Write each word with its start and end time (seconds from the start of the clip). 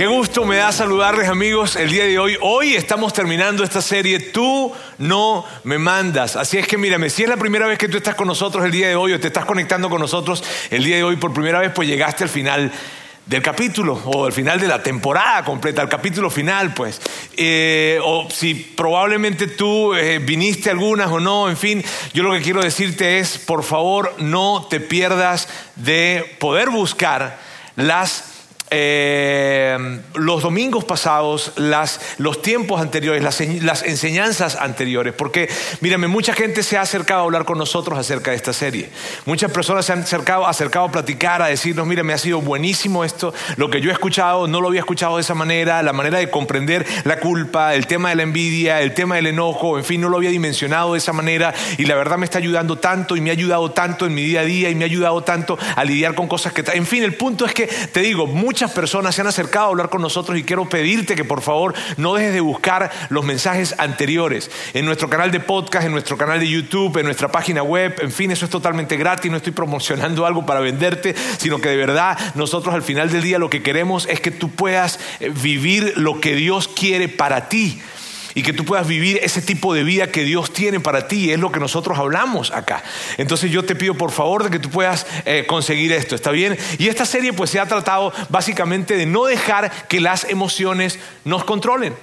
Qué 0.00 0.06
gusto 0.06 0.46
me 0.46 0.56
da 0.56 0.72
saludarles 0.72 1.28
amigos 1.28 1.76
el 1.76 1.90
día 1.90 2.04
de 2.04 2.18
hoy. 2.18 2.34
Hoy 2.40 2.74
estamos 2.74 3.12
terminando 3.12 3.62
esta 3.62 3.82
serie 3.82 4.18
Tú 4.18 4.72
no 4.96 5.44
me 5.64 5.76
mandas. 5.76 6.36
Así 6.36 6.56
es 6.56 6.66
que 6.66 6.78
mírame, 6.78 7.10
si 7.10 7.24
es 7.24 7.28
la 7.28 7.36
primera 7.36 7.66
vez 7.66 7.78
que 7.78 7.86
tú 7.86 7.98
estás 7.98 8.14
con 8.14 8.26
nosotros 8.26 8.64
el 8.64 8.70
día 8.70 8.88
de 8.88 8.96
hoy 8.96 9.12
o 9.12 9.20
te 9.20 9.26
estás 9.26 9.44
conectando 9.44 9.90
con 9.90 10.00
nosotros 10.00 10.42
el 10.70 10.84
día 10.84 10.96
de 10.96 11.04
hoy 11.04 11.16
por 11.16 11.34
primera 11.34 11.58
vez, 11.58 11.72
pues 11.74 11.86
llegaste 11.86 12.24
al 12.24 12.30
final 12.30 12.72
del 13.26 13.42
capítulo 13.42 14.00
o 14.06 14.24
al 14.24 14.32
final 14.32 14.58
de 14.58 14.68
la 14.68 14.82
temporada 14.82 15.44
completa, 15.44 15.82
al 15.82 15.90
capítulo 15.90 16.30
final, 16.30 16.72
pues. 16.72 16.98
Eh, 17.36 17.98
o 18.02 18.26
si 18.30 18.54
probablemente 18.54 19.48
tú 19.48 19.92
eh, 19.92 20.18
viniste 20.18 20.70
algunas 20.70 21.10
o 21.10 21.20
no, 21.20 21.50
en 21.50 21.58
fin, 21.58 21.84
yo 22.14 22.22
lo 22.22 22.32
que 22.32 22.40
quiero 22.40 22.62
decirte 22.62 23.18
es, 23.18 23.36
por 23.36 23.62
favor, 23.62 24.14
no 24.16 24.66
te 24.70 24.80
pierdas 24.80 25.46
de 25.76 26.38
poder 26.38 26.70
buscar 26.70 27.38
las 27.76 28.29
eh, 28.72 30.00
los 30.14 30.42
domingos 30.42 30.84
pasados, 30.84 31.52
los 32.18 32.42
tiempos 32.42 32.80
anteriores, 32.80 33.22
las, 33.22 33.82
enseñanzas 33.82 34.54
anteriores, 34.54 35.12
porque 35.12 35.48
mírame, 35.80 36.06
mucha 36.06 36.34
gente 36.34 36.62
se 36.62 36.76
ha 36.76 36.82
acercado 36.82 37.22
a 37.22 37.24
hablar 37.24 37.44
con 37.44 37.58
nosotros 37.58 37.98
acerca 37.98 38.30
de 38.30 38.36
esta 38.36 38.52
serie. 38.52 38.88
Muchas 39.26 39.50
personas 39.50 39.86
se 39.86 39.92
han 39.92 40.00
acercado, 40.00 40.46
acercado 40.46 40.86
a 40.86 40.92
platicar, 40.92 41.42
a 41.42 41.46
decirnos, 41.46 41.86
mira, 41.86 42.04
me 42.04 42.12
ha 42.12 42.18
sido 42.18 42.40
buenísimo 42.40 43.04
esto, 43.04 43.34
lo 43.56 43.70
que 43.70 43.80
yo 43.80 43.90
he 43.90 43.92
escuchado, 43.92 44.46
no 44.46 44.60
lo 44.60 44.68
había 44.68 44.80
escuchado 44.80 45.16
de 45.16 45.22
esa 45.22 45.34
manera, 45.34 45.82
la 45.82 45.92
manera 45.92 46.18
de 46.18 46.30
comprender 46.30 46.86
la 47.04 47.18
culpa, 47.18 47.74
el 47.74 47.88
tema 47.88 48.10
de 48.10 48.16
la 48.16 48.22
envidia, 48.22 48.80
el 48.82 48.94
tema 48.94 49.16
del 49.16 49.26
enojo, 49.26 49.78
en 49.78 49.84
fin, 49.84 50.00
no 50.00 50.08
lo 50.08 50.16
había 50.18 50.30
dimensionado 50.30 50.92
de 50.92 50.98
esa 50.98 51.12
manera 51.12 51.52
y 51.76 51.86
la 51.86 51.96
verdad 51.96 52.18
me 52.18 52.24
está 52.24 52.38
ayudando 52.38 52.78
tanto 52.78 53.16
y 53.16 53.20
me 53.20 53.30
ha 53.30 53.32
ayudado 53.32 53.72
tanto 53.72 54.06
en 54.06 54.14
mi 54.14 54.22
día 54.22 54.40
a 54.40 54.44
día 54.44 54.70
y 54.70 54.74
me 54.76 54.84
ha 54.84 54.86
ayudado 54.86 55.22
tanto 55.22 55.58
a 55.74 55.84
lidiar 55.84 56.14
con 56.14 56.28
cosas 56.28 56.52
que... 56.52 56.62
En 56.72 56.86
fin, 56.86 57.02
el 57.02 57.14
punto 57.14 57.44
es 57.46 57.52
que, 57.52 57.66
te 57.66 58.00
digo, 58.00 58.26
muchas 58.26 58.59
muchas 58.60 58.76
personas 58.76 59.14
se 59.14 59.22
han 59.22 59.26
acercado 59.26 59.64
a 59.64 59.68
hablar 59.70 59.88
con 59.88 60.02
nosotros 60.02 60.36
y 60.36 60.42
quiero 60.42 60.68
pedirte 60.68 61.14
que 61.14 61.24
por 61.24 61.40
favor 61.40 61.72
no 61.96 62.12
dejes 62.12 62.34
de 62.34 62.40
buscar 62.40 62.90
los 63.08 63.24
mensajes 63.24 63.74
anteriores 63.78 64.50
en 64.74 64.84
nuestro 64.84 65.08
canal 65.08 65.30
de 65.30 65.40
podcast, 65.40 65.86
en 65.86 65.92
nuestro 65.92 66.18
canal 66.18 66.38
de 66.40 66.46
YouTube, 66.46 66.98
en 66.98 67.06
nuestra 67.06 67.32
página 67.32 67.62
web. 67.62 67.94
En 68.02 68.12
fin, 68.12 68.30
eso 68.30 68.44
es 68.44 68.50
totalmente 68.50 68.98
gratis, 68.98 69.30
no 69.30 69.38
estoy 69.38 69.54
promocionando 69.54 70.26
algo 70.26 70.44
para 70.44 70.60
venderte, 70.60 71.14
sino 71.38 71.58
que 71.58 71.70
de 71.70 71.78
verdad 71.78 72.18
nosotros 72.34 72.74
al 72.74 72.82
final 72.82 73.10
del 73.10 73.22
día 73.22 73.38
lo 73.38 73.48
que 73.48 73.62
queremos 73.62 74.06
es 74.10 74.20
que 74.20 74.30
tú 74.30 74.50
puedas 74.50 75.00
eh, 75.20 75.30
vivir 75.30 75.94
lo 75.96 76.20
que 76.20 76.34
Dios 76.34 76.68
quiere 76.68 77.08
para 77.08 77.48
ti 77.48 77.80
y 78.34 78.42
que 78.42 78.52
tú 78.52 78.64
puedas 78.64 78.86
vivir 78.86 79.18
ese 79.22 79.42
tipo 79.42 79.74
de 79.74 79.84
vida 79.84 80.10
que 80.10 80.24
Dios 80.24 80.52
tiene 80.52 80.80
para 80.80 81.08
ti. 81.08 81.32
Es 81.32 81.38
lo 81.38 81.52
que 81.52 81.60
nosotros 81.60 81.98
hablamos 81.98 82.50
acá. 82.52 82.82
Entonces 83.18 83.50
yo 83.50 83.64
te 83.64 83.74
pido 83.74 83.94
por 83.94 84.10
favor 84.10 84.44
de 84.44 84.50
que 84.50 84.58
tú 84.58 84.70
puedas 84.70 85.06
eh, 85.24 85.44
conseguir 85.46 85.92
esto, 85.92 86.14
¿está 86.14 86.30
bien? 86.30 86.58
Y 86.78 86.88
esta 86.88 87.06
serie 87.06 87.32
pues 87.32 87.50
se 87.50 87.60
ha 87.60 87.66
tratado 87.66 88.12
básicamente 88.28 88.96
de 88.96 89.06
no 89.06 89.24
dejar 89.24 89.88
que 89.88 90.00
las 90.00 90.24
emociones 90.24 90.98
nos 91.24 91.44
controlen 91.44 91.94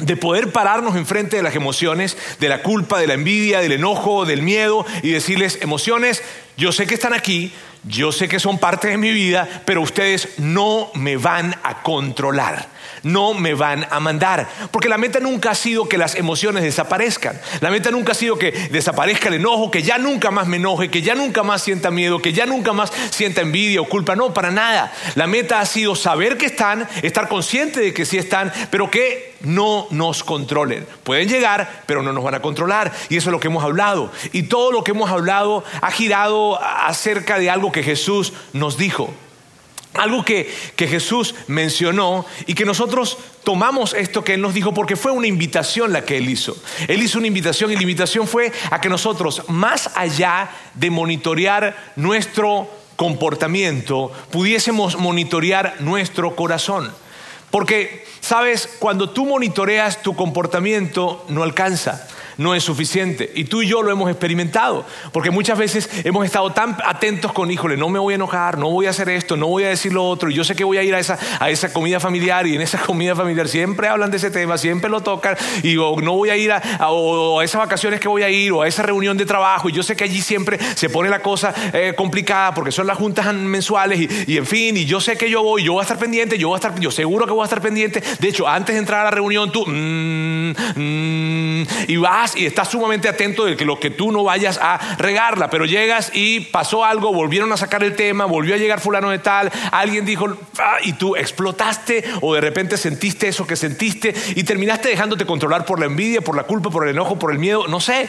de 0.00 0.16
poder 0.16 0.50
pararnos 0.50 0.96
enfrente 0.96 1.36
de 1.36 1.42
las 1.42 1.54
emociones, 1.54 2.16
de 2.38 2.48
la 2.48 2.62
culpa, 2.62 2.98
de 2.98 3.06
la 3.06 3.14
envidia, 3.14 3.60
del 3.60 3.72
enojo, 3.72 4.24
del 4.24 4.42
miedo 4.42 4.86
y 5.02 5.10
decirles, 5.10 5.58
emociones, 5.60 6.22
yo 6.56 6.72
sé 6.72 6.86
que 6.86 6.94
están 6.94 7.12
aquí, 7.12 7.52
yo 7.84 8.12
sé 8.12 8.28
que 8.28 8.40
son 8.40 8.58
parte 8.58 8.88
de 8.88 8.98
mi 8.98 9.10
vida, 9.10 9.62
pero 9.64 9.80
ustedes 9.80 10.38
no 10.38 10.90
me 10.94 11.16
van 11.16 11.54
a 11.62 11.82
controlar 11.82 12.68
no 13.02 13.34
me 13.34 13.54
van 13.54 13.86
a 13.90 14.00
mandar. 14.00 14.48
Porque 14.70 14.88
la 14.88 14.98
meta 14.98 15.20
nunca 15.20 15.50
ha 15.50 15.54
sido 15.54 15.88
que 15.88 15.98
las 15.98 16.14
emociones 16.14 16.62
desaparezcan. 16.62 17.40
La 17.60 17.70
meta 17.70 17.90
nunca 17.90 18.12
ha 18.12 18.14
sido 18.14 18.38
que 18.38 18.50
desaparezca 18.70 19.28
el 19.28 19.34
enojo, 19.34 19.70
que 19.70 19.82
ya 19.82 19.98
nunca 19.98 20.30
más 20.30 20.46
me 20.46 20.56
enoje, 20.56 20.90
que 20.90 21.02
ya 21.02 21.14
nunca 21.14 21.42
más 21.42 21.62
sienta 21.62 21.90
miedo, 21.90 22.20
que 22.20 22.32
ya 22.32 22.46
nunca 22.46 22.72
más 22.72 22.92
sienta 23.10 23.40
envidia 23.40 23.80
o 23.80 23.88
culpa. 23.88 24.16
No, 24.16 24.34
para 24.34 24.50
nada. 24.50 24.92
La 25.14 25.26
meta 25.26 25.60
ha 25.60 25.66
sido 25.66 25.94
saber 25.94 26.36
que 26.36 26.46
están, 26.46 26.88
estar 27.02 27.28
consciente 27.28 27.80
de 27.80 27.94
que 27.94 28.04
sí 28.04 28.18
están, 28.18 28.52
pero 28.70 28.90
que 28.90 29.34
no 29.40 29.86
nos 29.90 30.22
controlen. 30.22 30.86
Pueden 31.02 31.28
llegar, 31.28 31.82
pero 31.86 32.02
no 32.02 32.12
nos 32.12 32.24
van 32.24 32.34
a 32.34 32.42
controlar. 32.42 32.92
Y 33.08 33.16
eso 33.16 33.30
es 33.30 33.32
lo 33.32 33.40
que 33.40 33.48
hemos 33.48 33.64
hablado. 33.64 34.12
Y 34.32 34.44
todo 34.44 34.72
lo 34.72 34.84
que 34.84 34.90
hemos 34.92 35.10
hablado 35.10 35.64
ha 35.80 35.90
girado 35.90 36.60
acerca 36.62 37.38
de 37.38 37.50
algo 37.50 37.69
que 37.72 37.82
Jesús 37.82 38.32
nos 38.52 38.76
dijo. 38.76 39.12
Algo 39.94 40.24
que, 40.24 40.48
Jesús 40.76 41.34
mencionó 41.48 42.24
y 42.46 42.54
que 42.54 42.64
nosotros 42.64 43.18
tomamos 43.42 43.92
esto 43.92 44.22
que 44.22 44.34
Él 44.34 44.40
nos 44.40 44.54
dijo 44.54 44.72
porque 44.72 44.94
fue 44.94 45.10
una 45.10 45.26
invitación 45.26 45.92
la 45.92 46.04
que 46.04 46.16
Él 46.16 46.28
hizo. 46.28 46.56
Él 46.86 47.02
hizo 47.02 47.18
una 47.18 47.26
invitación 47.26 47.72
y 47.72 47.74
la 47.74 47.82
invitación 47.82 48.28
fue 48.28 48.52
a 48.70 48.80
que 48.80 48.88
nosotros, 48.88 49.42
más 49.48 49.90
allá 49.96 50.50
de 50.74 50.90
monitorear 50.90 51.92
nuestro 51.96 52.68
comportamiento, 52.94 54.12
pudiésemos 54.30 54.96
monitorear 54.96 55.76
nuestro 55.80 56.36
corazón. 56.36 56.92
Porque, 57.50 58.04
sabes, 58.20 58.68
cuando 58.78 59.10
tú 59.10 59.26
monitoreas 59.26 60.02
tu 60.02 60.14
comportamiento, 60.14 61.24
no 61.28 61.42
alcanza 61.42 62.06
no 62.40 62.54
es 62.54 62.64
suficiente. 62.64 63.30
Y 63.34 63.44
tú 63.44 63.60
y 63.60 63.68
yo 63.68 63.82
lo 63.82 63.92
hemos 63.92 64.10
experimentado, 64.10 64.86
porque 65.12 65.30
muchas 65.30 65.58
veces 65.58 65.90
hemos 66.04 66.24
estado 66.24 66.50
tan 66.52 66.74
atentos 66.86 67.34
con, 67.34 67.50
híjole, 67.50 67.76
no 67.76 67.90
me 67.90 67.98
voy 67.98 68.12
a 68.12 68.16
enojar, 68.16 68.56
no 68.56 68.70
voy 68.70 68.86
a 68.86 68.90
hacer 68.90 69.10
esto, 69.10 69.36
no 69.36 69.46
voy 69.46 69.64
a 69.64 69.68
decir 69.68 69.92
lo 69.92 70.08
otro, 70.08 70.30
y 70.30 70.34
yo 70.34 70.42
sé 70.42 70.56
que 70.56 70.64
voy 70.64 70.78
a 70.78 70.82
ir 70.82 70.94
a 70.94 70.98
esa, 70.98 71.18
a 71.38 71.50
esa 71.50 71.70
comida 71.70 72.00
familiar, 72.00 72.46
y 72.46 72.54
en 72.54 72.62
esa 72.62 72.78
comida 72.86 73.14
familiar 73.14 73.46
siempre 73.46 73.88
hablan 73.88 74.10
de 74.10 74.16
ese 74.16 74.30
tema, 74.30 74.56
siempre 74.56 74.88
lo 74.88 75.02
tocan, 75.02 75.36
y 75.62 75.74
no 75.74 76.12
voy 76.14 76.30
a 76.30 76.36
ir 76.38 76.50
a, 76.50 76.62
esas 77.44 77.58
vacaciones 77.58 78.00
que 78.00 78.08
voy 78.08 78.22
a 78.22 78.30
ir, 78.30 78.52
o 78.52 78.62
a 78.62 78.68
esa 78.68 78.84
reunión 78.84 79.18
de 79.18 79.26
trabajo, 79.26 79.68
y 79.68 79.72
yo 79.72 79.82
sé 79.82 79.94
que 79.94 80.04
allí 80.04 80.22
siempre 80.22 80.58
se 80.76 80.88
pone 80.88 81.10
la 81.10 81.20
cosa 81.20 81.52
eh, 81.74 81.92
complicada, 81.94 82.54
porque 82.54 82.72
son 82.72 82.86
las 82.86 82.96
juntas 82.96 83.34
mensuales, 83.34 84.00
y, 84.26 84.38
en 84.38 84.46
fin, 84.46 84.78
y 84.78 84.86
yo 84.86 84.98
sé 84.98 85.18
que 85.18 85.28
yo 85.28 85.42
voy, 85.42 85.62
yo 85.62 85.74
voy 85.74 85.80
a 85.80 85.82
estar 85.82 85.98
pendiente, 85.98 86.38
yo 86.38 86.48
voy 86.48 86.56
a 86.56 86.58
estar, 86.58 86.80
yo 86.80 86.90
seguro 86.90 87.26
que 87.26 87.32
voy 87.32 87.42
a 87.42 87.44
estar 87.44 87.60
pendiente, 87.60 88.02
de 88.18 88.28
hecho, 88.28 88.48
antes 88.48 88.74
de 88.74 88.78
entrar 88.78 89.02
a 89.02 89.04
la 89.04 89.10
reunión, 89.10 89.52
tú, 89.52 89.66
mm, 89.66 90.54
mm, 90.74 91.66
y 91.86 91.96
vas 91.96 92.29
y 92.36 92.46
estás 92.46 92.68
sumamente 92.68 93.08
atento 93.08 93.44
de 93.44 93.56
que 93.56 93.64
lo 93.64 93.78
que 93.78 93.90
tú 93.90 94.12
no 94.12 94.24
vayas 94.24 94.58
a 94.60 94.96
regarla, 94.98 95.50
pero 95.50 95.64
llegas 95.64 96.10
y 96.14 96.40
pasó 96.40 96.84
algo, 96.84 97.12
volvieron 97.12 97.52
a 97.52 97.56
sacar 97.56 97.82
el 97.82 97.96
tema, 97.96 98.24
volvió 98.24 98.54
a 98.54 98.58
llegar 98.58 98.80
fulano 98.80 99.10
de 99.10 99.18
tal, 99.18 99.50
alguien 99.72 100.04
dijo, 100.04 100.28
ah", 100.58 100.78
y 100.82 100.94
tú 100.94 101.16
explotaste 101.16 102.04
o 102.20 102.34
de 102.34 102.40
repente 102.40 102.76
sentiste 102.76 103.28
eso 103.28 103.46
que 103.46 103.56
sentiste 103.56 104.14
y 104.34 104.44
terminaste 104.44 104.88
dejándote 104.88 105.26
controlar 105.26 105.64
por 105.64 105.80
la 105.80 105.86
envidia, 105.86 106.20
por 106.20 106.36
la 106.36 106.44
culpa, 106.44 106.70
por 106.70 106.84
el 106.84 106.90
enojo, 106.90 107.18
por 107.18 107.32
el 107.32 107.38
miedo, 107.38 107.66
no 107.68 107.80
sé. 107.80 108.08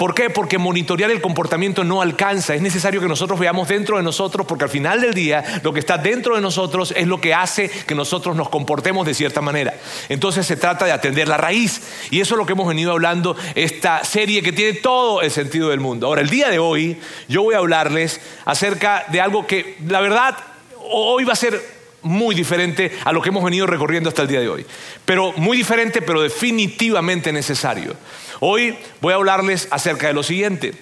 ¿Por 0.00 0.14
qué? 0.14 0.30
Porque 0.30 0.56
monitorear 0.56 1.10
el 1.10 1.20
comportamiento 1.20 1.84
no 1.84 2.00
alcanza. 2.00 2.54
Es 2.54 2.62
necesario 2.62 3.02
que 3.02 3.06
nosotros 3.06 3.38
veamos 3.38 3.68
dentro 3.68 3.98
de 3.98 4.02
nosotros, 4.02 4.46
porque 4.46 4.64
al 4.64 4.70
final 4.70 5.02
del 5.02 5.12
día 5.12 5.60
lo 5.62 5.74
que 5.74 5.80
está 5.80 5.98
dentro 5.98 6.36
de 6.36 6.40
nosotros 6.40 6.94
es 6.96 7.06
lo 7.06 7.20
que 7.20 7.34
hace 7.34 7.68
que 7.68 7.94
nosotros 7.94 8.34
nos 8.34 8.48
comportemos 8.48 9.04
de 9.04 9.12
cierta 9.12 9.42
manera. 9.42 9.74
Entonces 10.08 10.46
se 10.46 10.56
trata 10.56 10.86
de 10.86 10.92
atender 10.92 11.28
la 11.28 11.36
raíz. 11.36 11.82
Y 12.10 12.22
eso 12.22 12.32
es 12.32 12.38
lo 12.38 12.46
que 12.46 12.54
hemos 12.54 12.66
venido 12.66 12.92
hablando 12.92 13.36
esta 13.54 14.02
serie 14.02 14.42
que 14.42 14.52
tiene 14.52 14.72
todo 14.72 15.20
el 15.20 15.30
sentido 15.30 15.68
del 15.68 15.80
mundo. 15.80 16.06
Ahora, 16.06 16.22
el 16.22 16.30
día 16.30 16.48
de 16.48 16.58
hoy 16.58 16.96
yo 17.28 17.42
voy 17.42 17.54
a 17.54 17.58
hablarles 17.58 18.22
acerca 18.46 19.04
de 19.08 19.20
algo 19.20 19.46
que 19.46 19.76
la 19.86 20.00
verdad 20.00 20.34
hoy 20.78 21.24
va 21.24 21.34
a 21.34 21.36
ser 21.36 21.60
muy 22.02 22.34
diferente 22.34 22.90
a 23.04 23.12
lo 23.12 23.20
que 23.20 23.28
hemos 23.28 23.44
venido 23.44 23.66
recorriendo 23.66 24.08
hasta 24.08 24.22
el 24.22 24.28
día 24.28 24.40
de 24.40 24.48
hoy. 24.48 24.66
Pero 25.04 25.32
muy 25.32 25.58
diferente, 25.58 26.00
pero 26.00 26.22
definitivamente 26.22 27.32
necesario. 27.32 27.94
Hoy 28.40 28.78
voy 29.02 29.12
a 29.12 29.16
hablarles 29.16 29.68
acerca 29.70 30.06
de 30.06 30.14
lo 30.14 30.22
siguiente. 30.22 30.72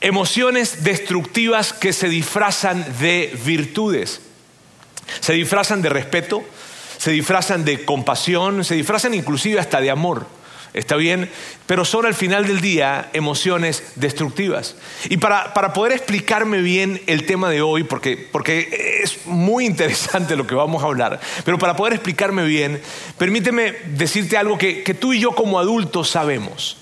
Emociones 0.00 0.82
destructivas 0.82 1.72
que 1.72 1.92
se 1.92 2.08
disfrazan 2.08 2.84
de 2.98 3.32
virtudes. 3.44 4.20
Se 5.20 5.32
disfrazan 5.34 5.82
de 5.82 5.88
respeto, 5.88 6.44
se 6.98 7.12
disfrazan 7.12 7.64
de 7.64 7.84
compasión, 7.84 8.64
se 8.64 8.74
disfrazan 8.74 9.14
inclusive 9.14 9.60
hasta 9.60 9.80
de 9.80 9.90
amor. 9.90 10.26
¿Está 10.74 10.96
bien? 10.96 11.30
Pero 11.66 11.84
son 11.84 12.04
al 12.04 12.14
final 12.14 12.48
del 12.48 12.60
día 12.60 13.08
emociones 13.12 13.92
destructivas. 13.94 14.74
Y 15.08 15.18
para, 15.18 15.54
poder 15.72 15.92
explicarme 15.92 16.62
bien 16.62 17.00
el 17.06 17.26
tema 17.26 17.48
de 17.48 17.62
hoy, 17.62 17.84
porque, 17.84 18.16
porque, 18.16 19.00
es 19.04 19.24
muy 19.26 19.66
interesante 19.66 20.34
lo 20.34 20.48
que 20.48 20.56
vamos 20.56 20.82
a 20.82 20.86
hablar, 20.86 21.20
pero 21.44 21.60
para 21.60 21.76
poder 21.76 21.94
explicarme 21.94 22.44
bien, 22.44 22.82
permíteme 23.18 23.72
decirte 23.86 24.36
algo 24.36 24.58
que, 24.58 24.82
tú 24.98 25.12
y 25.12 25.20
yo 25.20 25.30
como 25.30 25.60
adultos 25.60 26.10
sabemos. 26.10 26.76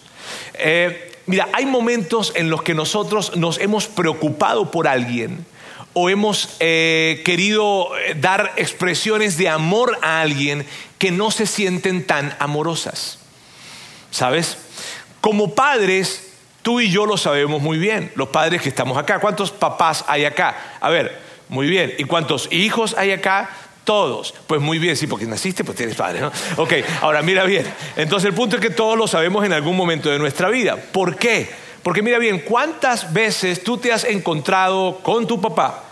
Eh, 0.55 1.13
mira, 1.27 1.51
hay 1.53 1.67
momentos 1.67 2.33
en 2.35 2.49
los 2.49 2.63
que 2.63 2.73
nosotros 2.73 3.37
nos 3.37 3.59
hemos 3.59 3.89
preocupado 3.89 4.71
por 4.71 4.89
alguien 4.89 5.45
o 5.93 6.09
hemos 6.09 6.57
eh, 6.61 7.21
querido 7.27 7.91
eh, 7.99 8.15
dar 8.19 8.55
expresiones 8.57 9.37
de 9.37 9.51
amor 9.51 9.99
a 10.01 10.23
alguien 10.23 10.65
que 10.97 11.11
no 11.11 11.31
se 11.31 11.45
sienten 11.45 12.07
tan 12.07 12.35
amorosas. 12.39 13.19
¿Sabes? 14.13 14.59
Como 15.21 15.57
padres, 15.57 16.33
Tú 16.63 16.81
y 16.81 16.91
yo 16.91 17.07
lo 17.07 17.17
sabemos 17.17 17.61
muy 17.61 17.77
bien, 17.77 18.13
los 18.15 18.29
padres 18.29 18.63
que 18.63 18.69
estamos 18.69 18.97
acá. 18.97 19.19
¿Cuántos 19.19 19.51
papás 19.51 20.05
hay 20.07 20.25
acá? 20.25 20.77
A 20.81 20.91
ver, 20.91 21.19
muy 21.49 21.67
bien. 21.67 21.93
¿Y 21.99 22.05
cuántos 22.05 22.49
hijos 22.53 22.95
hay 22.97 23.11
acá? 23.11 23.51
Todos. 23.83 24.33
Pues 24.47 24.61
muy 24.61 24.79
bien, 24.79 24.97
sí, 24.97 25.09
porque 25.09 25.27
naciste, 25.27 25.65
pues 25.65 25.77
tienes 25.77 25.97
padre, 25.97 26.21
¿no? 26.21 26.31
Ok, 26.57 26.73
ahora 27.01 27.21
mira 27.23 27.43
bien. 27.45 27.67
Entonces 27.97 28.29
el 28.29 28.35
punto 28.35 28.57
es 28.57 28.63
que 28.63 28.71
todos 28.71 28.97
lo 28.97 29.09
sabemos 29.09 29.45
en 29.45 29.53
algún 29.53 29.77
momento 29.77 30.09
de 30.09 30.21
nuestra 30.21 30.49
vida. 30.51 30.77
¿Por 30.77 31.17
qué? 31.17 31.51
Porque 31.83 32.01
mira 32.01 32.21
bien, 32.21 32.39
¿cuántas 32.39 33.13
veces 33.13 33.65
tú 33.65 33.77
te 33.77 33.93
has 33.93 34.05
encontrado 34.05 35.01
con 35.03 35.27
tu 35.27 35.41
papá, 35.41 35.83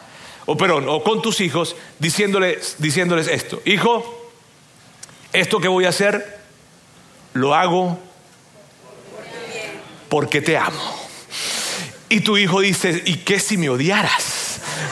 o 0.47 0.57
perdón, 0.57 0.89
o 0.89 1.03
con 1.03 1.21
tus 1.21 1.41
hijos, 1.41 1.75
diciéndoles, 1.99 2.77
diciéndoles 2.79 3.27
esto? 3.27 3.61
Hijo, 3.65 4.31
esto 5.33 5.59
que 5.59 5.67
voy 5.67 5.85
a 5.85 5.89
hacer, 5.89 6.39
lo 7.33 7.57
hago 7.57 7.99
porque 10.11 10.43
te 10.43 10.59
amo. 10.59 10.99
Y 12.11 12.21
tu 12.21 12.37
hijo 12.37 12.61
dice, 12.61 13.03
¿y 13.07 13.17
qué 13.19 13.41
si 13.41 13.57
me 13.57 13.71
odiaras? 13.71 14.41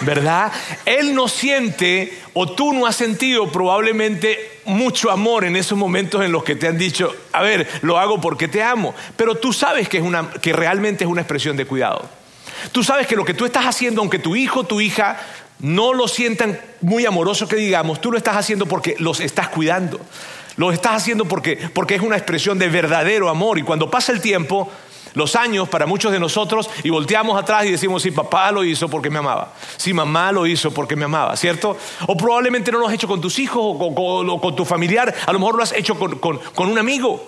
¿verdad? 0.03 0.53
Él 0.85 1.15
no 1.15 1.29
siente 1.29 2.17
o 2.35 2.51
tú 2.51 2.73
no 2.73 2.87
has 2.87 2.97
sentido 2.97 3.51
probablemente 3.51 4.61
mucho 4.65 5.11
amor 5.11 5.45
en 5.45 5.57
esos 5.57 5.79
momentos 5.79 6.25
en 6.25 6.33
los 6.33 6.45
que 6.45 6.57
te 6.57 6.69
han 6.69 6.79
dicho, 6.79 7.15
a 7.33 7.43
ver, 7.43 7.69
lo 7.83 7.99
hago 7.99 8.21
porque 8.21 8.49
te 8.49 8.63
amo, 8.63 8.95
pero 9.17 9.35
tú 9.37 9.53
sabes 9.53 9.89
que, 9.89 9.99
es 9.99 10.03
una, 10.03 10.31
que 10.31 10.53
realmente 10.53 11.05
es 11.05 11.11
una 11.11 11.23
expresión 11.23 11.57
de 11.57 11.67
cuidado. 11.67 12.09
Tú 12.73 12.83
sabes 12.83 13.07
que 13.07 13.17
lo 13.17 13.25
que 13.25 13.35
tú 13.35 13.45
estás 13.45 13.67
haciendo, 13.67 14.01
aunque 14.01 14.19
tu 14.19 14.37
hijo 14.37 14.65
tu 14.65 14.81
hija 14.81 15.19
no 15.61 15.93
lo 15.93 16.07
sientan 16.07 16.61
muy 16.81 17.07
amoroso 17.07 17.49
que 17.49 17.57
digamos, 17.57 18.01
tú 18.01 18.13
lo 18.13 18.19
estás 18.19 18.37
haciendo 18.37 18.67
porque 18.67 18.97
los 18.99 19.21
estás 19.21 19.49
cuidando. 19.49 20.01
Lo 20.57 20.73
estás 20.73 20.97
haciendo 20.97 21.25
porque, 21.25 21.57
porque 21.73 21.95
es 21.95 22.03
una 22.03 22.17
expresión 22.17 22.59
de 22.59 22.69
verdadero 22.69 23.29
amor 23.29 23.59
y 23.59 23.63
cuando 23.63 23.91
pasa 23.91 24.11
el 24.11 24.21
tiempo, 24.21 24.71
los 25.19 25.37
años 25.37 25.69
para 25.69 25.87
muchos 25.87 26.13
de 26.13 26.19
nosotros 26.19 26.71
y 26.83 26.91
volteamos 26.91 27.41
atrás 27.41 27.67
y 27.67 27.71
decimos, 27.71 28.03
sí, 28.03 28.11
papá 28.11 28.51
lo 28.53 28.65
hizo 28.65 28.89
porque 28.89 29.11
me 29.11 29.19
amaba, 29.19 29.53
sí, 29.77 29.93
mamá 29.93 30.33
lo 30.33 30.47
hizo 30.47 30.71
porque 30.71 30.97
me 30.97 31.05
amaba, 31.05 31.37
¿cierto? 31.37 31.77
O 32.07 32.17
probablemente 32.17 32.73
no 32.73 32.79
lo 32.79 32.87
has 32.87 32.95
hecho 32.95 33.09
con 33.09 33.21
tus 33.21 33.39
hijos 33.39 33.61
o 33.63 34.41
con, 34.41 34.57
tu 34.57 34.65
familiar, 34.65 35.15
a 35.27 35.33
lo 35.33 35.39
mejor 35.39 35.57
lo 35.57 35.63
has 35.63 35.73
hecho 35.73 35.97
con 35.99 36.69
un 36.69 36.79
amigo 36.79 37.23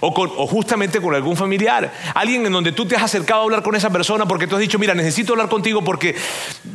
o, 0.00 0.46
justamente 0.46 1.00
con 1.00 1.14
algún 1.14 1.36
familiar, 1.36 1.92
alguien 2.14 2.44
en 2.46 2.52
donde 2.52 2.72
tú 2.72 2.86
te 2.86 2.96
has 2.96 3.02
acercado 3.02 3.40
a 3.40 3.44
hablar 3.44 3.62
con 3.62 3.74
esa 3.74 3.90
persona 3.90 4.26
porque 4.26 4.46
tú 4.46 4.56
has 4.56 4.60
dicho, 4.60 4.78
mira, 4.78 4.94
necesito 4.94 5.32
hablar 5.32 5.48
contigo 5.48 5.82
porque 5.82 6.14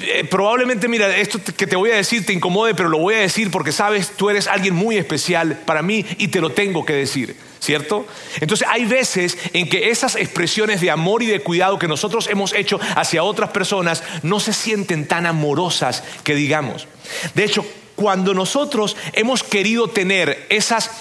eh, 0.01 0.23
probablemente, 0.29 0.87
mira, 0.87 1.15
esto 1.17 1.39
que 1.55 1.67
te 1.67 1.75
voy 1.75 1.91
a 1.91 1.95
decir 1.95 2.25
te 2.25 2.33
incomode, 2.33 2.75
pero 2.75 2.89
lo 2.89 2.99
voy 2.99 3.15
a 3.15 3.19
decir 3.19 3.51
porque 3.51 3.71
sabes, 3.71 4.11
tú 4.15 4.29
eres 4.29 4.47
alguien 4.47 4.75
muy 4.75 4.97
especial 4.97 5.59
para 5.65 5.81
mí 5.81 6.05
y 6.17 6.27
te 6.27 6.41
lo 6.41 6.51
tengo 6.51 6.85
que 6.85 6.93
decir. 6.93 7.35
¿Cierto? 7.65 8.05
Entonces 8.41 8.67
hay 8.69 8.85
veces 8.85 9.39
en 9.53 9.67
que 9.67 9.89
esas 9.89 10.15
expresiones 10.15 10.81
de 10.81 10.91
amor 10.91 11.23
y 11.23 11.25
de 11.25 11.39
cuidado 11.39 11.79
que 11.79 11.87
nosotros 11.87 12.27
hemos 12.27 12.53
hecho 12.53 12.79
hacia 12.95 13.23
otras 13.23 13.49
personas 13.49 14.03
no 14.21 14.39
se 14.39 14.53
sienten 14.53 15.07
tan 15.07 15.25
amorosas 15.25 16.03
que 16.23 16.35
digamos. 16.35 16.87
De 17.33 17.43
hecho, 17.43 17.65
cuando 17.95 18.35
nosotros 18.35 18.95
hemos 19.13 19.41
querido 19.41 19.87
tener 19.87 20.45
esas 20.49 20.91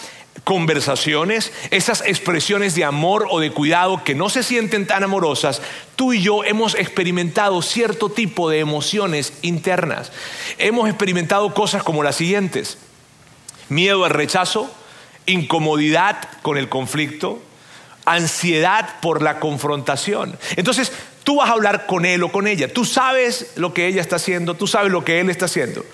conversaciones, 0.44 1.52
esas 1.70 2.00
expresiones 2.00 2.74
de 2.74 2.84
amor 2.84 3.26
o 3.28 3.40
de 3.40 3.50
cuidado 3.50 4.02
que 4.02 4.14
no 4.14 4.30
se 4.30 4.42
sienten 4.42 4.86
tan 4.86 5.04
amorosas, 5.04 5.60
tú 5.96 6.14
y 6.14 6.22
yo 6.22 6.44
hemos 6.44 6.76
experimentado 6.76 7.60
cierto 7.60 8.08
tipo 8.08 8.48
de 8.48 8.60
emociones 8.60 9.34
internas. 9.42 10.12
Hemos 10.56 10.88
experimentado 10.88 11.52
cosas 11.52 11.82
como 11.82 12.02
las 12.02 12.16
siguientes. 12.16 12.78
Miedo 13.68 14.06
al 14.06 14.12
rechazo, 14.12 14.74
incomodidad 15.26 16.18
con 16.42 16.58
el 16.58 16.68
conflicto, 16.68 17.42
ansiedad 18.04 19.00
por 19.00 19.22
la 19.22 19.40
confrontación. 19.40 20.38
Entonces, 20.56 20.92
Tú 21.24 21.36
vas 21.36 21.48
a 21.48 21.54
hablar 21.54 21.86
con 21.86 22.04
él 22.04 22.22
o 22.22 22.30
con 22.30 22.46
ella. 22.46 22.70
Tú 22.70 22.84
sabes 22.84 23.52
lo 23.56 23.72
que 23.72 23.86
ella 23.86 24.02
está 24.02 24.16
haciendo, 24.16 24.54
tú 24.54 24.66
sabes 24.66 24.92
lo 24.92 25.04
que 25.04 25.20
él 25.20 25.30
está 25.30 25.46
haciendo. 25.46 25.84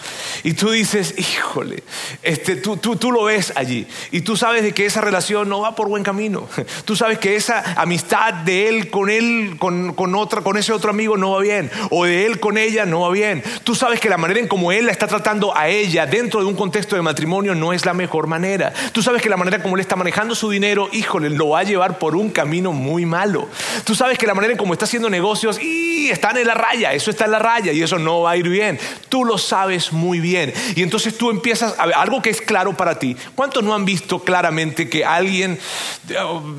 Y 0.43 0.55
tú 0.55 0.71
dices, 0.71 1.15
híjole, 1.17 1.85
este, 2.23 2.56
tú, 2.56 2.77
tú, 2.77 2.97
tú, 2.97 3.12
lo 3.12 3.25
ves 3.25 3.53
allí. 3.55 3.87
Y 4.11 4.23
tú 4.23 4.37
sabes 4.37 4.65
de 4.65 4.73
que 4.73 4.87
esa 4.87 5.00
relación 5.00 5.49
no 5.49 5.61
va 5.61 5.77
por 5.77 5.88
buen 5.88 6.03
camino. 6.03 6.49
Tú 6.85 6.97
sabes 6.97 7.19
que 7.19 7.37
esa 7.37 7.81
amistad 7.81 8.35
de 8.35 8.69
él 8.69 8.91
con 8.91 9.09
él, 9.09 9.56
con, 9.59 9.94
con, 9.94 10.15
otra, 10.17 10.41
con 10.41 10.56
ese 10.56 10.73
otro 10.73 10.91
amigo 10.91 11.17
no 11.17 11.32
va 11.32 11.41
bien. 11.41 11.71
O 11.91 12.05
de 12.05 12.27
él 12.27 12.41
con 12.41 12.59
ella 12.59 12.85
no 12.85 13.03
va 13.03 13.11
bien. 13.11 13.44
Tú 13.62 13.75
sabes 13.75 14.00
que 14.00 14.09
la 14.09 14.17
manera 14.17 14.41
en 14.41 14.49
como 14.49 14.73
él 14.73 14.87
la 14.87 14.93
está 14.93 15.06
tratando 15.06 15.56
a 15.56 15.69
ella 15.69 16.06
dentro 16.06 16.41
de 16.41 16.47
un 16.47 16.56
contexto 16.56 16.97
de 16.97 17.03
matrimonio 17.03 17.55
no 17.55 17.73
es 17.73 17.87
la 17.87 17.94
mejor 17.94 18.27
manera. 18.27 18.73
Tú 18.93 19.03
sabes 19.03 19.23
que 19.23 19.29
la 19.29 19.37
manera 19.37 19.62
como 19.62 19.77
él 19.77 19.81
está 19.81 19.94
manejando 19.94 20.35
su 20.35 20.50
dinero, 20.50 20.88
híjole, 20.93 21.31
lo 21.31 21.50
va 21.50 21.61
a 21.61 21.65
llevar 21.65 21.99
por 21.99 22.17
un 22.17 22.31
camino 22.31 22.73
muy 22.73 23.06
malo. 23.06 23.49
Tú 23.85 23.94
sabes 23.94 24.19
que 24.19 24.27
la 24.27 24.35
manera 24.35 24.53
en 24.53 24.59
como 24.59 24.73
está 24.73 24.87
haciendo 24.87 25.09
negocios 25.09 25.19
y 25.61 26.11
están 26.11 26.37
en 26.37 26.46
la 26.46 26.55
raya, 26.55 26.93
eso 26.93 27.11
está 27.11 27.26
en 27.26 27.32
la 27.32 27.38
raya 27.38 27.72
y 27.72 27.82
eso 27.82 27.99
no 27.99 28.22
va 28.22 28.32
a 28.32 28.37
ir 28.37 28.49
bien. 28.49 28.78
Tú 29.08 29.25
lo 29.25 29.38
sabes 29.38 29.93
muy 29.93 30.20
bien. 30.20 30.52
Y 30.75 30.82
entonces 30.82 31.17
tú 31.17 31.31
empiezas 31.31 31.78
a 31.78 31.87
ver 31.87 31.94
algo 31.94 32.22
que 32.22 32.31
es 32.31 32.40
claro 32.40 32.76
para 32.76 32.99
ti. 32.99 33.17
¿Cuántos 33.34 33.62
no 33.62 33.75
han 33.75 33.84
visto 33.84 34.20
claramente 34.20 34.88
que 34.88 35.05
alguien, 35.05 35.58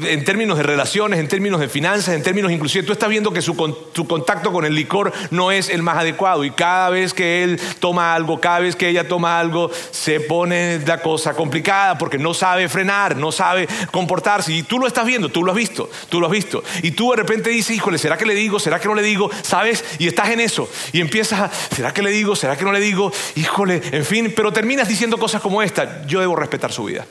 en 0.04 0.24
términos 0.24 0.58
de 0.58 0.64
relaciones, 0.64 1.20
en 1.20 1.28
términos 1.28 1.60
de 1.60 1.70
finanzas, 1.70 2.14
en 2.16 2.24
términos 2.24 2.52
inclusive, 2.52 2.86
tú 2.86 2.94
estás 2.94 3.10
viendo 3.10 3.32
que 3.34 3.42
su, 3.42 3.54
su 3.94 4.08
contacto 4.08 4.52
con 4.52 4.66
el 4.66 4.76
licor 4.76 5.12
no 5.32 5.52
es 5.52 5.70
el 5.70 5.82
más 5.82 5.98
adecuado 5.98 6.44
y 6.44 6.52
cada 6.52 6.90
vez 6.90 7.14
que 7.14 7.44
él 7.44 7.60
toma 7.80 8.14
algo, 8.16 8.40
cada 8.40 8.60
vez 8.60 8.76
que 8.76 8.90
ella 8.90 9.08
toma 9.08 9.40
algo, 9.40 9.72
se 9.92 10.20
pone 10.20 10.80
la 10.86 11.02
cosa 11.02 11.34
complicada 11.34 11.98
porque 11.98 12.18
no 12.18 12.34
sabe 12.34 12.70
frenar, 12.70 13.16
no 13.16 13.32
sabe 13.32 13.68
comportarse. 13.92 14.54
Y 14.54 14.64
tú 14.64 14.80
lo 14.80 14.88
estás 14.88 15.06
viendo, 15.06 15.30
tú 15.30 15.44
lo 15.44 15.52
has 15.52 15.58
visto, 15.58 15.90
tú 16.10 16.20
lo 16.20 16.28
has 16.28 16.34
visto. 16.34 16.64
Y 16.84 16.92
tú 16.92 17.12
de 17.12 17.18
repente 17.18 17.50
dices, 17.50 17.76
híjole, 17.76 17.98
¿será 17.98 18.18
que 18.18 18.26
le 18.26 18.36
digo? 18.36 18.51
¿Será 18.60 18.80
que 18.80 18.88
no 18.88 18.96
le 18.96 19.02
digo? 19.02 19.30
¿Sabes? 19.42 19.84
Y 20.00 20.08
estás 20.08 20.30
en 20.30 20.40
eso. 20.40 20.70
Y 20.92 21.02
empiezas 21.02 21.52
¿será 21.76 21.94
que 21.94 22.02
le 22.02 22.12
digo? 22.12 22.36
¿Será 22.36 22.58
que 22.58 22.66
no 22.66 22.72
le 22.72 22.80
digo? 22.80 23.12
Híjole, 23.36 23.82
en 23.92 24.06
fin, 24.06 24.34
pero 24.36 24.52
terminas 24.52 24.88
diciendo 24.88 25.18
cosas 25.18 25.42
como 25.42 25.62
esta. 25.62 26.06
Yo 26.06 26.20
debo 26.20 26.36
respetar 26.36 26.72
su 26.72 26.86
vida. 26.86 27.06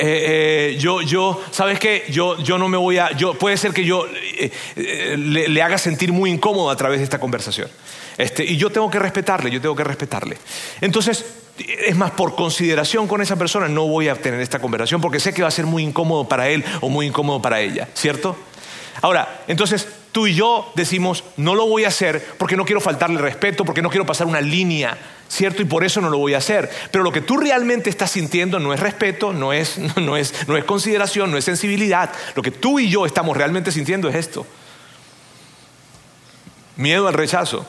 Eh, 0.00 0.74
eh, 0.74 0.78
yo, 0.78 1.02
yo, 1.02 1.42
¿sabes 1.50 1.80
qué? 1.80 2.04
Yo, 2.10 2.38
yo 2.38 2.56
no 2.56 2.68
me 2.68 2.76
voy 2.76 2.98
a, 2.98 3.10
yo, 3.12 3.34
puede 3.34 3.56
ser 3.56 3.72
que 3.72 3.84
yo 3.84 4.06
eh, 4.36 5.16
le, 5.18 5.48
le, 5.48 5.62
haga 5.62 5.76
sentir 5.76 6.12
muy 6.12 6.30
incómodo 6.30 6.70
a 6.70 6.76
través 6.76 6.98
de 6.98 7.04
esta 7.04 7.18
conversación. 7.18 7.68
Este, 8.16 8.44
y 8.44 8.56
yo 8.56 8.70
tengo 8.70 8.88
que 8.90 9.00
respetarle, 9.00 9.50
yo 9.50 9.60
tengo 9.60 9.74
que 9.74 9.82
respetarle. 9.82 10.38
Entonces, 10.80 11.24
es 11.58 11.96
más, 11.96 12.12
por 12.12 12.36
consideración 12.36 13.08
con 13.08 13.20
esa 13.20 13.36
persona 13.36 13.68
no 13.68 13.86
voy 13.86 14.08
a 14.08 14.14
tener 14.14 14.40
esta 14.40 14.60
conversación 14.60 15.00
porque 15.00 15.20
sé 15.20 15.34
que 15.34 15.42
va 15.42 15.48
a 15.48 15.52
ser 15.52 15.66
muy 15.66 15.82
incómodo 15.82 16.28
para 16.28 16.48
él 16.48 16.64
o 16.80 16.88
muy 16.88 17.06
incómodo 17.06 17.42
para 17.42 17.60
ella, 17.60 17.88
¿cierto? 17.94 18.36
Ahora, 19.00 19.42
entonces 19.46 19.86
tú 20.12 20.26
y 20.26 20.34
yo 20.34 20.72
decimos, 20.74 21.24
no 21.36 21.54
lo 21.54 21.66
voy 21.66 21.84
a 21.84 21.88
hacer 21.88 22.24
porque 22.38 22.56
no 22.56 22.64
quiero 22.64 22.80
faltarle 22.80 23.20
respeto, 23.20 23.64
porque 23.64 23.82
no 23.82 23.90
quiero 23.90 24.06
pasar 24.06 24.26
una 24.26 24.40
línea, 24.40 24.96
¿cierto? 25.28 25.62
Y 25.62 25.66
por 25.66 25.84
eso 25.84 26.00
no 26.00 26.10
lo 26.10 26.18
voy 26.18 26.34
a 26.34 26.38
hacer. 26.38 26.70
Pero 26.90 27.04
lo 27.04 27.12
que 27.12 27.20
tú 27.20 27.36
realmente 27.36 27.90
estás 27.90 28.10
sintiendo 28.10 28.58
no 28.58 28.74
es 28.74 28.80
respeto, 28.80 29.32
no 29.32 29.52
es, 29.52 29.78
no 29.96 30.16
es, 30.16 30.48
no 30.48 30.56
es 30.56 30.64
consideración, 30.64 31.30
no 31.30 31.38
es 31.38 31.44
sensibilidad. 31.44 32.10
Lo 32.34 32.42
que 32.42 32.50
tú 32.50 32.78
y 32.78 32.88
yo 32.88 33.06
estamos 33.06 33.36
realmente 33.36 33.70
sintiendo 33.70 34.08
es 34.08 34.16
esto. 34.16 34.46
Miedo 36.76 37.08
al 37.08 37.14
rechazo. 37.14 37.66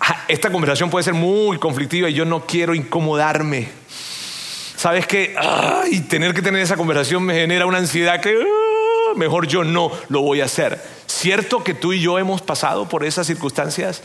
Ah, 0.00 0.24
esta 0.28 0.50
conversación 0.50 0.90
puede 0.90 1.04
ser 1.04 1.14
muy 1.14 1.58
conflictiva 1.58 2.08
y 2.08 2.14
yo 2.14 2.24
no 2.24 2.46
quiero 2.46 2.74
incomodarme. 2.74 3.68
¿Sabes 4.76 5.06
qué? 5.06 5.34
Ay, 5.38 6.00
tener 6.00 6.34
que 6.34 6.42
tener 6.42 6.60
esa 6.60 6.76
conversación 6.76 7.22
me 7.22 7.34
genera 7.34 7.64
una 7.64 7.78
ansiedad 7.78 8.20
que 8.20 8.34
mejor 9.16 9.46
yo 9.46 9.64
no 9.64 9.90
lo 10.08 10.20
voy 10.20 10.40
a 10.40 10.46
hacer. 10.46 10.80
¿Cierto 11.06 11.64
que 11.64 11.74
tú 11.74 11.92
y 11.92 12.00
yo 12.00 12.18
hemos 12.18 12.42
pasado 12.42 12.88
por 12.88 13.04
esas 13.04 13.26
circunstancias? 13.26 14.02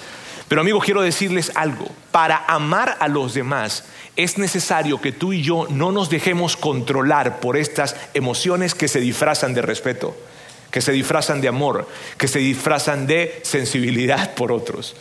Pero 0.48 0.62
amigos, 0.62 0.84
quiero 0.84 1.02
decirles 1.02 1.52
algo. 1.56 1.88
Para 2.12 2.44
amar 2.48 2.98
a 3.00 3.08
los 3.08 3.34
demás 3.34 3.86
es 4.16 4.38
necesario 4.38 5.00
que 5.00 5.12
tú 5.12 5.32
y 5.32 5.42
yo 5.42 5.68
no 5.70 5.92
nos 5.92 6.10
dejemos 6.10 6.58
controlar 6.58 7.40
por 7.40 7.56
estas 7.56 7.96
emociones 8.14 8.76
que 8.76 8.90
se 8.90 9.00
disfrazan 9.00 9.54
de 9.54 9.62
respeto, 9.62 10.16
que 10.72 10.82
se 10.82 10.92
disfrazan 10.92 11.40
de 11.40 11.48
amor, 11.48 11.88
que 12.18 12.28
se 12.28 12.40
disfrazan 12.40 13.08
de 13.08 13.40
sensibilidad 13.44 14.34
por 14.34 14.52
otros. 14.52 14.96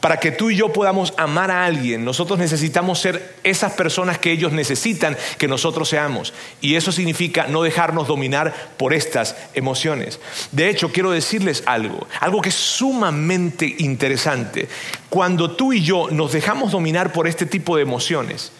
Para 0.00 0.18
que 0.18 0.30
tú 0.30 0.50
y 0.50 0.56
yo 0.56 0.72
podamos 0.72 1.12
amar 1.18 1.50
a 1.50 1.66
alguien, 1.66 2.04
nosotros 2.04 2.38
necesitamos 2.38 2.98
ser 2.98 3.34
esas 3.44 3.72
personas 3.74 4.18
que 4.18 4.32
ellos 4.32 4.52
necesitan 4.52 5.16
que 5.36 5.46
nosotros 5.46 5.90
seamos. 5.90 6.32
Y 6.62 6.76
eso 6.76 6.90
significa 6.90 7.46
no 7.46 7.62
dejarnos 7.62 8.08
dominar 8.08 8.54
por 8.78 8.94
estas 8.94 9.36
emociones. 9.52 10.18
De 10.52 10.70
hecho, 10.70 10.90
quiero 10.90 11.10
decirles 11.10 11.62
algo, 11.66 12.06
algo 12.20 12.40
que 12.40 12.48
es 12.48 12.54
sumamente 12.54 13.74
interesante. 13.78 14.68
Cuando 15.10 15.50
tú 15.50 15.74
y 15.74 15.82
yo 15.82 16.08
nos 16.10 16.32
dejamos 16.32 16.72
dominar 16.72 17.12
por 17.12 17.28
este 17.28 17.44
tipo 17.44 17.76
de 17.76 17.82
emociones, 17.82 18.52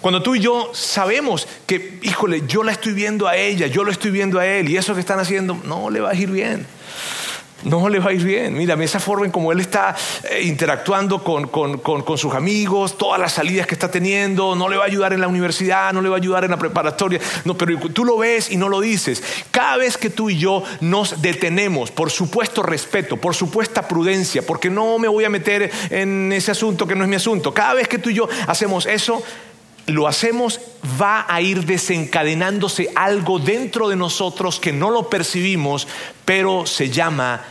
cuando 0.00 0.22
tú 0.22 0.36
y 0.36 0.40
yo 0.40 0.70
sabemos 0.72 1.48
que, 1.66 1.98
híjole, 2.02 2.44
yo 2.46 2.62
la 2.62 2.70
estoy 2.70 2.92
viendo 2.92 3.26
a 3.26 3.36
ella, 3.36 3.66
yo 3.66 3.82
lo 3.82 3.90
estoy 3.90 4.12
viendo 4.12 4.38
a 4.38 4.46
él, 4.46 4.70
y 4.70 4.76
eso 4.76 4.94
que 4.94 5.00
están 5.00 5.18
haciendo 5.18 5.60
no 5.64 5.90
le 5.90 6.00
va 6.00 6.10
a 6.10 6.14
ir 6.14 6.30
bien 6.30 6.64
no 7.64 7.88
le 7.88 7.98
va 7.98 8.10
a 8.10 8.12
ir 8.12 8.24
bien. 8.24 8.54
Mira, 8.54 8.74
esa 8.82 9.00
forma 9.00 9.26
en 9.26 9.32
cómo 9.32 9.52
él 9.52 9.60
está 9.60 9.94
eh, 10.30 10.42
interactuando 10.42 11.22
con, 11.22 11.48
con, 11.48 12.18
sus 12.18 12.34
amigos, 12.34 12.98
todas 12.98 13.20
las 13.20 13.32
salidas 13.32 13.66
que 13.66 13.74
está 13.74 13.90
teniendo, 13.90 14.54
no 14.54 14.68
le 14.68 14.76
va 14.76 14.84
a 14.84 14.86
ayudar 14.86 15.12
en 15.12 15.20
la 15.20 15.28
universidad, 15.28 15.92
no 15.92 16.02
le 16.02 16.08
va 16.08 16.16
a 16.16 16.18
ayudar 16.18 16.44
en 16.44 16.50
la 16.50 16.56
preparatoria. 16.58 17.20
No, 17.44 17.56
pero 17.56 17.78
tú 17.90 18.04
lo 18.04 18.18
ves 18.18 18.50
y 18.50 18.56
no 18.56 18.68
lo 18.68 18.80
dices. 18.80 19.22
Cada 19.50 19.76
vez 19.76 19.96
que 19.96 20.10
tú 20.10 20.30
y 20.30 20.38
yo 20.38 20.62
nos 20.80 21.22
detenemos, 21.22 21.90
por 21.90 22.10
supuesto 22.10 22.62
respeto, 22.62 23.16
por 23.16 23.34
supuesta 23.34 23.86
prudencia, 23.86 24.42
porque 24.42 24.70
no 24.70 24.98
me 24.98 25.08
voy 25.08 25.24
a 25.24 25.30
meter 25.30 25.70
en 25.90 26.32
ese 26.32 26.50
asunto 26.50 26.86
que 26.86 26.94
no 26.94 27.04
es 27.04 27.10
mi 27.10 27.16
asunto. 27.16 27.52
Cada 27.54 27.74
vez 27.74 27.88
que 27.88 27.98
tú 27.98 28.10
y 28.10 28.14
yo 28.14 28.28
hacemos 28.46 28.86
eso, 28.86 29.22
lo 29.86 30.06
hacemos, 30.06 30.60
va 31.00 31.26
a 31.28 31.40
ir 31.40 31.64
desencadenándose 31.64 32.90
algo 32.94 33.38
dentro 33.38 33.88
de 33.88 33.96
nosotros 33.96 34.60
que 34.60 34.72
no 34.72 34.90
lo 34.90 35.08
percibimos, 35.08 35.88
pero 36.24 36.66
se 36.66 36.90
llama 36.90 37.44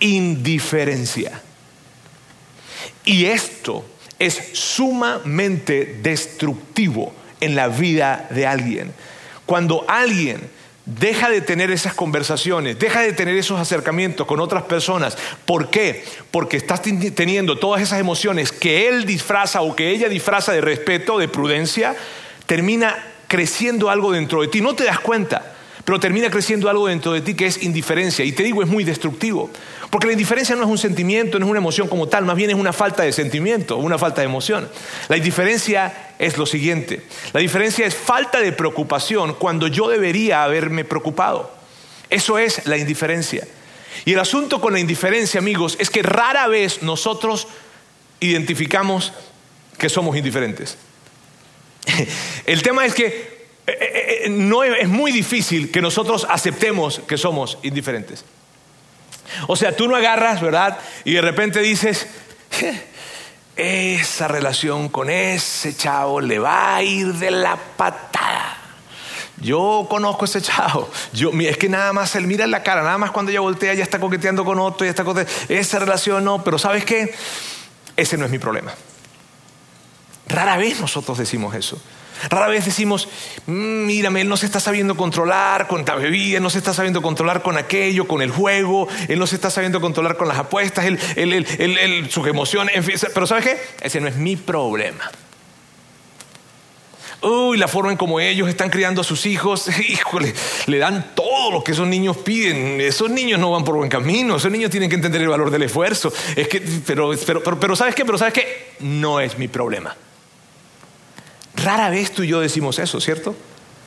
indiferencia. 0.00 1.40
Y 3.04 3.26
esto 3.26 3.84
es 4.18 4.50
sumamente 4.52 5.98
destructivo 6.02 7.12
en 7.40 7.54
la 7.54 7.68
vida 7.68 8.28
de 8.30 8.46
alguien. 8.46 8.92
Cuando 9.46 9.84
alguien 9.88 10.48
Deja 10.98 11.30
de 11.30 11.40
tener 11.40 11.70
esas 11.70 11.94
conversaciones, 11.94 12.76
deja 12.76 13.02
de 13.02 13.12
tener 13.12 13.36
esos 13.36 13.60
acercamientos 13.60 14.26
con 14.26 14.40
otras 14.40 14.64
personas. 14.64 15.16
¿Por 15.44 15.70
qué? 15.70 16.04
Porque 16.32 16.56
estás 16.56 16.82
teniendo 16.82 17.58
todas 17.58 17.80
esas 17.80 18.00
emociones 18.00 18.50
que 18.50 18.88
él 18.88 19.06
disfraza 19.06 19.60
o 19.60 19.76
que 19.76 19.90
ella 19.90 20.08
disfraza 20.08 20.50
de 20.50 20.60
respeto, 20.60 21.18
de 21.18 21.28
prudencia, 21.28 21.94
termina 22.46 23.06
creciendo 23.28 23.88
algo 23.88 24.10
dentro 24.10 24.42
de 24.42 24.48
ti. 24.48 24.60
No 24.60 24.74
te 24.74 24.82
das 24.82 24.98
cuenta 24.98 25.54
pero 25.84 25.98
termina 25.98 26.30
creciendo 26.30 26.68
algo 26.68 26.86
dentro 26.86 27.12
de 27.12 27.20
ti 27.20 27.34
que 27.34 27.46
es 27.46 27.62
indiferencia. 27.62 28.24
Y 28.24 28.32
te 28.32 28.42
digo, 28.42 28.62
es 28.62 28.68
muy 28.68 28.84
destructivo. 28.84 29.50
Porque 29.90 30.06
la 30.06 30.12
indiferencia 30.12 30.54
no 30.54 30.62
es 30.62 30.68
un 30.68 30.78
sentimiento, 30.78 31.38
no 31.38 31.46
es 31.46 31.50
una 31.50 31.58
emoción 31.58 31.88
como 31.88 32.06
tal, 32.06 32.24
más 32.24 32.36
bien 32.36 32.50
es 32.50 32.56
una 32.56 32.72
falta 32.72 33.02
de 33.02 33.12
sentimiento, 33.12 33.76
una 33.76 33.98
falta 33.98 34.20
de 34.20 34.26
emoción. 34.26 34.68
La 35.08 35.16
indiferencia 35.16 36.12
es 36.18 36.38
lo 36.38 36.46
siguiente. 36.46 37.02
La 37.32 37.40
diferencia 37.40 37.86
es 37.86 37.94
falta 37.94 38.40
de 38.40 38.52
preocupación 38.52 39.34
cuando 39.34 39.66
yo 39.66 39.88
debería 39.88 40.44
haberme 40.44 40.84
preocupado. 40.84 41.52
Eso 42.08 42.38
es 42.38 42.66
la 42.66 42.76
indiferencia. 42.76 43.46
Y 44.04 44.12
el 44.12 44.20
asunto 44.20 44.60
con 44.60 44.72
la 44.72 44.80
indiferencia, 44.80 45.40
amigos, 45.40 45.76
es 45.80 45.90
que 45.90 46.02
rara 46.02 46.46
vez 46.46 46.82
nosotros 46.82 47.48
identificamos 48.20 49.12
que 49.78 49.88
somos 49.88 50.16
indiferentes. 50.16 50.76
El 52.46 52.62
tema 52.62 52.84
es 52.84 52.94
que 52.94 53.39
eh, 53.80 54.24
eh, 54.24 54.28
no 54.28 54.64
es 54.64 54.88
muy 54.88 55.12
difícil 55.12 55.70
que 55.70 55.80
nosotros 55.80 56.26
aceptemos 56.28 57.00
que 57.06 57.18
somos 57.18 57.58
indiferentes. 57.62 58.24
O 59.46 59.56
sea, 59.56 59.76
tú 59.76 59.88
no 59.88 59.96
agarras, 59.96 60.40
¿verdad? 60.40 60.78
Y 61.04 61.12
de 61.12 61.20
repente 61.20 61.60
dices, 61.60 62.06
esa 63.56 64.28
relación 64.28 64.88
con 64.88 65.10
ese 65.10 65.76
chavo 65.76 66.20
le 66.20 66.38
va 66.38 66.76
a 66.76 66.82
ir 66.82 67.14
de 67.14 67.30
la 67.30 67.56
patada. 67.56 68.56
Yo 69.36 69.86
conozco 69.88 70.24
a 70.24 70.26
ese 70.26 70.42
chavo. 70.42 70.90
Yo, 71.12 71.30
es 71.40 71.56
que 71.56 71.68
nada 71.68 71.92
más 71.92 72.14
él 72.14 72.26
mira 72.26 72.44
en 72.44 72.50
la 72.50 72.62
cara, 72.62 72.82
nada 72.82 72.98
más 72.98 73.10
cuando 73.10 73.30
ella 73.30 73.40
voltea 73.40 73.74
ya 73.74 73.82
está 73.82 73.98
coqueteando 73.98 74.44
con 74.44 74.58
otro, 74.58 74.84
ya 74.84 74.90
está 74.90 75.04
Esa 75.48 75.78
relación 75.78 76.24
no, 76.24 76.44
pero 76.44 76.58
¿sabes 76.58 76.84
qué? 76.84 77.14
Ese 77.96 78.16
no 78.16 78.24
es 78.24 78.30
mi 78.30 78.38
problema. 78.38 78.72
Rara 80.26 80.56
vez 80.56 80.80
nosotros 80.80 81.18
decimos 81.18 81.54
eso. 81.54 81.80
Rara 82.28 82.48
vez 82.48 82.64
decimos, 82.64 83.08
mm, 83.46 83.86
mírame, 83.86 84.20
él 84.20 84.28
no 84.28 84.36
se 84.36 84.46
está 84.46 84.60
sabiendo 84.60 84.96
controlar 84.96 85.66
con 85.66 85.84
la 85.84 85.94
bebida, 85.94 86.40
no 86.40 86.50
se 86.50 86.58
está 86.58 86.74
sabiendo 86.74 87.02
controlar 87.02 87.42
con 87.42 87.56
aquello, 87.56 88.06
con 88.06 88.22
el 88.22 88.30
juego, 88.30 88.88
él 89.08 89.18
no 89.18 89.26
se 89.26 89.36
está 89.36 89.50
sabiendo 89.50 89.80
controlar 89.80 90.16
con 90.16 90.28
las 90.28 90.38
apuestas, 90.38 90.84
él, 90.84 90.98
él, 91.16 92.10
sus 92.10 92.26
emociones, 92.26 92.76
en 92.76 92.84
fin, 92.84 92.96
pero 93.14 93.26
¿sabes 93.26 93.44
qué? 93.44 93.58
Ese 93.80 94.00
no 94.00 94.08
es 94.08 94.16
mi 94.16 94.36
problema. 94.36 95.10
Uy, 97.22 97.58
la 97.58 97.68
forma 97.68 97.90
en 97.90 97.98
cómo 97.98 98.18
ellos 98.18 98.48
están 98.48 98.70
criando 98.70 99.02
a 99.02 99.04
sus 99.04 99.26
hijos, 99.26 99.68
híjole, 99.88 100.32
le 100.66 100.78
dan 100.78 101.12
todo 101.14 101.50
lo 101.50 101.64
que 101.64 101.72
esos 101.72 101.86
niños 101.86 102.16
piden. 102.18 102.80
Esos 102.80 103.10
niños 103.10 103.38
no 103.38 103.50
van 103.50 103.64
por 103.64 103.76
buen 103.76 103.90
camino, 103.90 104.36
esos 104.36 104.50
niños 104.50 104.70
tienen 104.70 104.88
que 104.88 104.96
entender 104.96 105.20
el 105.20 105.28
valor 105.28 105.50
del 105.50 105.62
esfuerzo. 105.62 106.12
Es 106.34 106.48
que, 106.48 106.62
pero, 106.86 107.12
pero, 107.26 107.60
pero 107.60 107.76
¿sabes 107.76 107.94
qué? 107.94 108.04
Pero 108.04 108.16
¿sabes 108.16 108.32
qué? 108.32 108.74
No 108.80 109.20
es 109.20 109.36
mi 109.36 109.48
problema. 109.48 109.94
Rara 111.62 111.90
vez 111.90 112.12
tú 112.12 112.22
y 112.22 112.28
yo 112.28 112.40
decimos 112.40 112.78
eso, 112.78 113.00
¿cierto? 113.00 113.34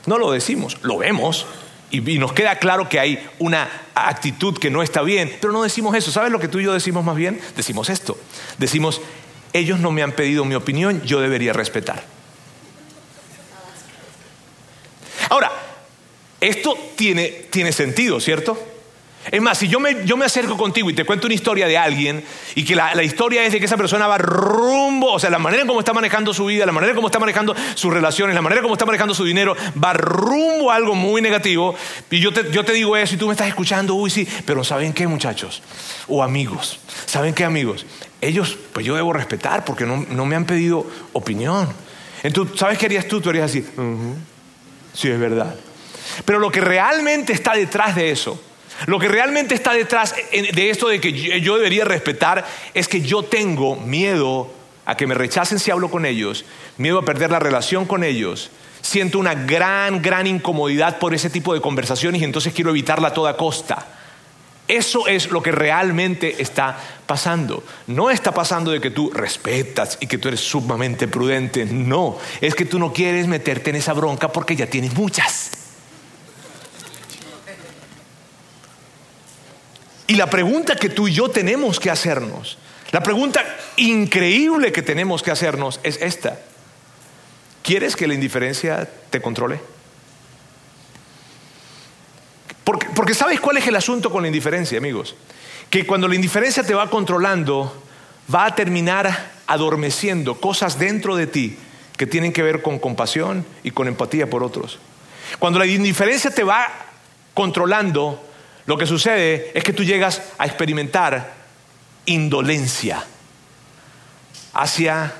No 0.05 0.17
lo 0.17 0.31
decimos, 0.31 0.77
lo 0.81 0.97
vemos 0.97 1.45
y, 1.93 2.01
nos 2.17 2.33
queda 2.33 2.57
claro 2.57 2.89
que 2.89 2.99
hay 2.99 3.23
una 3.37 3.69
actitud 3.93 4.57
que 4.57 4.71
no 4.71 4.81
está 4.81 5.03
bien, 5.03 5.31
pero 5.39 5.53
no 5.53 5.61
decimos 5.61 5.95
eso. 5.95 6.11
¿Sabes 6.11 6.31
lo 6.31 6.39
que 6.39 6.47
tú 6.47 6.59
y 6.59 6.63
yo 6.63 6.73
decimos 6.73 7.05
más 7.05 7.15
bien? 7.15 7.39
Decimos 7.55 7.89
esto. 7.89 8.17
Decimos, 8.57 8.99
ellos 9.53 9.79
no 9.79 9.91
me 9.91 10.01
han 10.01 10.13
pedido 10.13 10.43
mi 10.43 10.55
opinión, 10.55 11.03
yo 11.03 11.21
debería 11.21 11.53
respetar. 11.53 12.03
Ahora, 15.29 15.51
esto 16.41 16.75
tiene, 16.95 17.27
tiene 17.51 17.71
sentido, 17.71 18.19
¿cierto? 18.19 18.57
Es 19.31 19.41
más, 19.41 19.57
si 19.57 19.67
yo 19.67 19.79
me, 19.79 20.05
yo 20.05 20.17
me, 20.17 20.25
acerco 20.25 20.57
contigo 20.57 20.89
y 20.89 20.93
te 20.93 21.05
cuento 21.05 21.27
una 21.27 21.33
historia 21.33 21.67
de 21.67 21.77
alguien 21.77 22.23
y 22.55 22.65
que 22.65 22.75
la, 22.75 23.03
historia 23.03 23.43
es 23.45 23.53
de 23.53 23.59
que 23.59 23.65
esa 23.65 23.77
persona 23.77 24.05
va 24.07 24.17
rumbo, 24.17 25.13
o 25.13 25.19
sea, 25.19 25.29
la 25.29 25.39
manera 25.39 25.61
en 25.61 25.67
cómo 25.67 25.79
está 25.79 25.93
manejando 25.93 26.33
su 26.33 26.45
vida, 26.45 26.65
la 26.65 26.71
manera 26.71 26.91
en 26.91 26.95
cómo 26.95 27.07
está 27.07 27.19
manejando 27.19 27.55
sus 27.75 27.93
relaciones, 27.93 28.35
la 28.35 28.41
manera 28.41 28.59
en 28.59 28.63
cómo 28.63 28.73
está 28.73 28.85
manejando 28.85 29.13
su 29.13 29.23
dinero, 29.23 29.55
va 29.81 29.93
rumbo 29.93 30.71
a 30.71 30.75
algo 30.75 30.95
muy 30.95 31.21
negativo, 31.21 31.75
y 32.11 32.19
yo 32.19 32.33
te, 32.33 32.51
yo 32.51 32.65
te 32.65 32.73
digo 32.73 32.97
eso 32.97 33.15
y 33.15 33.17
tú 33.17 33.27
me 33.27 33.33
estás 33.33 33.47
escuchando, 33.47 33.95
uy, 33.95 34.09
sí, 34.09 34.27
pero 34.45 34.63
¿saben 34.63 34.93
qué, 34.93 35.07
muchachos? 35.07 35.61
O 36.07 36.21
amigos, 36.21 36.79
¿saben 37.05 37.33
qué, 37.33 37.45
amigos? 37.45 37.85
Ellos, 38.19 38.57
pues 38.73 38.85
yo 38.85 38.95
debo 38.95 39.13
respetar 39.13 39.63
porque 39.63 39.85
no, 39.85 40.05
no 40.09 40.25
me 40.25 40.35
han 40.35 40.45
pedido 40.45 40.85
opinión. 41.13 41.69
Entonces, 42.23 42.59
¿sabes 42.59 42.77
qué 42.77 42.85
harías 42.87 43.07
tú? 43.07 43.21
Tú 43.21 43.29
harías 43.29 43.45
así, 43.45 43.65
sí, 44.93 45.09
es 45.09 45.19
verdad. 45.19 45.55
Pero 46.25 46.39
lo 46.39 46.51
que 46.51 46.61
realmente 46.61 47.33
está 47.33 47.53
detrás 47.53 47.95
de 47.95 48.11
eso, 48.11 48.41
lo 48.85 48.99
que 48.99 49.07
realmente 49.07 49.55
está 49.55 49.73
detrás 49.73 50.15
de 50.31 50.69
esto 50.69 50.87
de 50.87 50.99
que 50.99 51.41
yo 51.41 51.55
debería 51.55 51.85
respetar 51.85 52.45
es 52.73 52.87
que 52.87 53.01
yo 53.01 53.23
tengo 53.23 53.75
miedo 53.75 54.51
a 54.85 54.97
que 54.97 55.07
me 55.07 55.15
rechacen 55.15 55.59
si 55.59 55.71
hablo 55.71 55.89
con 55.89 56.05
ellos, 56.05 56.45
miedo 56.77 56.99
a 56.99 57.05
perder 57.05 57.31
la 57.31 57.39
relación 57.39 57.85
con 57.85 58.03
ellos. 58.03 58.49
Siento 58.81 59.17
una 59.17 59.33
gran, 59.33 60.01
gran 60.01 60.27
incomodidad 60.27 60.99
por 60.99 61.13
ese 61.13 61.29
tipo 61.29 61.53
de 61.53 61.61
conversaciones 61.61 62.21
y 62.21 62.25
entonces 62.25 62.53
quiero 62.53 62.71
evitarla 62.71 63.09
a 63.09 63.13
toda 63.13 63.37
costa. 63.37 63.87
Eso 64.67 65.07
es 65.07 65.29
lo 65.29 65.41
que 65.41 65.51
realmente 65.51 66.41
está 66.41 66.77
pasando. 67.05 67.63
No 67.87 68.09
está 68.09 68.33
pasando 68.33 68.71
de 68.71 68.81
que 68.81 68.91
tú 68.91 69.11
respetas 69.11 69.97
y 70.01 70.07
que 70.07 70.17
tú 70.17 70.29
eres 70.29 70.39
sumamente 70.39 71.07
prudente. 71.07 71.65
No, 71.65 72.17
es 72.41 72.55
que 72.55 72.65
tú 72.65 72.79
no 72.79 72.93
quieres 72.93 73.27
meterte 73.27 73.69
en 73.69 73.77
esa 73.77 73.93
bronca 73.93 74.31
porque 74.31 74.55
ya 74.55 74.67
tienes 74.67 74.93
muchas. 74.93 75.62
Y 80.07 80.15
la 80.15 80.29
pregunta 80.29 80.75
que 80.75 80.89
tú 80.89 81.07
y 81.07 81.13
yo 81.13 81.29
tenemos 81.29 81.79
que 81.79 81.89
hacernos, 81.89 82.57
la 82.91 83.01
pregunta 83.01 83.43
increíble 83.77 84.71
que 84.71 84.81
tenemos 84.81 85.23
que 85.23 85.31
hacernos 85.31 85.79
es 85.83 85.97
esta. 86.01 86.39
¿Quieres 87.63 87.95
que 87.95 88.07
la 88.07 88.13
indiferencia 88.13 88.89
te 89.09 89.21
controle? 89.21 89.59
Porque, 92.63 93.13
¿sabes 93.13 93.39
cuál 93.39 93.57
es 93.57 93.67
el 93.67 93.75
asunto 93.75 94.11
con 94.11 94.21
la 94.21 94.27
indiferencia, 94.27 94.77
amigos? 94.77 95.15
Que 95.69 95.85
cuando 95.85 96.07
la 96.07 96.15
indiferencia 96.15 96.63
te 96.63 96.73
va 96.73 96.89
controlando, 96.89 97.83
va 98.33 98.45
a 98.45 98.55
terminar 98.55 99.31
adormeciendo 99.47 100.39
cosas 100.39 100.79
dentro 100.79 101.15
de 101.15 101.27
ti 101.27 101.57
que 101.97 102.07
tienen 102.07 102.31
que 102.31 102.43
ver 102.43 102.61
con 102.61 102.79
compasión 102.79 103.45
y 103.63 103.71
con 103.71 103.87
empatía 103.87 104.29
por 104.29 104.43
otros. 104.43 104.79
Cuando 105.39 105.59
la 105.59 105.65
indiferencia 105.65 106.31
te 106.31 106.43
va 106.43 106.67
controlando, 107.33 108.23
lo 108.65 108.77
que 108.77 108.85
sucede 108.85 109.51
es 109.53 109.63
que 109.63 109.73
tú 109.73 109.83
llegas 109.83 110.21
a 110.37 110.45
experimentar 110.45 111.33
indolencia 112.05 113.03
hacia 114.53 115.13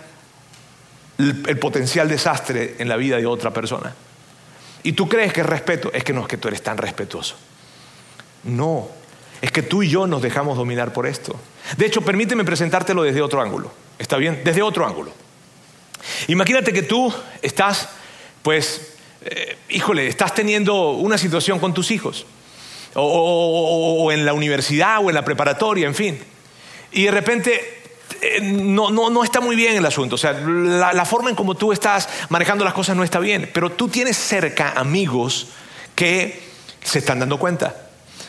el, 1.18 1.58
potencial 1.60 2.08
desastre 2.08 2.76
en 2.80 2.88
la 2.88 2.96
vida 2.96 3.18
de 3.18 3.26
otra 3.26 3.52
persona. 3.52 3.94
Y 4.84 4.94
tú 4.94 5.08
crees 5.10 5.34
que 5.34 5.42
es 5.42 5.46
respeto, 5.46 5.92
es 5.94 6.04
que 6.04 6.14
no 6.14 6.22
es 6.22 6.28
que 6.28 6.38
tú 6.38 6.48
eres 6.48 6.62
tan 6.62 6.78
respetuoso. 6.78 7.36
No, 8.44 8.90
es 9.42 9.52
que 9.52 9.62
tú 9.62 9.84
y 9.84 9.90
yo 9.90 10.08
nos 10.08 10.22
dejamos 10.22 10.58
dominar 10.58 10.94
por 10.94 11.06
esto. 11.06 11.38
De 11.78 11.86
hecho, 11.86 12.02
permíteme 12.02 12.44
presentártelo 12.44 13.04
desde 13.04 13.22
otro 13.22 13.42
ángulo. 13.42 13.72
¿Está 13.98 14.18
bien? 14.18 14.42
Desde 14.44 14.62
otro 14.62 14.86
ángulo. 14.86 15.14
Imagínate 16.28 16.74
que 16.74 16.84
tú 16.84 17.14
estás, 17.42 17.90
pues, 18.42 18.94
eh, 19.22 19.58
híjole, 19.70 20.08
estás 20.08 20.34
teniendo 20.34 20.92
una 20.92 21.18
situación 21.18 21.60
con 21.60 21.74
tus 21.74 21.92
hijos 21.92 22.26
o, 22.96 24.12
en 24.12 24.26
la 24.26 24.34
universidad 24.34 25.04
o 25.04 25.10
en 25.10 25.16
la 25.16 25.26
preparatoria, 25.26 25.88
en 25.88 25.96
fin. 25.96 26.20
Y 26.92 27.04
de 27.04 27.12
repente 27.12 27.82
eh, 28.22 28.40
no, 28.42 28.90
no, 28.92 29.24
está 29.24 29.42
muy 29.42 29.56
bien 29.56 29.76
el 29.76 29.86
asunto. 29.86 30.16
O 30.16 30.18
sea, 30.18 30.34
la, 30.34 30.94
la, 30.94 31.06
forma 31.06 31.30
en 31.30 31.36
cómo 31.36 31.56
tú 31.56 31.72
estás 31.72 32.08
manejando 32.30 32.64
las 32.64 32.74
cosas 32.74 32.96
no 32.96 33.04
está 33.04 33.20
bien. 33.20 33.50
Pero 33.54 33.72
tú 33.72 33.88
tienes 33.88 34.18
cerca 34.18 34.74
amigos 34.76 35.48
que 35.96 36.44
se 36.84 37.00
están 37.00 37.20
dando 37.20 37.38
cuenta. 37.38 37.76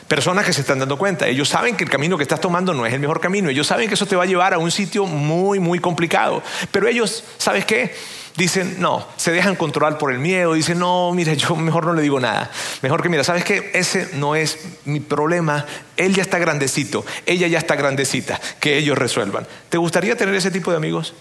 Personas 0.08 0.44
que 0.44 0.52
se 0.52 0.60
están 0.60 0.78
dando 0.78 0.98
cuenta. 0.98 1.26
Ellos 1.26 1.48
saben 1.48 1.76
que 1.76 1.84
el 1.84 1.90
camino 1.90 2.16
que 2.16 2.22
estás 2.22 2.40
tomando 2.40 2.74
no 2.74 2.84
es 2.84 2.92
el 2.92 3.00
mejor 3.00 3.20
camino. 3.20 3.48
Ellos 3.48 3.66
saben 3.66 3.88
que 3.88 3.94
eso 3.94 4.06
te 4.06 4.16
va 4.16 4.24
a 4.24 4.26
llevar 4.26 4.52
a 4.52 4.58
un 4.58 4.70
sitio 4.70 5.06
muy, 5.06 5.60
muy 5.60 5.78
complicado. 5.78 6.42
Pero 6.70 6.88
ellos, 6.88 7.24
¿sabes 7.38 7.64
qué? 7.64 7.94
Dicen, 8.36 8.80
no, 8.80 9.06
se 9.16 9.30
dejan 9.30 9.54
controlar 9.54 9.96
por 9.96 10.12
el 10.12 10.18
miedo. 10.18 10.54
Dicen, 10.54 10.80
no, 10.80 11.12
mira, 11.12 11.34
yo 11.34 11.54
mejor 11.54 11.86
no 11.86 11.92
le 11.92 12.02
digo 12.02 12.18
nada. 12.18 12.50
Mejor 12.82 13.00
que, 13.00 13.08
mira, 13.08 13.22
¿sabes 13.22 13.44
qué? 13.44 13.70
Ese 13.74 14.10
no 14.14 14.34
es 14.34 14.58
mi 14.84 14.98
problema. 14.98 15.66
Él 15.96 16.14
ya 16.14 16.22
está 16.22 16.38
grandecito. 16.38 17.04
Ella 17.26 17.46
ya 17.46 17.58
está 17.58 17.76
grandecita. 17.76 18.40
Que 18.58 18.76
ellos 18.76 18.98
resuelvan. 18.98 19.46
¿Te 19.68 19.78
gustaría 19.78 20.16
tener 20.16 20.34
ese 20.34 20.50
tipo 20.50 20.72
de 20.72 20.78
amigos? 20.78 21.14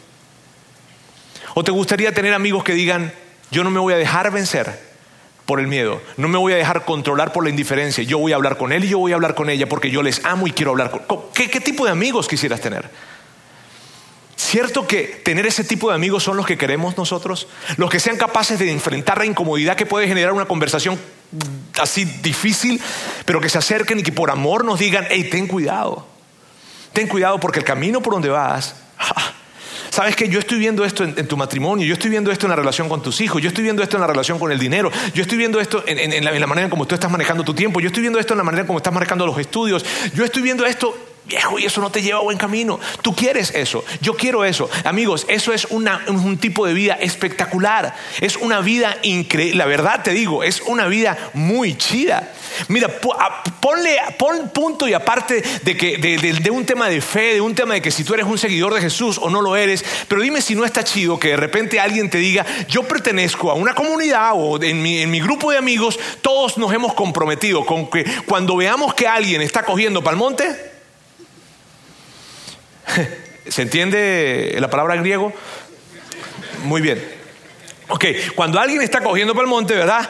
¿O 1.53 1.63
te 1.63 1.71
gustaría 1.71 2.11
tener 2.13 2.33
amigos 2.33 2.63
que 2.63 2.73
digan, 2.73 3.13
yo 3.51 3.63
no 3.63 3.69
me 3.69 3.79
voy 3.79 3.93
a 3.93 3.97
dejar 3.97 4.31
vencer? 4.31 4.93
por 5.45 5.59
el 5.59 5.67
miedo. 5.67 6.01
No 6.15 6.29
me 6.29 6.37
voy 6.37 6.53
a 6.53 6.55
dejar 6.55 6.85
controlar 6.85 7.33
por 7.33 7.43
la 7.43 7.49
indiferencia. 7.49 8.01
Yo 8.03 8.17
voy 8.17 8.31
a 8.31 8.35
hablar 8.35 8.57
con 8.57 8.71
él 8.71 8.85
y 8.85 8.89
yo 8.89 8.99
voy 8.99 9.11
a 9.11 9.15
hablar 9.15 9.35
con 9.35 9.49
ella 9.49 9.67
porque 9.67 9.89
yo 9.91 10.01
les 10.01 10.23
amo 10.23 10.47
y 10.47 10.51
quiero 10.51 10.71
hablar 10.71 10.89
con... 10.89 11.01
¿Qué, 11.33 11.49
qué 11.49 11.59
tipo 11.59 11.83
de 11.83 11.91
amigos 11.91 12.29
quisieras 12.29 12.61
tener? 12.61 12.89
¿Cierto 14.35 14.87
que 14.87 15.03
tener 15.23 15.45
ese 15.45 15.63
tipo 15.63 15.89
de 15.89 15.95
amigos 15.95 16.23
son 16.23 16.37
los 16.37 16.45
que 16.45 16.57
queremos 16.57 16.97
nosotros? 16.97 17.47
Los 17.77 17.89
que 17.89 17.99
sean 17.99 18.17
capaces 18.17 18.59
de 18.59 18.71
enfrentar 18.71 19.17
la 19.17 19.25
incomodidad 19.25 19.75
que 19.75 19.85
puede 19.85 20.07
generar 20.07 20.33
una 20.33 20.45
conversación 20.45 20.99
así 21.79 22.05
difícil, 22.05 22.81
pero 23.25 23.41
que 23.41 23.49
se 23.49 23.57
acerquen 23.57 23.99
y 23.99 24.03
que 24.03 24.11
por 24.11 24.31
amor 24.31 24.65
nos 24.65 24.79
digan, 24.79 25.05
hey, 25.09 25.27
ten 25.29 25.47
cuidado. 25.47 26.07
Ten 26.93 27.07
cuidado 27.07 27.39
porque 27.39 27.59
el 27.59 27.65
camino 27.65 28.01
por 28.01 28.13
donde 28.13 28.29
vas 28.29 28.75
Sabes 29.93 30.15
que 30.15 30.27
yo 30.27 30.39
estoy 30.39 30.57
viendo 30.57 30.83
esto 30.83 31.03
en, 31.03 31.27
tu 31.27 31.37
matrimonio, 31.37 31.85
yo 31.85 31.93
estoy 31.93 32.09
viendo 32.09 32.31
esto 32.31 32.47
en 32.47 32.49
la 32.49 32.55
relación 32.55 32.89
con 32.89 33.03
tus 33.03 33.21
hijos, 33.21 33.39
yo 33.43 33.49
estoy 33.49 33.63
viendo 33.63 33.83
esto 33.83 33.95
en 33.95 34.01
la 34.01 34.07
relación 34.07 34.39
con 34.39 34.51
el 34.51 34.57
dinero, 34.57 34.91
yo 35.13 35.21
estoy 35.21 35.37
viendo 35.37 35.59
esto 35.59 35.83
en, 35.85 36.25
la, 36.25 36.31
en 36.31 36.41
la 36.41 36.47
manera 36.47 36.65
en 36.65 36.71
cómo 36.71 36.87
tú 36.87 36.95
estás 36.95 37.11
manejando 37.11 37.43
tu 37.43 37.53
tiempo, 37.53 37.79
yo 37.79 37.89
estoy 37.89 38.01
viendo 38.01 38.17
esto 38.17 38.33
en 38.33 38.39
la 38.39 38.43
manera 38.43 38.61
en 38.61 38.67
cómo 38.67 38.79
estás 38.79 38.91
manejando 38.91 39.27
los 39.27 39.37
estudios, 39.37 39.85
yo 40.15 40.25
estoy 40.25 40.41
viendo 40.41 40.65
esto 40.65 40.97
Viejo, 41.25 41.57
y 41.57 41.65
eso 41.65 41.79
no 41.79 41.89
te 41.89 42.01
lleva 42.01 42.19
a 42.19 42.23
buen 42.23 42.37
camino. 42.37 42.79
Tú 43.01 43.15
quieres 43.15 43.51
eso, 43.55 43.85
yo 44.01 44.13
quiero 44.15 44.43
eso. 44.43 44.69
Amigos, 44.83 45.25
eso 45.29 45.53
es 45.53 45.65
un 45.65 46.37
tipo 46.37 46.65
de 46.65 46.73
vida 46.73 46.95
espectacular. 46.95 47.95
Es 48.19 48.35
una 48.35 48.59
vida 48.59 48.97
increíble. 49.03 49.55
La 49.55 49.65
verdad 49.65 50.03
te 50.03 50.11
digo, 50.11 50.43
es 50.43 50.61
una 50.61 50.87
vida 50.87 51.17
muy 51.33 51.77
chida. 51.77 52.29
Mira, 52.67 52.89
ponle, 53.61 53.97
pon 54.17 54.49
punto 54.49 54.87
y 54.87 54.93
aparte 54.93 55.41
de, 55.63 55.77
que, 55.77 55.97
de, 55.97 56.51
un 56.51 56.65
tema 56.65 56.89
de 56.89 56.99
fe, 56.99 57.35
de 57.35 57.41
un 57.41 57.55
tema 57.55 57.75
de 57.75 57.81
que 57.81 57.89
si 57.89 58.03
tú 58.03 58.13
eres 58.13 58.25
un 58.25 58.37
seguidor 58.37 58.73
de 58.73 58.81
Jesús 58.81 59.17
o 59.17 59.29
no 59.29 59.41
lo 59.41 59.55
eres, 59.55 59.83
pero 60.09 60.21
dime 60.21 60.41
si 60.41 60.55
no 60.55 60.65
está 60.65 60.83
chido 60.83 61.17
que 61.17 61.29
de 61.29 61.37
repente 61.37 61.79
alguien 61.79 62.09
te 62.09 62.17
diga, 62.17 62.45
yo 62.67 62.83
pertenezco 62.83 63.49
a 63.49 63.53
una 63.53 63.73
comunidad 63.73 64.33
o 64.35 64.61
en 64.61 64.81
mi, 64.81 64.99
en 64.99 65.09
mi 65.09 65.21
grupo 65.21 65.51
de 65.51 65.57
amigos, 65.57 65.97
todos 66.21 66.57
nos 66.57 66.73
hemos 66.73 66.93
comprometido 66.93 67.65
con 67.65 67.89
que 67.89 68.03
cuando 68.25 68.57
veamos 68.57 68.93
que 68.93 69.07
alguien 69.07 69.41
está 69.41 69.63
cogiendo 69.63 70.03
para 70.03 70.17
monte, 70.17 70.72
¿Se 73.47 73.61
entiende 73.61 74.55
la 74.59 74.69
palabra 74.69 74.95
griego? 74.95 75.33
Muy 76.63 76.81
bien. 76.81 77.03
Ok, 77.89 78.05
cuando 78.35 78.59
alguien 78.59 78.81
está 78.81 79.01
cogiendo 79.01 79.33
para 79.33 79.43
el 79.43 79.49
monte, 79.49 79.75
¿verdad? 79.75 80.09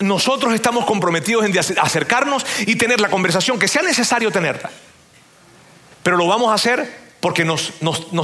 Nosotros 0.00 0.52
estamos 0.54 0.84
comprometidos 0.84 1.44
en 1.44 1.56
acercarnos 1.78 2.44
y 2.66 2.76
tener 2.76 3.00
la 3.00 3.08
conversación 3.08 3.58
que 3.58 3.68
sea 3.68 3.82
necesario 3.82 4.30
tenerla. 4.30 4.70
Pero 6.02 6.16
lo 6.16 6.26
vamos 6.26 6.50
a 6.50 6.54
hacer 6.54 7.01
porque 7.22 7.44
nos, 7.44 7.72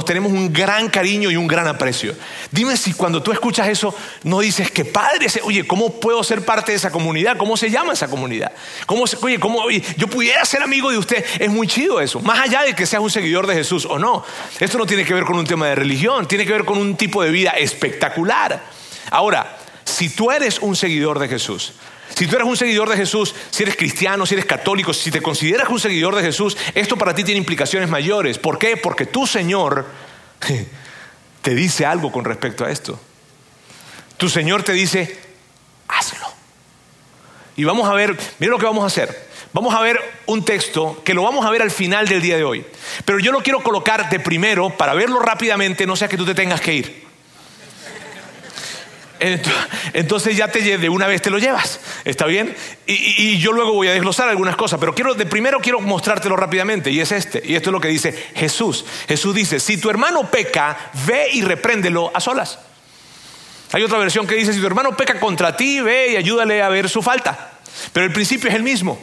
tenemos 0.05 0.29
un 0.29 0.51
gran 0.51 0.89
cariño 0.89 1.31
y 1.31 1.37
un 1.37 1.47
gran 1.47 1.69
aprecio. 1.69 2.13
Dime 2.51 2.75
si 2.75 2.91
cuando 2.91 3.23
tú 3.23 3.31
escuchas 3.31 3.69
eso 3.69 3.95
no 4.23 4.41
dices 4.41 4.71
que 4.71 4.83
padre, 4.83 5.27
oye, 5.43 5.65
¿cómo 5.65 6.01
puedo 6.01 6.21
ser 6.21 6.43
parte 6.43 6.73
de 6.73 6.75
esa 6.75 6.91
comunidad? 6.91 7.37
¿Cómo 7.37 7.55
se 7.55 7.69
llama 7.69 7.93
esa 7.93 8.09
comunidad? 8.09 8.51
¿Cómo, 8.85 9.05
oye, 9.21 9.39
¿cómo, 9.39 9.61
yo 9.69 10.07
pudiera 10.09 10.43
ser 10.43 10.61
amigo 10.61 10.91
de 10.91 10.97
usted? 10.97 11.23
Es 11.39 11.49
muy 11.49 11.65
chido 11.65 12.01
eso, 12.01 12.19
más 12.19 12.41
allá 12.41 12.63
de 12.63 12.75
que 12.75 12.85
seas 12.85 13.01
un 13.01 13.09
seguidor 13.09 13.47
de 13.47 13.55
Jesús 13.55 13.85
o 13.85 13.97
no. 13.97 14.25
Esto 14.59 14.77
no 14.77 14.85
tiene 14.85 15.05
que 15.05 15.13
ver 15.13 15.23
con 15.23 15.37
un 15.37 15.47
tema 15.47 15.67
de 15.67 15.75
religión, 15.75 16.27
tiene 16.27 16.45
que 16.45 16.51
ver 16.51 16.65
con 16.65 16.77
un 16.77 16.97
tipo 16.97 17.23
de 17.23 17.31
vida 17.31 17.51
espectacular. 17.51 18.61
Ahora, 19.11 19.59
si 19.85 20.09
tú 20.09 20.29
eres 20.29 20.59
un 20.59 20.75
seguidor 20.75 21.19
de 21.19 21.29
Jesús, 21.29 21.71
si 22.15 22.27
tú 22.27 22.35
eres 22.35 22.47
un 22.47 22.57
seguidor 22.57 22.89
de 22.89 22.97
Jesús, 22.97 23.35
si 23.49 23.63
eres 23.63 23.75
cristiano, 23.75 24.25
si 24.25 24.35
eres 24.35 24.45
católico, 24.45 24.93
si 24.93 25.11
te 25.11 25.21
consideras 25.21 25.69
un 25.69 25.79
seguidor 25.79 26.15
de 26.15 26.23
Jesús, 26.23 26.57
esto 26.75 26.97
para 26.97 27.13
ti 27.13 27.23
tiene 27.23 27.37
implicaciones 27.37 27.89
mayores. 27.89 28.37
¿Por 28.37 28.57
qué? 28.57 28.77
Porque 28.77 29.05
tu 29.05 29.27
Señor 29.27 29.85
te 31.41 31.55
dice 31.55 31.85
algo 31.85 32.11
con 32.11 32.25
respecto 32.25 32.65
a 32.65 32.71
esto. 32.71 32.99
Tu 34.17 34.29
Señor 34.29 34.63
te 34.63 34.73
dice, 34.73 35.17
hazlo. 35.87 36.27
Y 37.55 37.63
vamos 37.63 37.89
a 37.89 37.93
ver, 37.93 38.17
mira 38.39 38.51
lo 38.51 38.57
que 38.57 38.65
vamos 38.65 38.83
a 38.83 38.87
hacer. 38.87 39.29
Vamos 39.51 39.73
a 39.73 39.81
ver 39.81 39.99
un 40.27 40.45
texto 40.45 41.01
que 41.03 41.13
lo 41.13 41.23
vamos 41.23 41.45
a 41.45 41.49
ver 41.49 41.61
al 41.61 41.71
final 41.71 42.07
del 42.07 42.21
día 42.21 42.37
de 42.37 42.43
hoy. 42.43 42.65
Pero 43.05 43.19
yo 43.19 43.31
lo 43.31 43.41
quiero 43.41 43.63
colocar 43.63 44.09
de 44.09 44.19
primero 44.19 44.69
para 44.69 44.93
verlo 44.93 45.19
rápidamente, 45.19 45.87
no 45.87 45.95
sea 45.95 46.07
que 46.07 46.17
tú 46.17 46.25
te 46.25 46.35
tengas 46.35 46.61
que 46.61 46.73
ir. 46.73 47.08
Entonces 49.19 50.37
ya 50.37 50.47
te, 50.47 50.77
de 50.77 50.89
una 50.89 51.07
vez 51.07 51.21
te 51.21 51.29
lo 51.29 51.39
llevas, 51.39 51.79
¿está 52.05 52.25
bien? 52.25 52.55
Y, 52.85 53.37
yo 53.39 53.51
luego 53.51 53.73
voy 53.73 53.87
a 53.87 53.93
desglosar 53.93 54.29
algunas 54.29 54.55
cosas, 54.55 54.79
pero 54.79 54.95
quiero, 54.95 55.13
de 55.13 55.25
primero 55.25 55.59
quiero 55.59 55.81
mostrártelo 55.81 56.35
rápidamente, 56.35 56.91
y 56.91 56.99
es 56.99 57.11
este, 57.11 57.41
y 57.45 57.55
esto 57.55 57.69
es 57.69 57.73
lo 57.73 57.81
que 57.81 57.89
dice 57.89 58.11
Jesús. 58.35 58.85
Jesús 59.07 59.35
dice, 59.35 59.59
si 59.59 59.77
tu 59.77 59.89
hermano 59.89 60.29
peca, 60.29 60.91
ve 61.05 61.29
y 61.33 61.41
repréndelo 61.41 62.11
a 62.13 62.19
solas. 62.19 62.59
Hay 63.71 63.83
otra 63.83 63.99
versión 63.99 64.25
que 64.25 64.35
dice, 64.35 64.53
si 64.53 64.59
tu 64.59 64.67
hermano 64.67 64.95
peca 64.95 65.19
contra 65.19 65.55
ti, 65.55 65.81
ve 65.81 66.13
y 66.13 66.15
ayúdale 66.15 66.61
a 66.61 66.69
ver 66.69 66.89
su 66.89 67.01
falta. 67.01 67.59
Pero 67.93 68.05
el 68.05 68.13
principio 68.13 68.49
es 68.49 68.55
el 68.55 68.63
mismo. 68.63 68.99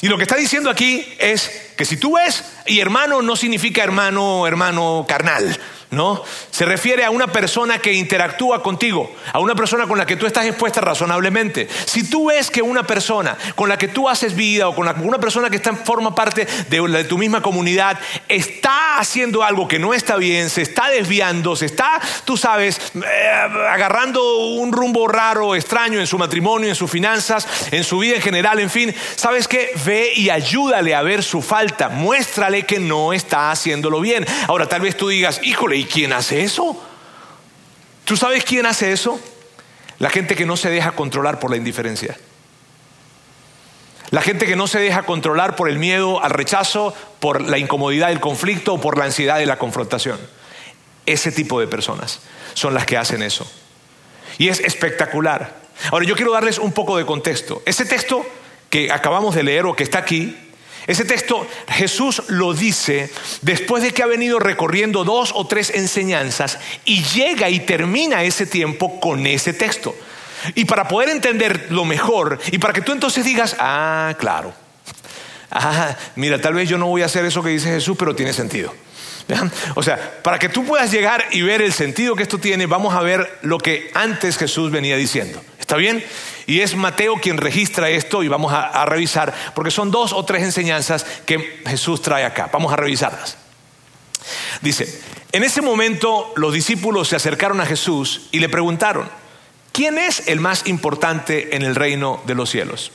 Y 0.00 0.08
lo 0.08 0.16
que 0.16 0.24
está 0.24 0.36
diciendo 0.36 0.68
aquí 0.68 1.06
es 1.18 1.72
que 1.76 1.84
si 1.84 1.96
tú 1.96 2.16
ves, 2.16 2.44
y 2.66 2.80
hermano 2.80 3.22
no 3.22 3.36
significa 3.36 3.82
hermano, 3.82 4.46
hermano 4.46 5.06
carnal, 5.08 5.58
¿no? 5.90 6.22
Se 6.50 6.64
refiere 6.64 7.04
a 7.04 7.10
una 7.10 7.28
persona 7.28 7.78
que 7.78 7.92
interactúa 7.92 8.62
contigo, 8.62 9.14
a 9.32 9.38
una 9.38 9.54
persona 9.54 9.86
con 9.86 9.98
la 9.98 10.06
que 10.06 10.16
tú 10.16 10.26
estás 10.26 10.46
expuesta 10.46 10.80
razonablemente. 10.80 11.68
Si 11.84 12.08
tú 12.08 12.28
ves 12.28 12.50
que 12.50 12.62
una 12.62 12.82
persona 12.84 13.36
con 13.54 13.68
la 13.68 13.78
que 13.78 13.88
tú 13.88 14.08
haces 14.08 14.34
vida 14.34 14.68
o 14.68 14.74
con 14.74 14.88
una 15.02 15.18
persona 15.18 15.50
que 15.50 15.56
está, 15.56 15.74
forma 15.74 16.14
parte 16.14 16.46
de, 16.68 17.04
tu 17.04 17.18
misma 17.18 17.42
comunidad 17.42 17.98
está 18.28 18.98
haciendo 18.98 19.42
algo 19.42 19.68
que 19.68 19.78
no 19.78 19.94
está 19.94 20.16
bien, 20.16 20.50
se 20.50 20.62
está 20.62 20.88
desviando, 20.88 21.56
se 21.56 21.66
está, 21.66 22.00
tú 22.24 22.36
sabes, 22.36 22.80
eh, 22.94 23.00
agarrando 23.70 24.38
un 24.54 24.72
rumbo 24.72 25.08
raro, 25.08 25.54
extraño 25.54 26.00
en 26.00 26.06
su 26.06 26.18
matrimonio, 26.18 26.68
en 26.68 26.74
sus 26.74 26.90
finanzas, 26.90 27.46
en 27.70 27.84
su 27.84 27.98
vida 27.98 28.16
en 28.16 28.22
general, 28.22 28.58
en 28.60 28.70
fin, 28.70 28.94
¿sabes 29.16 29.48
qué? 29.48 29.72
Ve 29.84 30.12
y 30.14 30.30
ayúdale 30.30 30.94
a 30.94 31.02
ver 31.02 31.22
su 31.22 31.42
falta, 31.42 31.88
muéstrale 31.88 32.64
que 32.64 32.78
no 32.78 33.12
está 33.12 33.50
haciéndolo 33.50 34.00
bien. 34.00 34.26
Ahora, 34.46 34.66
tal 34.66 34.80
vez 34.80 34.96
tú 34.96 35.08
digas, 35.08 35.40
híjole, 35.42 35.73
¿y 35.74 35.84
quién 35.84 36.12
hace 36.12 36.42
eso? 36.42 36.80
¿Tú 38.04 38.16
sabes 38.16 38.44
quién 38.44 38.66
hace 38.66 38.92
eso? 38.92 39.20
La 39.98 40.10
gente 40.10 40.34
que 40.34 40.46
no 40.46 40.56
se 40.56 40.70
deja 40.70 40.92
controlar 40.92 41.38
por 41.38 41.50
la 41.50 41.56
indiferencia. 41.56 42.16
La 44.10 44.22
gente 44.22 44.46
que 44.46 44.56
no 44.56 44.66
se 44.66 44.78
deja 44.78 45.02
controlar 45.02 45.56
por 45.56 45.68
el 45.68 45.78
miedo 45.78 46.22
al 46.22 46.30
rechazo, 46.30 46.94
por 47.20 47.40
la 47.40 47.58
incomodidad 47.58 48.08
del 48.08 48.20
conflicto 48.20 48.74
o 48.74 48.80
por 48.80 48.98
la 48.98 49.04
ansiedad 49.04 49.38
de 49.38 49.46
la 49.46 49.58
confrontación. 49.58 50.20
Ese 51.06 51.32
tipo 51.32 51.58
de 51.58 51.66
personas 51.66 52.20
son 52.54 52.74
las 52.74 52.86
que 52.86 52.96
hacen 52.96 53.22
eso. 53.22 53.50
Y 54.38 54.48
es 54.48 54.60
espectacular. 54.60 55.56
Ahora 55.90 56.04
yo 56.04 56.14
quiero 56.16 56.32
darles 56.32 56.58
un 56.58 56.72
poco 56.72 56.96
de 56.96 57.06
contexto. 57.06 57.62
Ese 57.66 57.84
texto 57.84 58.24
que 58.70 58.92
acabamos 58.92 59.34
de 59.34 59.42
leer 59.42 59.66
o 59.66 59.74
que 59.74 59.82
está 59.82 59.98
aquí 59.98 60.36
ese 60.86 61.04
texto 61.04 61.46
Jesús 61.68 62.22
lo 62.28 62.52
dice 62.52 63.10
después 63.42 63.82
de 63.82 63.92
que 63.92 64.02
ha 64.02 64.06
venido 64.06 64.38
recorriendo 64.38 65.04
dos 65.04 65.32
o 65.34 65.46
tres 65.46 65.70
enseñanzas 65.70 66.58
y 66.84 67.02
llega 67.04 67.48
y 67.48 67.60
termina 67.60 68.22
ese 68.22 68.46
tiempo 68.46 69.00
con 69.00 69.26
ese 69.26 69.52
texto. 69.54 69.94
Y 70.54 70.66
para 70.66 70.88
poder 70.88 71.08
entender 71.08 71.68
lo 71.70 71.84
mejor 71.84 72.38
y 72.52 72.58
para 72.58 72.74
que 72.74 72.82
tú 72.82 72.92
entonces 72.92 73.24
digas, 73.24 73.56
ah, 73.58 74.14
claro, 74.18 74.52
ah, 75.50 75.96
mira, 76.16 76.38
tal 76.38 76.54
vez 76.54 76.68
yo 76.68 76.76
no 76.76 76.86
voy 76.86 77.00
a 77.00 77.06
hacer 77.06 77.24
eso 77.24 77.42
que 77.42 77.50
dice 77.50 77.70
Jesús, 77.70 77.96
pero 77.98 78.14
tiene 78.14 78.32
sentido. 78.32 78.74
O 79.74 79.82
sea, 79.82 80.20
para 80.22 80.38
que 80.38 80.50
tú 80.50 80.64
puedas 80.64 80.90
llegar 80.90 81.24
y 81.30 81.40
ver 81.40 81.62
el 81.62 81.72
sentido 81.72 82.14
que 82.14 82.22
esto 82.22 82.38
tiene, 82.38 82.66
vamos 82.66 82.94
a 82.94 83.00
ver 83.00 83.38
lo 83.40 83.58
que 83.58 83.90
antes 83.94 84.36
Jesús 84.36 84.70
venía 84.70 84.96
diciendo. 84.96 85.42
¿Está 85.58 85.76
bien? 85.76 86.04
Y 86.46 86.60
es 86.60 86.76
Mateo 86.76 87.16
quien 87.16 87.38
registra 87.38 87.88
esto 87.88 88.22
y 88.22 88.28
vamos 88.28 88.52
a, 88.52 88.84
revisar, 88.86 89.32
porque 89.54 89.70
son 89.70 89.90
dos 89.90 90.12
o 90.12 90.24
tres 90.24 90.42
enseñanzas 90.42 91.04
que 91.26 91.62
Jesús 91.66 92.02
trae 92.02 92.24
acá. 92.24 92.50
Vamos 92.52 92.72
a 92.72 92.76
revisarlas. 92.76 93.36
Dice, 94.60 95.00
en 95.32 95.44
ese 95.44 95.62
momento 95.62 96.32
los 96.36 96.52
discípulos 96.52 97.08
se 97.08 97.16
acercaron 97.16 97.60
a 97.60 97.66
Jesús 97.66 98.28
y 98.30 98.40
le 98.40 98.48
preguntaron, 98.48 99.08
¿quién 99.72 99.98
es 99.98 100.28
el 100.28 100.40
más 100.40 100.66
importante 100.66 101.56
en 101.56 101.62
el 101.62 101.74
reino 101.74 102.22
de 102.26 102.34
los 102.34 102.50
cielos? 102.50 102.92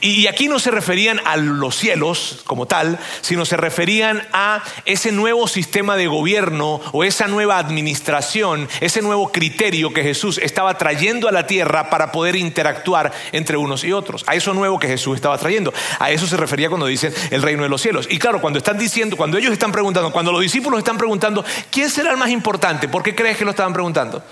Y 0.00 0.26
aquí 0.26 0.48
no 0.48 0.58
se 0.58 0.70
referían 0.70 1.20
a 1.24 1.36
los 1.36 1.76
cielos 1.76 2.42
como 2.44 2.66
tal, 2.66 2.98
sino 3.20 3.44
se 3.44 3.56
referían 3.56 4.26
a 4.32 4.62
ese 4.84 5.12
nuevo 5.12 5.46
sistema 5.46 5.96
de 5.96 6.06
gobierno 6.06 6.80
o 6.92 7.04
esa 7.04 7.28
nueva 7.28 7.58
administración, 7.58 8.68
ese 8.80 9.02
nuevo 9.02 9.30
criterio 9.30 9.92
que 9.92 10.02
Jesús 10.02 10.38
estaba 10.38 10.76
trayendo 10.78 11.28
a 11.28 11.32
la 11.32 11.46
tierra 11.46 11.90
para 11.90 12.12
poder 12.12 12.36
interactuar 12.36 13.12
entre 13.32 13.56
unos 13.56 13.84
y 13.84 13.92
otros. 13.92 14.24
A 14.26 14.34
eso 14.34 14.54
nuevo 14.54 14.78
que 14.78 14.88
Jesús 14.88 15.16
estaba 15.16 15.38
trayendo. 15.38 15.72
A 15.98 16.10
eso 16.10 16.26
se 16.26 16.36
refería 16.36 16.68
cuando 16.68 16.86
dicen 16.86 17.14
el 17.30 17.42
reino 17.42 17.62
de 17.62 17.68
los 17.68 17.80
cielos. 17.80 18.06
Y 18.10 18.18
claro, 18.18 18.40
cuando 18.40 18.58
están 18.58 18.78
diciendo, 18.78 19.16
cuando 19.16 19.38
ellos 19.38 19.52
están 19.52 19.72
preguntando, 19.72 20.12
cuando 20.12 20.32
los 20.32 20.40
discípulos 20.40 20.78
están 20.78 20.98
preguntando, 20.98 21.44
¿quién 21.70 21.88
será 21.90 22.10
el 22.10 22.16
más 22.16 22.30
importante? 22.30 22.88
¿Por 22.88 23.02
qué 23.02 23.14
crees 23.14 23.36
que 23.36 23.44
lo 23.44 23.50
estaban 23.50 23.72
preguntando? 23.72 24.22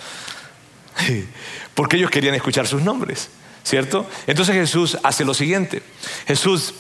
Porque 1.75 1.97
ellos 1.97 2.11
querían 2.11 2.35
escuchar 2.35 2.67
sus 2.67 2.83
nombres. 2.83 3.31
¿Cierto? 3.65 4.07
Entonces 4.27 4.55
Jesús 4.55 4.99
hace 5.03 5.25
lo 5.25 5.35
siguiente. 5.35 5.83
Jesús, 6.27 6.75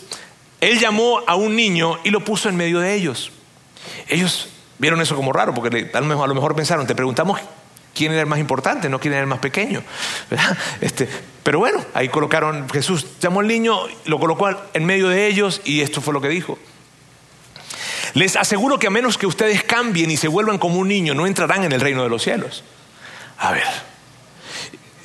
él 0.61 0.79
llamó 0.79 1.23
a 1.27 1.35
un 1.35 1.57
niño 1.57 1.99
y 2.05 2.11
lo 2.11 2.25
puso 2.25 2.49
en 2.49 2.57
medio 2.57 2.81
de 2.81 2.95
ellos. 2.95 3.31
Ellos 4.09 4.49
vieron 4.79 5.01
eso 5.01 5.15
como 5.15 5.33
raro, 5.33 5.55
porque 5.55 5.91
a 5.93 6.01
lo 6.01 6.35
mejor, 6.35 6.57
pensaron, 6.57 6.87
te 6.87 6.95
preguntamos 6.95 7.41
quién 7.95 8.13
era 8.13 8.23
el 8.23 8.27
más 8.27 8.39
importante, 8.39 8.89
no 8.89 8.99
quién 8.99 9.15
era 9.15 9.23
el 9.23 9.29
más 9.29 9.39
pequeño. 9.41 9.83
Este, 10.81 11.09
pero 11.43 11.59
bueno, 11.59 11.85
ahí 11.95 12.09
colocaron, 12.09 12.69
Jesús 12.69 13.07
llamó 13.21 13.41
al 13.41 13.47
niño, 13.47 13.79
lo 14.07 14.19
colocó 14.19 14.49
en 14.73 14.85
medio 14.85 15.09
de 15.09 15.27
ellos 15.27 15.61
y 15.65 15.81
esto 15.81 16.01
fue 16.01 16.15
lo 16.15 16.21
que 16.21 16.29
dijo. 16.29 16.59
Les 18.15 18.37
aseguro 18.37 18.79
que 18.79 18.89
a 18.89 18.91
menos 18.91 19.19
que 19.19 19.27
ustedes 19.27 19.63
cambien 19.63 20.11
y 20.11 20.17
se 20.17 20.29
vuelvan 20.29 20.59
como 20.59 20.79
un 20.79 20.89
niño, 20.89 21.15
no 21.15 21.27
entrarán 21.27 21.65
en 21.65 21.73
el 21.73 21.81
reino 21.81 22.03
de 22.03 22.09
los 22.09 22.23
cielos. 22.23 22.65
A 23.39 23.53
ver, 23.53 23.90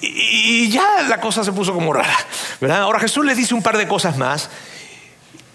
y, 0.08 0.70
ya 0.70 1.04
la 1.08 1.20
cosa 1.20 1.44
se 1.44 1.52
puso 1.52 1.74
como 1.74 1.94
rara. 1.94 2.18
¿verdad? 2.62 2.82
Ahora 2.82 3.00
Jesús 3.00 3.26
les 3.26 3.38
dice 3.38 3.54
un 3.54 3.64
par 3.64 3.78
de 3.78 3.88
cosas 3.88 4.18
más. 4.18 4.50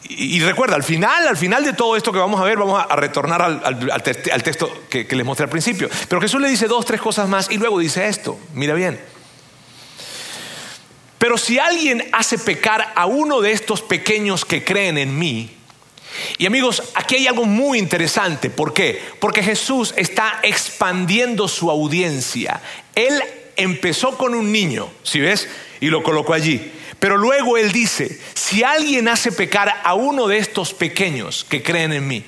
Y, 0.08 0.40
recuerda, 0.40 0.74
al 0.74 0.82
final, 0.82 1.28
al 1.28 1.36
final 1.36 1.64
de 1.64 1.72
todo 1.72 1.96
esto 1.96 2.12
que 2.12 2.18
vamos 2.18 2.40
a 2.40 2.44
ver, 2.44 2.58
vamos 2.58 2.84
a, 2.88 2.96
retornar 2.96 3.42
al, 3.42 4.02
texto 4.42 4.86
que, 4.90 5.06
que 5.06 5.14
les 5.14 5.24
mostré 5.24 5.44
al 5.44 5.50
principio. 5.50 5.88
Pero 6.08 6.20
Jesús 6.20 6.40
le 6.40 6.48
dice 6.48 6.66
dos, 6.66 6.84
tres 6.84 7.00
cosas 7.00 7.28
más 7.28 7.50
y 7.50 7.58
luego 7.58 7.78
dice 7.78 8.08
esto. 8.08 8.38
Mira 8.54 8.74
bien. 8.74 9.00
Pero 11.18 11.36
si 11.38 11.58
alguien 11.58 12.08
hace 12.12 12.38
pecar 12.38 12.92
a 12.96 13.06
uno 13.06 13.40
de 13.40 13.52
estos 13.52 13.82
pequeños 13.82 14.44
que 14.44 14.64
creen 14.64 14.98
en 14.98 15.16
mí, 15.16 15.50
y 16.38 16.46
amigos, 16.46 16.82
aquí 16.94 17.16
hay 17.16 17.26
algo 17.26 17.44
muy 17.44 17.78
interesante. 17.78 18.50
¿Por 18.50 18.74
qué? 18.74 19.00
Porque 19.20 19.42
Jesús 19.42 19.94
está 19.96 20.40
expandiendo 20.42 21.48
su 21.48 21.70
audiencia. 21.70 22.60
Él 22.94 23.22
empezó 23.56 24.16
con 24.16 24.34
un 24.34 24.52
niño, 24.52 24.90
si 25.02 25.20
ves? 25.20 25.48
Y 25.80 25.88
lo 25.88 26.02
colocó 26.02 26.34
allí. 26.34 26.72
Pero 26.98 27.16
luego 27.16 27.56
él 27.56 27.72
dice, 27.72 28.20
si 28.34 28.62
alguien 28.62 29.08
hace 29.08 29.32
pecar 29.32 29.80
a 29.82 29.94
uno 29.94 30.26
de 30.26 30.38
estos 30.38 30.74
pequeños 30.74 31.46
que 31.48 31.62
creen 31.62 31.92
en 31.92 32.06
mí, 32.06 32.24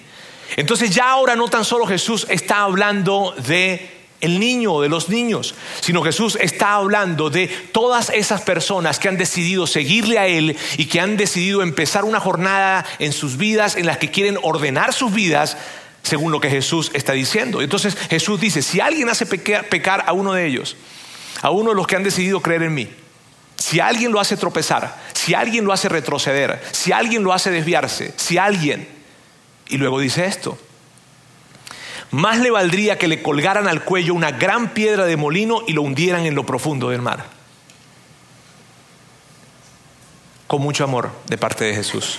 entonces 0.56 0.94
ya 0.94 1.10
ahora 1.10 1.36
no 1.36 1.48
tan 1.48 1.64
solo 1.64 1.86
Jesús 1.86 2.26
está 2.28 2.62
hablando 2.62 3.34
de 3.46 3.90
el 4.22 4.38
niño 4.38 4.74
o 4.74 4.82
de 4.82 4.88
los 4.88 5.08
niños, 5.08 5.54
sino 5.80 6.02
Jesús 6.02 6.38
está 6.40 6.74
hablando 6.74 7.28
de 7.28 7.48
todas 7.48 8.08
esas 8.10 8.40
personas 8.42 8.98
que 8.98 9.08
han 9.08 9.18
decidido 9.18 9.66
seguirle 9.66 10.18
a 10.18 10.28
Él 10.28 10.56
y 10.78 10.86
que 10.86 11.00
han 11.00 11.16
decidido 11.16 11.60
empezar 11.60 12.04
una 12.04 12.20
jornada 12.20 12.86
en 13.00 13.12
sus 13.12 13.36
vidas 13.36 13.76
en 13.76 13.84
las 13.84 13.98
que 13.98 14.10
quieren 14.10 14.38
ordenar 14.42 14.92
sus 14.92 15.12
vidas 15.12 15.56
según 16.02 16.32
lo 16.32 16.40
que 16.40 16.50
Jesús 16.50 16.90
está 16.94 17.12
diciendo. 17.12 17.62
Entonces 17.62 17.96
Jesús 18.08 18.40
dice, 18.40 18.62
si 18.62 18.80
alguien 18.80 19.08
hace 19.08 19.26
pecar 19.26 20.04
a 20.06 20.12
uno 20.12 20.32
de 20.32 20.46
ellos, 20.46 20.76
a 21.40 21.50
uno 21.50 21.70
de 21.70 21.76
los 21.76 21.86
que 21.86 21.96
han 21.96 22.02
decidido 22.02 22.40
creer 22.40 22.64
en 22.64 22.74
mí. 22.74 22.90
Si 23.56 23.80
alguien 23.80 24.12
lo 24.12 24.20
hace 24.20 24.36
tropezar, 24.36 25.00
si 25.14 25.34
alguien 25.34 25.64
lo 25.64 25.72
hace 25.72 25.88
retroceder, 25.88 26.62
si 26.72 26.92
alguien 26.92 27.22
lo 27.22 27.32
hace 27.32 27.50
desviarse, 27.50 28.12
si 28.16 28.36
alguien, 28.36 28.88
y 29.68 29.76
luego 29.78 30.00
dice 30.00 30.26
esto, 30.26 30.58
más 32.10 32.38
le 32.38 32.50
valdría 32.50 32.98
que 32.98 33.08
le 33.08 33.22
colgaran 33.22 33.68
al 33.68 33.84
cuello 33.84 34.14
una 34.14 34.32
gran 34.32 34.74
piedra 34.74 35.06
de 35.06 35.16
molino 35.16 35.62
y 35.66 35.72
lo 35.72 35.82
hundieran 35.82 36.26
en 36.26 36.34
lo 36.34 36.44
profundo 36.44 36.90
del 36.90 37.00
mar. 37.00 37.24
Con 40.46 40.60
mucho 40.60 40.84
amor 40.84 41.10
de 41.26 41.38
parte 41.38 41.64
de 41.64 41.74
Jesús. 41.74 42.18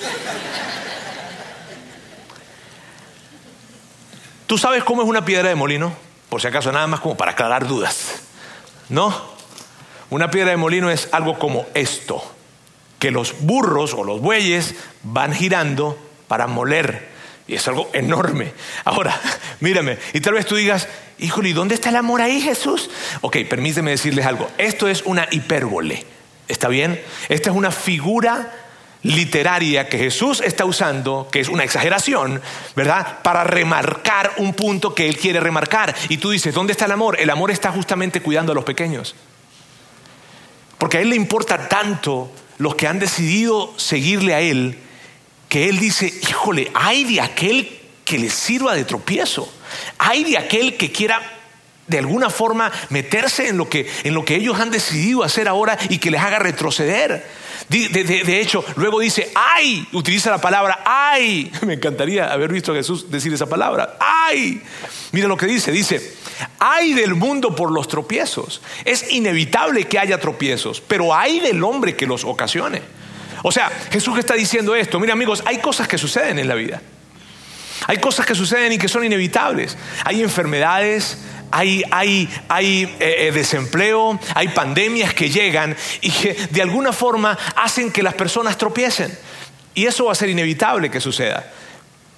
¿Tú 4.48 4.58
sabes 4.58 4.84
cómo 4.84 5.04
es 5.04 5.08
una 5.08 5.24
piedra 5.24 5.50
de 5.50 5.56
molino? 5.56 5.94
Por 6.30 6.42
si 6.42 6.48
acaso, 6.48 6.72
nada 6.72 6.88
más 6.88 7.00
como 7.00 7.16
para 7.16 7.32
aclarar 7.32 7.68
dudas. 7.68 8.24
No, 8.94 9.12
una 10.12 10.30
piedra 10.30 10.52
de 10.52 10.58
molino 10.58 10.92
es 10.92 11.10
algo 11.12 11.40
como 11.40 11.66
esto, 11.74 12.24
que 13.00 13.10
los 13.10 13.34
burros 13.40 13.96
o 13.96 14.04
los 14.04 14.22
bueyes 14.22 14.76
van 15.02 15.34
girando 15.34 15.98
para 16.28 16.46
moler. 16.46 17.10
Y 17.48 17.56
es 17.56 17.68
algo 17.68 17.90
enorme. 17.94 18.54
Ahora, 18.86 19.20
mírame, 19.62 19.98
y 20.14 20.22
tal 20.22 20.36
vez 20.36 20.46
tú 20.46 20.56
digas, 20.56 20.88
híjole, 21.18 21.50
¿y 21.50 21.54
dónde 21.54 21.74
está 21.74 21.90
el 21.90 21.96
amor 21.96 22.22
ahí, 22.22 22.40
Jesús? 22.40 22.92
Ok, 23.22 23.38
permíteme 23.50 23.90
decirles 23.90 24.28
algo. 24.28 24.48
Esto 24.60 24.88
es 24.88 25.02
una 25.06 25.28
hipérbole. 25.32 26.06
¿Está 26.48 26.68
bien? 26.68 27.02
Esta 27.30 27.50
es 27.50 27.56
una 27.56 27.72
figura 27.72 28.54
literaria 29.04 29.90
que 29.90 29.98
Jesús 29.98 30.42
está 30.42 30.66
usando, 30.66 31.28
que 31.32 31.42
es 31.42 31.50
una 31.50 31.64
exageración, 31.64 32.42
¿verdad? 32.76 33.22
Para 33.22 33.44
remarcar 33.44 34.34
un 34.38 34.54
punto 34.54 34.96
que 34.96 35.08
Él 35.08 35.18
quiere 35.18 35.40
remarcar. 35.40 35.94
Y 36.10 36.18
tú 36.18 36.32
dices, 36.32 36.54
¿dónde 36.54 36.72
está 36.72 36.86
el 36.86 36.92
amor? 36.94 37.20
El 37.20 37.30
amor 37.30 37.52
está 37.52 37.72
justamente 37.72 38.22
cuidando 38.22 38.54
a 38.54 38.56
los 38.56 38.64
pequeños. 38.64 39.16
Porque 40.78 40.98
a 40.98 41.02
Él 41.02 41.10
le 41.10 41.16
importa 41.16 41.68
tanto 41.68 42.32
los 42.58 42.76
que 42.76 42.88
han 42.88 43.00
decidido 43.00 43.74
seguirle 43.78 44.34
a 44.34 44.42
Él, 44.42 44.80
que 45.50 45.70
Él 45.70 45.80
dice, 45.80 46.12
híjole, 46.30 46.72
hay 46.74 47.04
de 47.04 47.22
aquel 47.22 47.80
que 48.06 48.18
le 48.18 48.30
sirva 48.30 48.74
de 48.74 48.86
tropiezo, 48.86 49.52
hay 49.98 50.24
de 50.24 50.38
aquel 50.38 50.78
que 50.78 50.92
quiera 50.92 51.33
de 51.88 52.00
alguna 52.00 52.30
forma 52.30 52.72
meterse 52.90 53.48
en 53.48 53.58
lo 53.58 53.70
que, 53.70 53.90
en 54.04 54.14
lo 54.14 54.24
que 54.24 54.36
ellos 54.36 54.60
han 54.60 54.72
decidido 54.72 55.24
hacer 55.24 55.48
ahora 55.48 55.78
y 55.90 55.98
que 55.98 56.12
les 56.12 56.22
haga 56.22 56.40
retroceder. 56.40 57.26
De, 57.70 58.40
hecho, 58.42 58.64
luego 58.76 59.00
dice, 59.00 59.32
ay, 59.36 59.88
utiliza 59.94 60.30
la 60.30 60.40
palabra, 60.40 60.82
ay. 60.86 61.52
Me 61.66 61.74
encantaría 61.74 62.32
haber 62.32 62.52
visto 62.52 62.72
a 62.72 62.76
Jesús 62.76 63.10
decir 63.10 63.34
esa 63.34 63.48
palabra, 63.48 63.98
ay. 64.00 64.62
Mira 65.12 65.28
lo 65.28 65.38
que 65.38 65.46
dice, 65.46 65.72
dice, 65.72 66.16
ay 66.60 66.94
del 66.94 67.16
mundo 67.16 67.56
por 67.56 67.72
los 67.72 67.88
tropiezos. 67.88 68.62
Es 68.86 69.12
inevitable 69.12 69.86
que 69.86 70.00
haya 70.00 70.20
tropiezos, 70.20 70.82
pero 70.82 71.16
hay 71.16 71.40
del 71.40 71.64
hombre 71.64 71.96
que 71.96 72.06
los 72.06 72.24
ocasione. 72.24 72.82
O 73.44 73.52
sea, 73.52 73.70
Jesús 73.92 74.18
está 74.18 74.36
diciendo 74.36 74.76
esto, 74.76 75.00
mira 75.00 75.14
amigos, 75.14 75.44
hay 75.46 75.58
cosas 75.58 75.88
que 75.88 75.98
suceden 75.98 76.40
en 76.40 76.48
la 76.48 76.56
vida. 76.56 76.82
Hay 77.88 77.98
cosas 77.98 78.26
que 78.26 78.36
suceden 78.36 78.72
y 78.72 78.78
que 78.78 78.88
son 78.88 79.04
inevitables. 79.04 79.78
Hay 80.06 80.22
enfermedades, 80.22 81.18
hay, 81.56 81.84
hay, 81.92 82.28
hay 82.50 82.84
eh, 83.00 83.28
eh, 83.28 83.32
desempleo, 83.32 84.20
hay 84.34 84.48
pandemias 84.48 85.14
que 85.14 85.30
llegan 85.30 85.78
y 86.02 86.10
que 86.10 86.34
de 86.34 86.62
alguna 86.64 86.92
forma 86.92 87.38
hacen 87.56 87.92
que 87.92 88.02
las 88.02 88.16
personas 88.16 88.58
tropiecen. 88.58 89.16
Y 89.76 89.86
eso 89.86 90.06
va 90.06 90.14
a 90.14 90.16
ser 90.16 90.30
inevitable 90.30 90.90
que 90.90 91.00
suceda. 91.00 91.52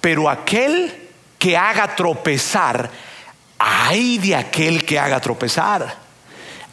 Pero 0.00 0.30
aquel 0.30 0.90
que 1.38 1.54
haga 1.54 1.94
tropezar, 1.94 2.90
hay 3.58 4.16
de 4.16 4.36
aquel 4.36 4.86
que 4.86 4.98
haga 4.98 5.20
tropezar. 5.20 5.98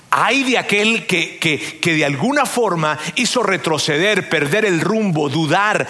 Hay 0.09 0.43
de 0.43 0.57
aquel 0.57 1.05
que, 1.05 1.37
que, 1.39 1.79
que 1.81 1.93
de 1.95 2.05
alguna 2.05 2.45
forma 2.45 2.97
hizo 3.15 3.43
retroceder, 3.43 4.29
perder 4.29 4.63
el 4.63 4.79
rumbo, 4.79 5.27
dudar, 5.27 5.85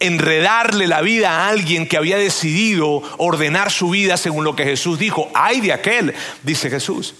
enredarle 0.00 0.86
la 0.86 1.00
vida 1.00 1.30
a 1.30 1.48
alguien 1.48 1.86
que 1.86 1.96
había 1.96 2.18
decidido 2.18 3.02
ordenar 3.18 3.70
su 3.70 3.90
vida 3.90 4.16
según 4.16 4.44
lo 4.44 4.54
que 4.54 4.64
Jesús 4.64 4.98
dijo. 4.98 5.30
Ay 5.34 5.60
de 5.60 5.72
aquel, 5.72 6.14
dice 6.42 6.70
Jesús. 6.70 7.14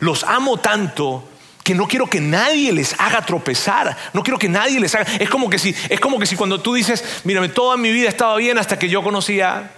Los 0.00 0.24
amo 0.24 0.58
tanto 0.58 1.28
que 1.62 1.74
no 1.74 1.88
quiero 1.88 2.08
que 2.08 2.20
nadie 2.20 2.72
les 2.72 2.94
haga 3.00 3.22
tropezar, 3.22 3.96
no 4.12 4.22
quiero 4.22 4.38
que 4.38 4.48
nadie 4.48 4.78
les 4.78 4.94
haga. 4.94 5.06
Es 5.18 5.28
como 5.28 5.50
que 5.50 5.58
si, 5.58 5.74
es 5.88 5.98
como 6.00 6.18
que 6.18 6.26
si 6.26 6.36
cuando 6.36 6.60
tú 6.60 6.74
dices, 6.74 7.02
mírame, 7.24 7.48
toda 7.48 7.76
mi 7.76 7.90
vida 7.90 8.08
estaba 8.08 8.36
bien 8.36 8.58
hasta 8.58 8.78
que 8.78 8.88
yo 8.88 9.02
conocía. 9.02 9.72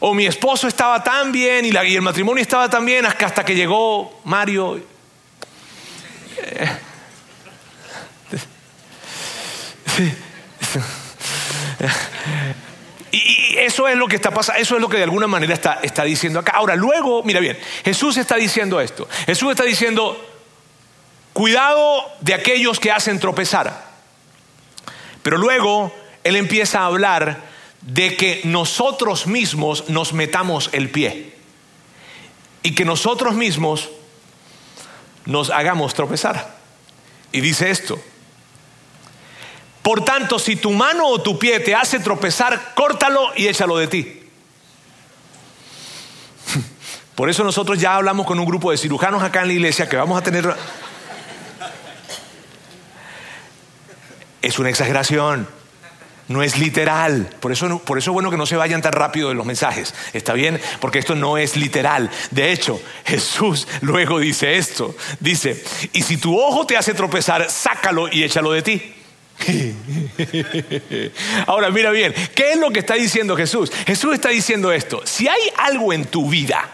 O 0.00 0.14
mi 0.14 0.26
esposo 0.26 0.66
estaba 0.66 1.04
tan 1.04 1.30
bien 1.30 1.64
y, 1.64 1.68
y 1.68 1.94
el 1.94 2.02
matrimonio 2.02 2.42
estaba 2.42 2.68
tan 2.68 2.84
bien 2.84 3.06
hasta 3.06 3.44
que 3.44 3.54
llegó 3.54 4.20
Mario. 4.24 4.78
Eh, 6.38 6.68
y 13.12 13.56
eso 13.58 13.86
es 13.88 13.96
lo 13.96 14.08
que 14.08 14.16
está 14.16 14.30
pasando, 14.30 14.60
eso 14.60 14.76
es 14.76 14.80
lo 14.80 14.88
que 14.88 14.96
de 14.96 15.02
alguna 15.02 15.26
manera 15.26 15.52
está, 15.52 15.80
está 15.82 16.04
diciendo 16.04 16.38
acá. 16.38 16.52
Ahora, 16.52 16.76
luego, 16.76 17.22
mira 17.22 17.40
bien, 17.40 17.58
Jesús 17.84 18.16
está 18.16 18.36
diciendo 18.36 18.80
esto. 18.80 19.08
Jesús 19.26 19.50
está 19.50 19.64
diciendo, 19.64 20.18
cuidado 21.32 22.04
de 22.20 22.34
aquellos 22.34 22.80
que 22.80 22.90
hacen 22.90 23.18
tropezar. 23.18 23.90
Pero 25.22 25.36
luego 25.36 25.94
Él 26.24 26.36
empieza 26.36 26.80
a 26.80 26.86
hablar 26.86 27.42
de 27.82 28.16
que 28.16 28.40
nosotros 28.44 29.26
mismos 29.26 29.88
nos 29.88 30.12
metamos 30.12 30.70
el 30.72 30.90
pie. 30.90 31.34
Y 32.62 32.74
que 32.74 32.84
nosotros 32.84 33.34
mismos 33.34 33.90
nos 35.26 35.50
hagamos 35.50 35.94
tropezar. 35.94 36.56
Y 37.32 37.40
dice 37.40 37.70
esto, 37.70 38.02
Por 39.82 40.04
tanto, 40.04 40.38
si 40.38 40.56
tu 40.56 40.70
mano 40.70 41.06
o 41.08 41.20
tu 41.20 41.38
pie 41.38 41.58
te 41.60 41.74
hace 41.74 41.98
tropezar, 41.98 42.72
córtalo 42.74 43.32
y 43.36 43.48
échalo 43.48 43.76
de 43.76 43.88
ti. 43.88 44.22
Por 47.16 47.28
eso 47.28 47.42
nosotros 47.42 47.80
ya 47.80 47.96
hablamos 47.96 48.26
con 48.26 48.38
un 48.38 48.46
grupo 48.46 48.70
de 48.70 48.78
cirujanos 48.78 49.22
acá 49.22 49.42
en 49.42 49.48
la 49.48 49.54
iglesia 49.54 49.88
que 49.88 49.96
vamos 49.96 50.16
a 50.18 50.22
tener... 50.22 50.54
Es 54.40 54.58
una 54.58 54.70
exageración, 54.70 55.46
no 56.26 56.42
es 56.42 56.58
literal. 56.58 57.28
Por 57.38 57.52
eso, 57.52 57.78
por 57.80 57.98
eso 57.98 58.10
es 58.10 58.12
bueno 58.12 58.30
que 58.30 58.36
no 58.36 58.46
se 58.46 58.56
vayan 58.56 58.82
tan 58.82 58.92
rápido 58.92 59.28
de 59.28 59.34
los 59.34 59.46
mensajes. 59.46 59.94
¿Está 60.12 60.32
bien? 60.32 60.60
Porque 60.80 60.98
esto 60.98 61.14
no 61.14 61.38
es 61.38 61.56
literal. 61.56 62.10
De 62.32 62.50
hecho, 62.52 62.80
Jesús 63.04 63.68
luego 63.82 64.18
dice 64.18 64.56
esto. 64.56 64.96
Dice, 65.20 65.62
y 65.92 66.02
si 66.02 66.16
tu 66.16 66.36
ojo 66.36 66.66
te 66.66 66.76
hace 66.76 66.94
tropezar, 66.94 67.48
sácalo 67.50 68.08
y 68.08 68.24
échalo 68.24 68.50
de 68.50 68.62
ti. 68.62 68.94
Ahora 71.46 71.70
mira 71.70 71.90
bien, 71.90 72.14
¿qué 72.34 72.52
es 72.52 72.58
lo 72.58 72.70
que 72.70 72.80
está 72.80 72.94
diciendo 72.94 73.36
Jesús? 73.36 73.70
Jesús 73.86 74.14
está 74.14 74.28
diciendo 74.28 74.72
esto, 74.72 75.02
si 75.04 75.28
hay 75.28 75.40
algo 75.56 75.92
en 75.92 76.04
tu 76.04 76.28
vida 76.28 76.68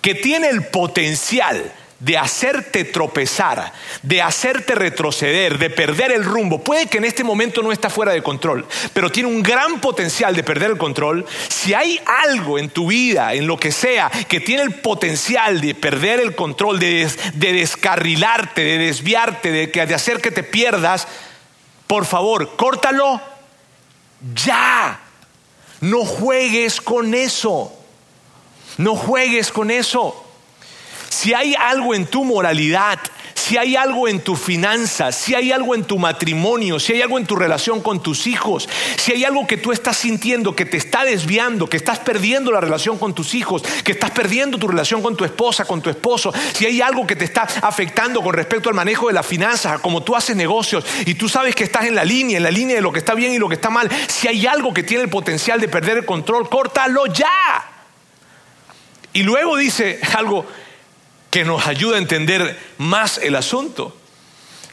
que 0.00 0.14
tiene 0.14 0.48
el 0.48 0.64
potencial 0.64 1.72
de 2.04 2.18
hacerte 2.18 2.84
tropezar, 2.84 3.72
de 4.02 4.20
hacerte 4.20 4.74
retroceder, 4.74 5.58
de 5.58 5.70
perder 5.70 6.12
el 6.12 6.24
rumbo. 6.24 6.62
Puede 6.62 6.86
que 6.86 6.98
en 6.98 7.04
este 7.04 7.24
momento 7.24 7.62
no 7.62 7.72
está 7.72 7.88
fuera 7.88 8.12
de 8.12 8.22
control, 8.22 8.66
pero 8.92 9.10
tiene 9.10 9.30
un 9.30 9.42
gran 9.42 9.80
potencial 9.80 10.36
de 10.36 10.44
perder 10.44 10.72
el 10.72 10.76
control. 10.76 11.24
Si 11.48 11.72
hay 11.72 11.98
algo 12.04 12.58
en 12.58 12.68
tu 12.68 12.88
vida, 12.88 13.32
en 13.32 13.46
lo 13.46 13.56
que 13.56 13.72
sea, 13.72 14.10
que 14.28 14.40
tiene 14.40 14.62
el 14.62 14.74
potencial 14.74 15.62
de 15.62 15.74
perder 15.74 16.20
el 16.20 16.34
control, 16.34 16.78
de, 16.78 17.08
descarrilarte, 17.34 18.62
de 18.62 18.78
desviarte, 18.78 19.50
de, 19.50 19.66
de 19.68 19.94
hacer 19.94 20.20
que 20.20 20.30
te 20.30 20.42
pierdas, 20.42 21.08
por 21.86 22.06
favor, 22.06 22.56
córtalo 22.56 23.20
ya. 24.34 25.00
No 25.80 26.04
juegues 26.04 26.80
con 26.80 27.14
eso. 27.14 27.72
No 28.78 28.96
juegues 28.96 29.52
con 29.52 29.70
eso. 29.70 30.23
Si 31.14 31.32
hay 31.32 31.54
algo 31.54 31.94
en 31.94 32.06
tu 32.06 32.24
moralidad, 32.24 32.98
si 33.34 33.56
hay 33.56 33.76
algo 33.76 34.08
en 34.08 34.18
tu 34.18 34.34
finanzas, 34.34 35.14
si 35.14 35.32
hay 35.36 35.52
algo 35.52 35.76
en 35.76 35.84
tu 35.84 35.96
matrimonio, 35.96 36.80
si 36.80 36.92
hay 36.92 37.02
algo 37.02 37.18
en 37.18 37.24
tu 37.24 37.36
relación 37.36 37.82
con 37.82 38.02
tus 38.02 38.26
hijos, 38.26 38.68
si 38.96 39.12
hay 39.12 39.22
algo 39.22 39.46
que 39.46 39.56
tú 39.56 39.70
estás 39.70 39.96
sintiendo 39.96 40.56
que 40.56 40.64
te 40.64 40.76
está 40.76 41.04
desviando, 41.04 41.68
que 41.68 41.76
estás 41.76 42.00
perdiendo 42.00 42.50
la 42.50 42.60
relación 42.60 42.98
con 42.98 43.14
tus 43.14 43.34
hijos, 43.34 43.62
que 43.84 43.92
estás 43.92 44.10
perdiendo 44.10 44.58
tu 44.58 44.66
relación 44.66 45.02
con 45.02 45.16
tu 45.16 45.24
esposa, 45.24 45.64
con 45.64 45.80
tu 45.80 45.88
esposo, 45.88 46.34
si 46.52 46.66
hay 46.66 46.80
algo 46.80 47.06
que 47.06 47.14
te 47.14 47.26
está 47.26 47.42
afectando 47.62 48.20
con 48.20 48.34
respecto 48.34 48.68
al 48.68 48.74
manejo 48.74 49.06
de 49.06 49.12
las 49.12 49.24
finanzas, 49.24 49.70
a 49.70 49.78
cómo 49.78 50.02
tú 50.02 50.16
haces 50.16 50.34
negocios 50.34 50.84
y 51.06 51.14
tú 51.14 51.28
sabes 51.28 51.54
que 51.54 51.62
estás 51.62 51.84
en 51.84 51.94
la 51.94 52.04
línea, 52.04 52.38
en 52.38 52.42
la 52.42 52.50
línea 52.50 52.74
de 52.74 52.82
lo 52.82 52.92
que 52.92 52.98
está 52.98 53.14
bien 53.14 53.32
y 53.32 53.38
lo 53.38 53.48
que 53.48 53.54
está 53.54 53.70
mal, 53.70 53.88
si 54.08 54.26
hay 54.26 54.48
algo 54.48 54.74
que 54.74 54.82
tiene 54.82 55.04
el 55.04 55.10
potencial 55.10 55.60
de 55.60 55.68
perder 55.68 55.98
el 55.98 56.04
control, 56.04 56.48
córtalo 56.48 57.06
ya. 57.06 57.70
Y 59.12 59.22
luego 59.22 59.56
dice 59.56 60.00
algo 60.16 60.44
que 61.34 61.44
nos 61.44 61.66
ayuda 61.66 61.96
a 61.96 61.98
entender 61.98 62.56
más 62.78 63.18
el 63.18 63.34
asunto. 63.34 63.92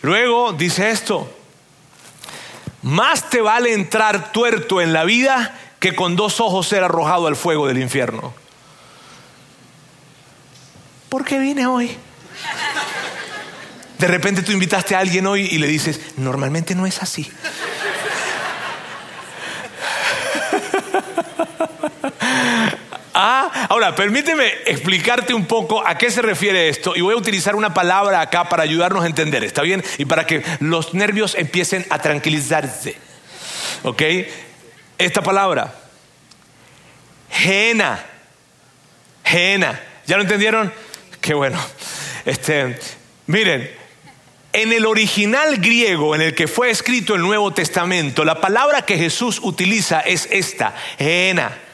Luego 0.03 0.53
dice 0.53 0.91
esto, 0.91 1.27
más 2.83 3.31
te 3.31 3.41
vale 3.41 3.73
entrar 3.73 4.31
tuerto 4.31 4.79
en 4.79 4.93
la 4.93 5.03
vida 5.03 5.57
que 5.79 5.95
con 5.95 6.15
dos 6.15 6.39
ojos 6.39 6.67
ser 6.67 6.83
arrojado 6.83 7.25
al 7.25 7.35
fuego 7.35 7.65
del 7.65 7.79
infierno. 7.79 8.31
¿Por 11.09 11.25
qué 11.25 11.39
vine 11.39 11.65
hoy? 11.65 11.97
De 13.97 14.07
repente 14.07 14.43
tú 14.43 14.51
invitaste 14.51 14.93
a 14.93 14.99
alguien 14.99 15.25
hoy 15.25 15.47
y 15.49 15.57
le 15.57 15.65
dices, 15.65 15.99
normalmente 16.17 16.75
no 16.75 16.85
es 16.85 17.01
así. 17.01 17.27
Ah, 23.13 23.67
ahora, 23.69 23.95
permíteme 23.95 24.47
explicarte 24.65 25.33
un 25.33 25.45
poco 25.45 25.85
a 25.85 25.97
qué 25.97 26.09
se 26.09 26.21
refiere 26.21 26.69
esto 26.69 26.95
y 26.95 27.01
voy 27.01 27.13
a 27.13 27.17
utilizar 27.17 27.55
una 27.55 27.73
palabra 27.73 28.21
acá 28.21 28.47
para 28.47 28.63
ayudarnos 28.63 29.03
a 29.03 29.07
entender, 29.07 29.43
¿está 29.43 29.61
bien? 29.61 29.83
Y 29.97 30.05
para 30.05 30.25
que 30.25 30.43
los 30.59 30.93
nervios 30.93 31.35
empiecen 31.35 31.85
a 31.89 31.99
tranquilizarse. 31.99 32.95
¿Ok? 33.83 34.01
Esta 34.97 35.21
palabra, 35.21 35.73
Gena. 37.31 38.05
Gena. 39.25 39.79
¿Ya 40.05 40.17
lo 40.17 40.23
entendieron? 40.23 40.71
Qué 41.19 41.33
bueno. 41.33 41.59
Este, 42.25 42.77
miren, 43.27 43.71
en 44.53 44.73
el 44.73 44.85
original 44.85 45.57
griego 45.57 46.15
en 46.15 46.21
el 46.21 46.35
que 46.35 46.47
fue 46.47 46.69
escrito 46.69 47.15
el 47.15 47.21
Nuevo 47.21 47.51
Testamento, 47.51 48.23
la 48.23 48.39
palabra 48.39 48.85
que 48.85 48.97
Jesús 48.97 49.39
utiliza 49.41 50.01
es 50.01 50.27
esta, 50.31 50.73
Gena. 50.97 51.70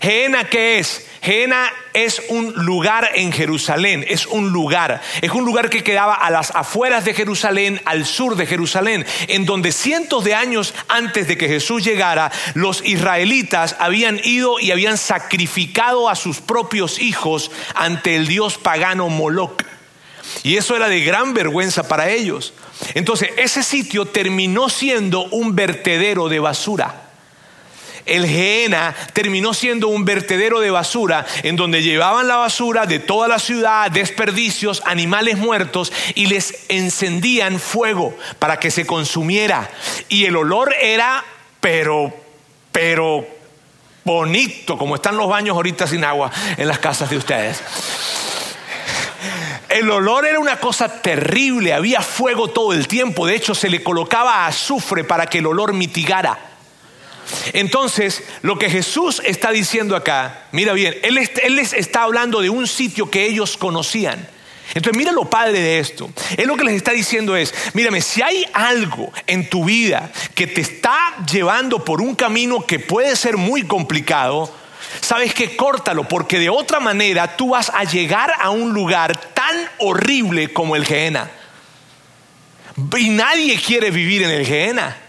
Jena, 0.00 0.44
¿qué 0.44 0.78
es? 0.78 1.06
Jena 1.22 1.72
es 1.94 2.20
un 2.28 2.52
lugar 2.52 3.10
en 3.14 3.32
Jerusalén, 3.32 4.04
es 4.06 4.26
un 4.26 4.50
lugar, 4.50 5.00
es 5.22 5.30
un 5.30 5.46
lugar 5.46 5.70
que 5.70 5.82
quedaba 5.82 6.12
a 6.12 6.30
las 6.30 6.50
afueras 6.50 7.06
de 7.06 7.14
Jerusalén, 7.14 7.80
al 7.86 8.04
sur 8.04 8.36
de 8.36 8.44
Jerusalén, 8.44 9.06
en 9.28 9.46
donde 9.46 9.72
cientos 9.72 10.24
de 10.24 10.34
años 10.34 10.74
antes 10.88 11.26
de 11.26 11.38
que 11.38 11.48
Jesús 11.48 11.82
llegara, 11.82 12.30
los 12.52 12.84
israelitas 12.84 13.76
habían 13.78 14.20
ido 14.22 14.60
y 14.60 14.70
habían 14.70 14.98
sacrificado 14.98 16.10
a 16.10 16.14
sus 16.14 16.40
propios 16.40 16.98
hijos 16.98 17.50
ante 17.74 18.16
el 18.16 18.26
dios 18.26 18.58
pagano 18.58 19.08
Moloch. 19.08 19.62
Y 20.42 20.58
eso 20.58 20.76
era 20.76 20.88
de 20.88 21.00
gran 21.00 21.32
vergüenza 21.32 21.88
para 21.88 22.10
ellos. 22.10 22.52
Entonces, 22.92 23.30
ese 23.38 23.62
sitio 23.62 24.04
terminó 24.04 24.68
siendo 24.68 25.24
un 25.26 25.54
vertedero 25.54 26.28
de 26.28 26.40
basura 26.40 27.03
el 28.06 28.26
Geena 28.26 28.94
terminó 29.12 29.54
siendo 29.54 29.88
un 29.88 30.04
vertedero 30.04 30.60
de 30.60 30.70
basura 30.70 31.24
en 31.42 31.56
donde 31.56 31.82
llevaban 31.82 32.28
la 32.28 32.36
basura 32.36 32.86
de 32.86 32.98
toda 32.98 33.28
la 33.28 33.38
ciudad, 33.38 33.90
desperdicios, 33.90 34.82
animales 34.84 35.38
muertos 35.38 35.92
y 36.14 36.26
les 36.26 36.66
encendían 36.68 37.58
fuego 37.58 38.16
para 38.38 38.58
que 38.58 38.70
se 38.70 38.86
consumiera. 38.86 39.70
Y 40.08 40.26
el 40.26 40.36
olor 40.36 40.74
era, 40.80 41.24
pero, 41.60 42.14
pero 42.72 43.26
bonito, 44.04 44.76
como 44.76 44.96
están 44.96 45.16
los 45.16 45.28
baños 45.28 45.56
ahorita 45.56 45.86
sin 45.86 46.04
agua 46.04 46.30
en 46.56 46.68
las 46.68 46.78
casas 46.78 47.08
de 47.08 47.16
ustedes. 47.16 47.62
El 49.70 49.90
olor 49.90 50.26
era 50.26 50.38
una 50.38 50.60
cosa 50.60 51.00
terrible, 51.00 51.72
había 51.72 52.00
fuego 52.02 52.48
todo 52.48 52.74
el 52.74 52.86
tiempo, 52.86 53.26
de 53.26 53.34
hecho 53.34 53.54
se 53.54 53.70
le 53.70 53.82
colocaba 53.82 54.46
azufre 54.46 55.04
para 55.04 55.26
que 55.26 55.38
el 55.38 55.46
olor 55.46 55.72
mitigara. 55.72 56.53
Entonces, 57.52 58.22
lo 58.42 58.58
que 58.58 58.70
Jesús 58.70 59.20
está 59.24 59.50
diciendo 59.50 59.96
acá, 59.96 60.46
mira 60.52 60.72
bien, 60.72 60.94
él, 61.02 61.14
les 61.14 61.72
está 61.72 62.02
hablando 62.02 62.40
de 62.40 62.50
un 62.50 62.66
sitio 62.66 63.10
que 63.10 63.24
ellos 63.24 63.56
conocían. 63.56 64.28
Entonces, 64.74 64.96
mira 64.96 65.12
lo 65.12 65.28
padre 65.28 65.60
de 65.60 65.78
esto. 65.78 66.10
Él 66.36 66.46
lo 66.46 66.56
que 66.56 66.64
les 66.64 66.74
está 66.74 66.92
diciendo 66.92 67.36
es, 67.36 67.54
mírame, 67.74 68.00
si 68.00 68.22
hay 68.22 68.44
algo 68.52 69.12
en 69.26 69.48
tu 69.48 69.64
vida 69.64 70.10
que 70.34 70.46
te 70.46 70.62
está 70.62 71.16
llevando 71.30 71.84
por 71.84 72.00
un 72.00 72.14
camino 72.14 72.64
que 72.66 72.78
puede 72.78 73.14
ser 73.14 73.36
muy 73.36 73.64
complicado, 73.64 74.52
sabes 75.00 75.34
que 75.34 75.54
córtalo, 75.54 76.08
porque 76.08 76.38
de 76.38 76.48
otra 76.48 76.80
manera 76.80 77.36
tú 77.36 77.50
vas 77.50 77.70
a 77.74 77.84
llegar 77.84 78.32
a 78.40 78.50
un 78.50 78.72
lugar 78.72 79.16
tan 79.32 79.68
horrible 79.78 80.52
como 80.52 80.76
el 80.76 80.84
Gehenna. 80.84 81.30
Y 82.98 83.10
nadie 83.10 83.60
quiere 83.60 83.90
vivir 83.90 84.22
en 84.22 84.30
el 84.30 84.46
Gehenna. 84.46 85.03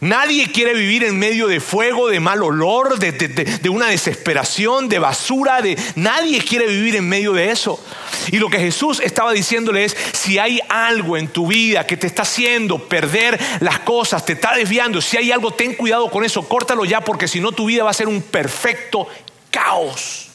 Nadie 0.00 0.50
quiere 0.52 0.74
vivir 0.74 1.04
en 1.04 1.18
medio 1.18 1.46
de 1.46 1.60
fuego, 1.60 2.08
de 2.08 2.20
mal 2.20 2.42
olor, 2.42 2.98
de, 2.98 3.68
una 3.68 3.88
desesperación, 3.88 4.88
de 4.88 4.98
basura, 4.98 5.62
de 5.62 5.78
nadie 5.94 6.40
quiere 6.42 6.66
vivir 6.66 6.96
en 6.96 7.08
medio 7.08 7.32
de 7.32 7.50
eso. 7.50 7.82
Y 8.30 8.38
lo 8.38 8.48
que 8.48 8.58
Jesús 8.58 9.00
estaba 9.00 9.32
diciéndole 9.32 9.84
es, 9.84 9.96
si 10.12 10.38
hay 10.38 10.60
algo 10.68 11.16
en 11.16 11.28
tu 11.28 11.46
vida 11.46 11.86
que 11.86 11.96
te 11.96 12.06
está 12.06 12.22
haciendo 12.22 12.78
perder 12.88 13.38
las 13.60 13.80
cosas, 13.80 14.24
te 14.24 14.34
está 14.34 14.54
desviando, 14.54 15.00
si 15.00 15.16
hay 15.16 15.32
algo, 15.32 15.52
ten 15.52 15.74
cuidado 15.74 16.10
con 16.10 16.24
eso, 16.24 16.46
córtalo 16.46 16.84
ya, 16.84 17.00
porque 17.00 17.28
si 17.28 17.40
no 17.40 17.52
tu 17.52 17.66
vida 17.66 17.84
va 17.84 17.90
a 17.90 17.94
ser 17.94 18.08
un 18.08 18.22
perfecto 18.22 19.08
caos. 19.50 20.25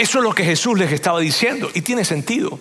Eso 0.00 0.16
es 0.16 0.24
lo 0.24 0.32
que 0.32 0.46
Jesús 0.46 0.78
les 0.78 0.90
estaba 0.92 1.20
diciendo 1.20 1.70
y 1.74 1.82
tiene 1.82 2.06
sentido. 2.06 2.58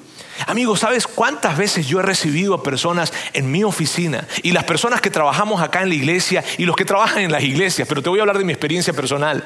Amigos, 0.47 0.81
¿sabes 0.81 1.05
cuántas 1.05 1.57
veces 1.57 1.87
yo 1.87 1.99
he 1.99 2.03
recibido 2.03 2.53
a 2.53 2.63
personas 2.63 3.13
en 3.33 3.51
mi 3.51 3.63
oficina 3.63 4.27
y 4.41 4.51
las 4.51 4.63
personas 4.63 5.01
que 5.01 5.09
trabajamos 5.09 5.61
acá 5.61 5.81
en 5.81 5.89
la 5.89 5.95
iglesia 5.95 6.43
y 6.57 6.65
los 6.65 6.75
que 6.75 6.85
trabajan 6.85 7.23
en 7.23 7.31
las 7.31 7.43
iglesias, 7.43 7.87
pero 7.87 8.01
te 8.01 8.09
voy 8.09 8.19
a 8.19 8.23
hablar 8.23 8.37
de 8.37 8.45
mi 8.45 8.53
experiencia 8.53 8.93
personal. 8.93 9.43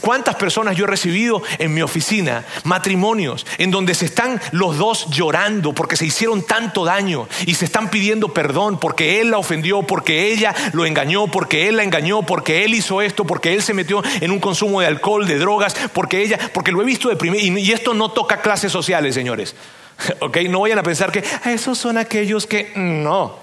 ¿Cuántas 0.00 0.36
personas 0.36 0.76
yo 0.76 0.84
he 0.84 0.88
recibido 0.88 1.42
en 1.58 1.72
mi 1.72 1.82
oficina, 1.82 2.44
matrimonios, 2.64 3.46
en 3.58 3.70
donde 3.70 3.94
se 3.94 4.06
están 4.06 4.40
los 4.52 4.76
dos 4.76 5.06
llorando 5.10 5.72
porque 5.72 5.96
se 5.96 6.06
hicieron 6.06 6.42
tanto 6.42 6.84
daño 6.84 7.26
y 7.46 7.54
se 7.54 7.64
están 7.64 7.90
pidiendo 7.90 8.28
perdón 8.32 8.78
porque 8.78 9.20
él 9.20 9.30
la 9.30 9.38
ofendió, 9.38 9.82
porque 9.82 10.32
ella 10.32 10.54
lo 10.72 10.86
engañó, 10.86 11.26
porque 11.28 11.68
él 11.68 11.76
la 11.76 11.84
engañó, 11.84 12.22
porque 12.22 12.64
él 12.64 12.74
hizo 12.74 13.02
esto, 13.02 13.24
porque 13.24 13.54
él 13.54 13.62
se 13.62 13.74
metió 13.74 14.02
en 14.20 14.30
un 14.30 14.40
consumo 14.40 14.80
de 14.80 14.86
alcohol, 14.86 15.26
de 15.26 15.38
drogas, 15.38 15.74
porque 15.92 16.22
ella, 16.22 16.38
porque 16.52 16.72
lo 16.72 16.82
he 16.82 16.84
visto 16.84 17.08
de 17.08 17.16
primer 17.16 17.33
y 17.34 17.72
esto 17.72 17.94
no 17.94 18.10
toca 18.10 18.40
clases 18.40 18.72
sociales, 18.72 19.14
señores. 19.14 19.54
¿Ok? 20.20 20.38
No 20.48 20.60
vayan 20.60 20.78
a 20.78 20.82
pensar 20.82 21.12
que 21.12 21.24
ah, 21.44 21.52
esos 21.52 21.78
son 21.78 21.98
aquellos 21.98 22.46
que 22.46 22.72
no. 22.76 23.38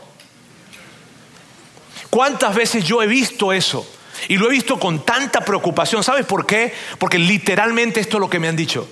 ¿Cuántas 2.09 2.53
veces 2.55 2.83
yo 2.83 3.01
he 3.01 3.07
visto 3.07 3.53
eso? 3.53 3.87
Y 4.27 4.37
lo 4.37 4.47
he 4.47 4.51
visto 4.51 4.77
con 4.77 5.05
tanta 5.05 5.41
preocupación. 5.41 6.03
¿Sabes 6.03 6.25
por 6.25 6.45
qué? 6.45 6.73
Porque 6.99 7.17
literalmente 7.17 7.99
esto 7.99 8.17
es 8.17 8.21
lo 8.21 8.29
que 8.29 8.39
me 8.39 8.47
han 8.47 8.55
dicho. 8.55 8.87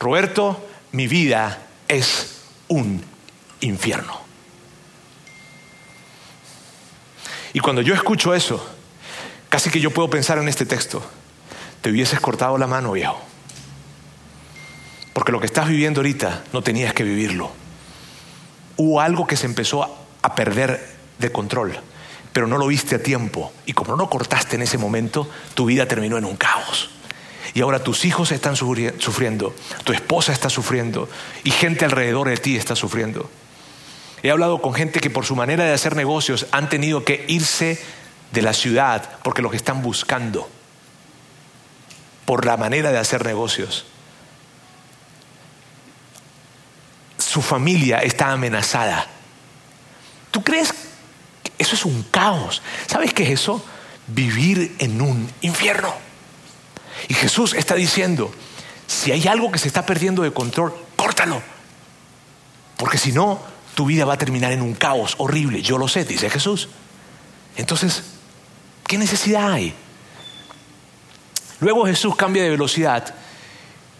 Roberto, 0.00 0.66
mi 0.92 1.06
vida 1.06 1.66
es 1.86 2.40
un 2.68 3.04
infierno. 3.60 4.20
Y 7.52 7.60
cuando 7.60 7.82
yo 7.82 7.94
escucho 7.94 8.34
eso, 8.34 8.66
casi 9.48 9.70
que 9.70 9.80
yo 9.80 9.90
puedo 9.90 10.08
pensar 10.08 10.38
en 10.38 10.48
este 10.48 10.64
texto. 10.64 11.02
Te 11.82 11.90
hubieses 11.90 12.18
cortado 12.18 12.56
la 12.58 12.66
mano, 12.66 12.92
viejo. 12.92 13.27
Porque 15.18 15.32
lo 15.32 15.40
que 15.40 15.46
estás 15.46 15.66
viviendo 15.66 15.98
ahorita 15.98 16.44
no 16.52 16.62
tenías 16.62 16.94
que 16.94 17.02
vivirlo. 17.02 17.50
Hubo 18.76 19.00
algo 19.00 19.26
que 19.26 19.34
se 19.36 19.46
empezó 19.46 20.06
a 20.22 20.34
perder 20.36 20.94
de 21.18 21.32
control 21.32 21.80
pero 22.32 22.46
no 22.46 22.56
lo 22.56 22.68
viste 22.68 22.94
a 22.94 23.02
tiempo. 23.02 23.52
Y 23.66 23.72
como 23.72 23.90
no 23.90 23.96
lo 23.96 24.08
cortaste 24.08 24.54
en 24.54 24.62
ese 24.62 24.78
momento, 24.78 25.28
tu 25.54 25.66
vida 25.66 25.88
terminó 25.88 26.18
en 26.18 26.24
un 26.24 26.36
caos. 26.36 26.88
Y 27.52 27.62
ahora 27.62 27.82
tus 27.82 28.04
hijos 28.04 28.30
están 28.30 28.54
sufriendo, 28.54 29.56
tu 29.82 29.92
esposa 29.92 30.32
está 30.32 30.48
sufriendo 30.48 31.08
y 31.42 31.50
gente 31.50 31.84
alrededor 31.84 32.28
de 32.28 32.36
ti 32.36 32.56
está 32.56 32.76
sufriendo. 32.76 33.28
He 34.22 34.30
hablado 34.30 34.62
con 34.62 34.72
gente 34.72 35.00
que 35.00 35.10
por 35.10 35.26
su 35.26 35.34
manera 35.34 35.64
de 35.64 35.72
hacer 35.72 35.96
negocios 35.96 36.46
han 36.52 36.68
tenido 36.68 37.04
que 37.04 37.24
irse 37.26 37.82
de 38.30 38.42
la 38.42 38.52
ciudad 38.52 39.18
porque 39.24 39.42
lo 39.42 39.50
que 39.50 39.56
están 39.56 39.82
buscando, 39.82 40.48
por 42.24 42.46
la 42.46 42.56
manera 42.56 42.92
de 42.92 42.98
hacer 42.98 43.26
negocios, 43.26 43.84
su 47.38 47.42
familia 47.42 48.00
está 48.00 48.32
amenazada. 48.32 49.06
¿Tú 50.32 50.42
crees 50.42 50.74
eso 51.56 51.76
es 51.76 51.84
un 51.84 52.02
caos. 52.10 52.62
¿Sabes 52.88 53.14
qué 53.14 53.22
es 53.22 53.30
eso? 53.30 53.64
Vivir 54.08 54.74
en 54.80 55.00
un 55.00 55.30
infierno. 55.40 55.94
Y 57.06 57.14
Jesús 57.14 57.54
está 57.54 57.76
diciendo, 57.76 58.32
si 58.88 59.12
hay 59.12 59.28
algo 59.28 59.52
que 59.52 59.60
se 59.60 59.68
está 59.68 59.86
perdiendo 59.86 60.22
de 60.22 60.32
control, 60.32 60.74
córtalo. 60.96 61.40
Porque 62.76 62.98
si 62.98 63.12
no, 63.12 63.40
tu 63.76 63.86
vida 63.86 64.04
va 64.04 64.14
a 64.14 64.18
terminar 64.18 64.50
en 64.50 64.60
un 64.60 64.74
caos 64.74 65.14
horrible. 65.18 65.62
Yo 65.62 65.78
lo 65.78 65.86
sé, 65.86 66.04
dice 66.04 66.30
Jesús. 66.30 66.68
Entonces, 67.56 68.02
¿qué 68.84 68.98
necesidad 68.98 69.52
hay? 69.52 69.74
Luego 71.60 71.86
Jesús 71.86 72.16
cambia 72.16 72.42
de 72.42 72.50
velocidad 72.50 73.14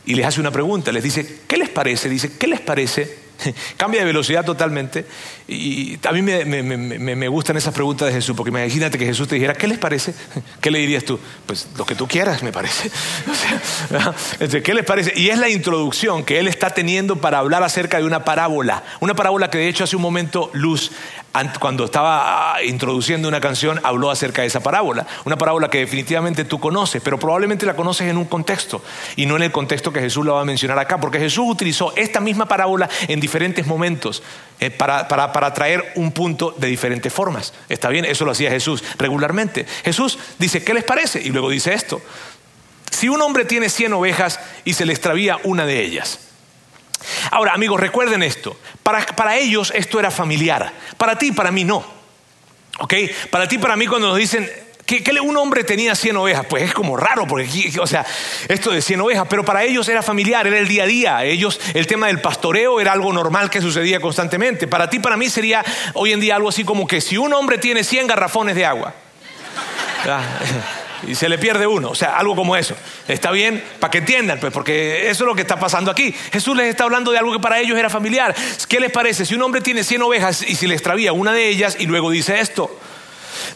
y 0.05 0.17
les 0.17 0.27
hace 0.27 0.41
una 0.41 0.51
pregunta. 0.51 0.91
Les 0.91 1.05
dice, 1.05 1.43
¿qué 1.47 1.57
les 1.57 1.69
parece? 1.69 2.09
Dice, 2.09 2.37
¿qué 2.37 2.49
les 2.49 2.61
parece 2.61 3.28
Cambia 3.77 4.01
de 4.01 4.07
velocidad 4.07 4.45
totalmente. 4.45 5.07
Y 5.47 5.99
a 6.07 6.13
mí 6.13 6.23
me, 6.23 7.29
gustan 7.29 7.57
esas 7.57 7.73
preguntas 7.73 8.09
de 8.09 8.15
Jesús, 8.15 8.37
porque 8.37 8.51
imagínate 8.51 8.99
que 8.99 9.07
Jesús 9.07 9.29
te 9.29 9.37
dijera, 9.37 9.55
¿qué 9.55 9.67
les 9.67 9.79
parece? 9.79 10.15
¿Qué 10.61 10.71
le 10.71 10.79
dirías 10.79 11.05
tú? 11.05 11.19
Pues 11.47 11.69
lo 11.77 11.87
que 11.87 11.95
tú 11.95 12.07
quieras, 12.07 12.43
me 12.43 12.53
parece. 12.53 12.91
¿Qué 14.63 14.75
les 14.75 14.85
parece? 14.85 15.13
Y 15.17 15.31
es 15.31 15.39
la 15.39 15.49
introducción 15.49 16.25
que 16.25 16.39
él 16.39 16.49
está 16.49 16.71
teniendo 16.71 17.17
para 17.17 17.39
hablar 17.39 17.63
acerca 17.63 17.99
de 17.99 18.05
una 18.05 18.25
parábola. 18.25 18.83
Una 19.01 19.15
parábola 19.15 19.51
que 19.51 19.59
de 19.59 19.69
hecho 19.69 19.85
hace 19.85 19.97
un 19.97 20.03
momento 20.03 20.51
Luz 20.53 20.91
cuando 21.61 21.85
estaba 21.85 22.55
ah, 22.55 22.63
introduciendo 22.63 23.29
una 23.29 23.41
canción, 23.41 23.81
habló 23.83 24.11
acerca 24.11 24.43
de 24.43 24.49
esa 24.49 24.61
parábola. 24.61 25.07
Una 25.25 25.37
parábola 25.37 25.69
que 25.69 25.79
definitivamente 25.79 26.45
tú 26.45 26.59
conoces, 26.59 27.03
pero 27.03 27.19
probablemente 27.19 27.67
la 27.67 27.77
conoces 27.77 28.09
en 28.09 28.17
un 28.17 28.25
contexto 28.25 28.83
y 29.17 29.27
no 29.27 29.37
en 29.37 29.43
el 29.43 29.53
contexto 29.53 29.93
que 29.93 30.01
Jesús 30.01 30.25
la 30.25 30.33
va 30.33 30.43
a 30.43 30.45
mencionar 30.45 30.79
acá, 30.79 30.99
porque 30.99 31.19
Jesús 31.19 31.45
utilizó 31.49 31.93
esta 31.97 32.21
misma 32.21 32.47
parábola 32.47 32.89
en 33.09 33.21
diferentes 33.21 33.67
momentos 33.67 34.23
eh, 34.61 34.71
para, 34.71 35.09
para 35.09 35.53
traer 35.53 35.93
un 35.97 36.13
punto 36.13 36.55
de 36.57 36.69
diferentes 36.69 37.13
formas. 37.13 37.55
Está 37.69 37.89
bien, 37.89 38.05
eso 38.05 38.25
lo 38.25 38.33
hacía 38.33 38.51
Jesús 38.51 38.83
regularmente. 38.99 39.67
Jesús 39.85 40.19
dice, 40.39 40.63
¿qué 40.65 40.75
les 40.75 40.85
parece? 40.85 41.21
Y 41.21 41.31
luego 41.31 41.51
dice 41.51 41.75
esto. 41.75 42.01
Si 42.91 43.09
un 43.09 43.21
hombre 43.23 43.45
tiene 43.45 43.69
100 43.69 43.93
ovejas 43.93 44.41
y 44.65 44.73
se 44.73 44.87
le 44.87 44.93
extravía 44.93 45.39
una 45.45 45.67
de 45.67 45.83
ellas, 45.83 46.28
Ahora, 47.31 47.53
amigos, 47.53 47.81
recuerden 47.81 48.23
esto. 48.23 48.57
Para, 48.83 49.37
ellos 49.37 49.73
esto 49.75 49.99
era 49.99 50.11
familiar. 50.11 50.73
Para 50.97 51.17
ti, 51.17 51.33
para 51.33 51.51
mí 51.51 51.65
no. 51.65 51.85
¿Ok? 52.81 52.95
Para 53.31 53.49
ti, 53.49 53.59
para 53.59 53.77
mí, 53.77 53.87
cuando 53.87 54.09
nos 54.09 54.17
dicen 54.17 54.51
que, 54.85 55.03
un 55.21 55.37
hombre 55.37 55.65
tenía 55.65 55.95
100 55.95 56.17
ovejas, 56.17 56.47
pues 56.49 56.63
es 56.63 56.73
como 56.73 56.97
raro, 56.97 57.27
porque, 57.27 57.73
o 57.81 57.87
sea, 57.87 58.07
esto 58.49 58.71
de 58.71 58.81
100 58.81 59.01
ovejas, 59.03 59.27
pero 59.29 59.45
para 59.45 59.65
ellos 59.65 59.89
era 59.89 60.03
familiar, 60.03 60.47
era 60.47 60.59
el 60.59 60.67
día 60.67 60.85
a 60.85 60.87
día. 60.87 61.25
Ellos, 61.25 61.61
el 61.75 61.87
tema 61.87 62.07
del 62.07 62.21
pastoreo 62.21 62.81
era 62.81 62.93
algo 62.93 63.13
normal 63.13 63.51
que 63.51 63.61
sucedía 63.61 64.01
constantemente. 64.01 64.67
Para 64.67 64.89
ti, 64.89 64.99
para 64.99 65.17
mí 65.17 65.29
sería 65.29 65.65
hoy 65.95 66.13
en 66.13 66.21
día 66.21 66.37
algo 66.37 66.49
así 66.49 66.65
como 66.65 66.87
que 66.87 67.01
si 67.01 67.17
un 67.17 67.33
hombre 67.35 67.59
tiene 67.59 67.85
100 67.85 68.07
garrafones 68.07 68.55
de 68.55 68.65
agua 68.65 68.95
y 71.07 71.15
se 71.15 71.29
le 71.29 71.39
pierde 71.39 71.67
uno. 71.67 71.91
O 71.91 71.95
sea, 71.95 72.17
algo 72.17 72.35
como 72.35 72.57
eso. 72.57 72.75
Está 73.07 73.31
bien 73.31 73.63
para 73.81 73.91
que 73.91 73.99
entiendan, 73.99 74.41
pues, 74.41 74.53
porque 74.53 75.09
eso 75.11 75.25
es 75.25 75.29
lo 75.29 75.35
que 75.35 75.43
está 75.43 75.59
pasando 75.59 75.91
aquí. 75.91 76.15
Jesús 76.33 76.57
les 76.57 76.67
está 76.67 76.85
hablando 76.85 77.11
de 77.11 77.19
algo 77.19 77.33
que 77.33 77.41
para 77.41 77.61
ellos 77.61 77.79
era 77.79 77.91
familiar. 77.91 78.35
¿Qué 78.69 78.81
les 78.81 78.91
parece? 78.91 79.25
Si 79.25 79.35
un 79.35 79.43
hombre 79.43 79.61
tiene 79.61 79.85
100 79.85 80.03
ovejas 80.03 80.43
y 80.43 80.55
si 80.55 80.67
le 80.67 80.75
extravía 80.75 81.13
una 81.13 81.33
de 81.33 81.49
ellas 81.49 81.77
y 81.79 81.87
luego 81.87 82.11
dice 82.11 82.41
esto. 82.41 82.79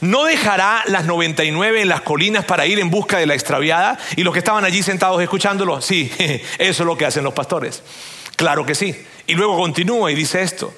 ¿No 0.00 0.24
dejará 0.24 0.82
las 0.86 1.04
99 1.04 1.82
en 1.82 1.88
las 1.88 2.00
colinas 2.00 2.44
para 2.44 2.66
ir 2.66 2.78
en 2.78 2.90
busca 2.90 3.18
de 3.18 3.26
la 3.26 3.34
extraviada? 3.34 3.98
Y 4.16 4.22
los 4.22 4.32
que 4.32 4.38
estaban 4.38 4.64
allí 4.64 4.82
sentados 4.82 5.22
escuchándolo, 5.22 5.80
sí, 5.80 6.10
eso 6.58 6.82
es 6.82 6.86
lo 6.86 6.96
que 6.96 7.06
hacen 7.06 7.24
los 7.24 7.34
pastores. 7.34 7.82
Claro 8.36 8.64
que 8.66 8.74
sí. 8.74 8.96
Y 9.26 9.34
luego 9.34 9.56
continúa 9.56 10.10
y 10.10 10.14
dice 10.14 10.42
esto. 10.42 10.74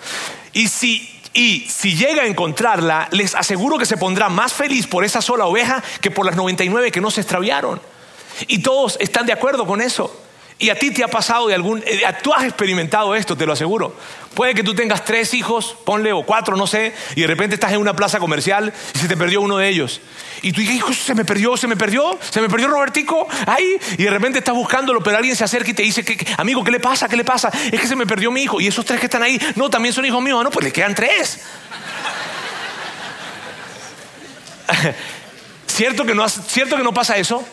Y 0.53 0.68
si 0.68 1.13
y 1.35 1.66
si 1.68 1.97
llega 1.97 2.23
a 2.23 2.27
encontrarla, 2.27 3.09
les 3.11 3.35
aseguro 3.35 3.77
que 3.77 3.87
se 3.87 3.97
pondrá 3.97 4.29
más 4.29 4.55
feliz 4.55 4.87
por 4.87 5.05
esa 5.05 5.20
sola 5.20 5.47
oveja 5.47 5.83
que 6.01 6.12
por 6.12 6.25
las 6.25 6.37
99 6.37 6.92
que 6.92 7.01
no 7.01 7.11
se 7.11 7.20
extraviaron. 7.20 7.81
Y 8.47 8.62
todos 8.62 8.97
están 9.01 9.27
de 9.27 9.33
acuerdo 9.33 9.66
con 9.66 9.81
eso. 9.81 10.24
Y 10.59 10.71
a 10.71 10.79
ti 10.79 10.93
te 10.93 11.03
ha 11.03 11.09
pasado 11.09 11.49
de 11.49 11.55
algún... 11.55 11.83
Eh, 11.85 12.03
tú 12.23 12.33
has 12.33 12.45
experimentado 12.45 13.14
esto, 13.14 13.37
te 13.37 13.45
lo 13.45 13.53
aseguro. 13.53 13.97
Puede 14.35 14.55
que 14.55 14.62
tú 14.62 14.75
tengas 14.75 15.05
tres 15.05 15.35
hijos, 15.35 15.77
ponle, 15.85 16.12
o 16.12 16.25
cuatro, 16.25 16.57
no 16.57 16.67
sé, 16.67 16.95
y 17.17 17.23
de 17.23 17.27
repente 17.27 17.55
estás 17.55 17.73
en 17.73 17.81
una 17.81 17.95
plaza 17.95 18.19
comercial 18.19 18.73
y 18.95 18.99
se 18.99 19.09
te 19.09 19.17
perdió 19.17 19.40
uno 19.40 19.59
de 19.59 19.69
ellos. 19.69 20.01
Y 20.43 20.53
tú 20.53 20.61
dices, 20.61 20.77
hijo, 20.77 20.93
se 20.93 21.14
me 21.14 21.25
perdió, 21.25 21.57
se 21.57 21.67
me 21.67 21.77
perdió, 21.77 22.19
se 22.31 22.40
me 22.40 22.49
perdió 22.49 22.69
Robertico, 22.69 23.27
ahí. 23.47 23.77
Y 23.97 24.05
de 24.05 24.11
repente 24.11 24.38
estás 24.38 24.55
buscándolo, 24.55 25.01
pero 25.03 25.17
alguien 25.17 25.35
se 25.37 25.45
acerca 25.45 25.71
y 25.71 25.75
te 25.75 25.83
dice, 25.83 26.05
amigo, 26.37 26.62
¿qué 26.62 26.71
le 26.71 26.81
pasa? 26.81 27.09
¿Qué 27.09 27.17
le 27.17 27.25
pasa? 27.25 27.51
Es 27.71 27.81
que 27.81 27.87
se 27.87 27.97
me 27.97 28.07
perdió 28.07 28.31
mi 28.31 28.43
hijo. 28.43 28.61
Y 28.61 28.67
esos 28.67 28.85
tres 28.85 29.01
que 29.01 29.07
están 29.07 29.23
ahí, 29.23 29.40
no, 29.57 29.71
también 29.71 29.93
son 29.93 30.05
hijos 30.05 30.23
míos. 30.23 30.38
Ah, 30.40 30.45
no, 30.45 30.51
pues 30.51 30.64
le 30.64 30.73
quedan 30.73 30.95
tres. 30.95 31.40
¿Cierto 35.67 36.05
que, 36.05 36.14
no, 36.14 36.29
¿Cierto 36.29 36.77
que 36.77 36.83
no 36.83 36.93
pasa 36.93 37.17
eso? 37.17 37.45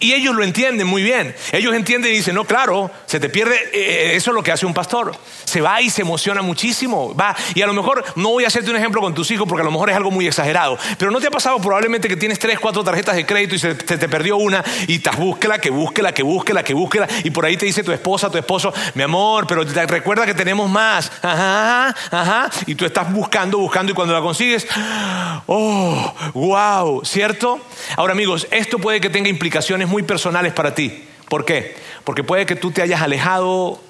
Y 0.00 0.12
ellos 0.12 0.34
lo 0.34 0.44
entienden 0.44 0.86
muy 0.86 1.02
bien. 1.02 1.34
Ellos 1.52 1.74
entienden 1.74 2.12
y 2.12 2.16
dicen, 2.16 2.34
no, 2.34 2.44
claro, 2.44 2.90
se 3.06 3.20
te 3.20 3.28
pierde, 3.28 3.56
eh, 3.72 4.16
eso 4.16 4.30
es 4.30 4.34
lo 4.34 4.42
que 4.42 4.52
hace 4.52 4.66
un 4.66 4.74
pastor. 4.74 5.14
Se 5.44 5.60
va 5.60 5.80
y 5.80 5.90
se 5.90 6.02
emociona 6.02 6.42
muchísimo. 6.42 7.14
Va. 7.14 7.36
Y 7.54 7.62
a 7.62 7.66
lo 7.66 7.72
mejor, 7.72 8.04
no 8.16 8.30
voy 8.30 8.44
a 8.44 8.48
hacerte 8.48 8.70
un 8.70 8.76
ejemplo 8.76 9.00
con 9.00 9.14
tus 9.14 9.30
hijos 9.30 9.46
porque 9.48 9.62
a 9.62 9.64
lo 9.64 9.70
mejor 9.70 9.90
es 9.90 9.96
algo 9.96 10.10
muy 10.10 10.26
exagerado. 10.26 10.78
Pero 10.98 11.10
no 11.10 11.20
te 11.20 11.28
ha 11.28 11.30
pasado 11.30 11.58
probablemente 11.60 12.08
que 12.08 12.16
tienes 12.16 12.38
tres, 12.38 12.58
cuatro 12.58 12.82
tarjetas 12.82 13.16
de 13.16 13.26
crédito 13.26 13.54
y 13.54 13.58
se 13.58 13.74
te, 13.74 14.08
perdió 14.08 14.36
una 14.36 14.64
y 14.86 14.96
estás 14.96 15.16
búsquela, 15.16 15.58
que 15.58 15.70
búsquela, 15.70 16.12
que 16.12 16.22
búsquela, 16.22 16.62
que 16.62 16.74
búsquela. 16.74 17.08
Y 17.22 17.30
por 17.30 17.44
ahí 17.44 17.56
te 17.56 17.66
dice 17.66 17.82
tu 17.82 17.92
esposa, 17.92 18.30
tu 18.30 18.38
esposo, 18.38 18.72
mi 18.94 19.02
amor, 19.02 19.46
pero 19.46 19.66
te 19.66 19.86
recuerda 19.86 20.26
que 20.26 20.34
tenemos 20.34 20.68
más. 20.70 21.10
Ajá, 21.22 21.94
ajá. 22.10 22.50
Y 22.66 22.74
tú 22.74 22.84
estás 22.84 23.12
buscando, 23.12 23.58
buscando 23.58 23.92
y 23.92 23.94
cuando 23.94 24.14
la 24.14 24.20
consigues, 24.20 24.66
oh, 25.46 26.14
wow, 26.34 27.04
¿cierto? 27.04 27.60
Ahora 27.96 28.12
amigos, 28.12 28.46
esto 28.50 28.78
puede 28.78 29.00
que 29.00 29.10
tenga 29.10 29.28
implicaciones 29.28 29.73
muy 29.88 30.02
personales 30.02 30.52
para 30.52 30.74
ti. 30.74 31.04
¿Por 31.28 31.44
qué? 31.44 31.76
Porque 32.04 32.22
puede 32.22 32.46
que 32.46 32.56
tú 32.56 32.70
te 32.70 32.82
hayas 32.82 33.02
alejado 33.02 33.80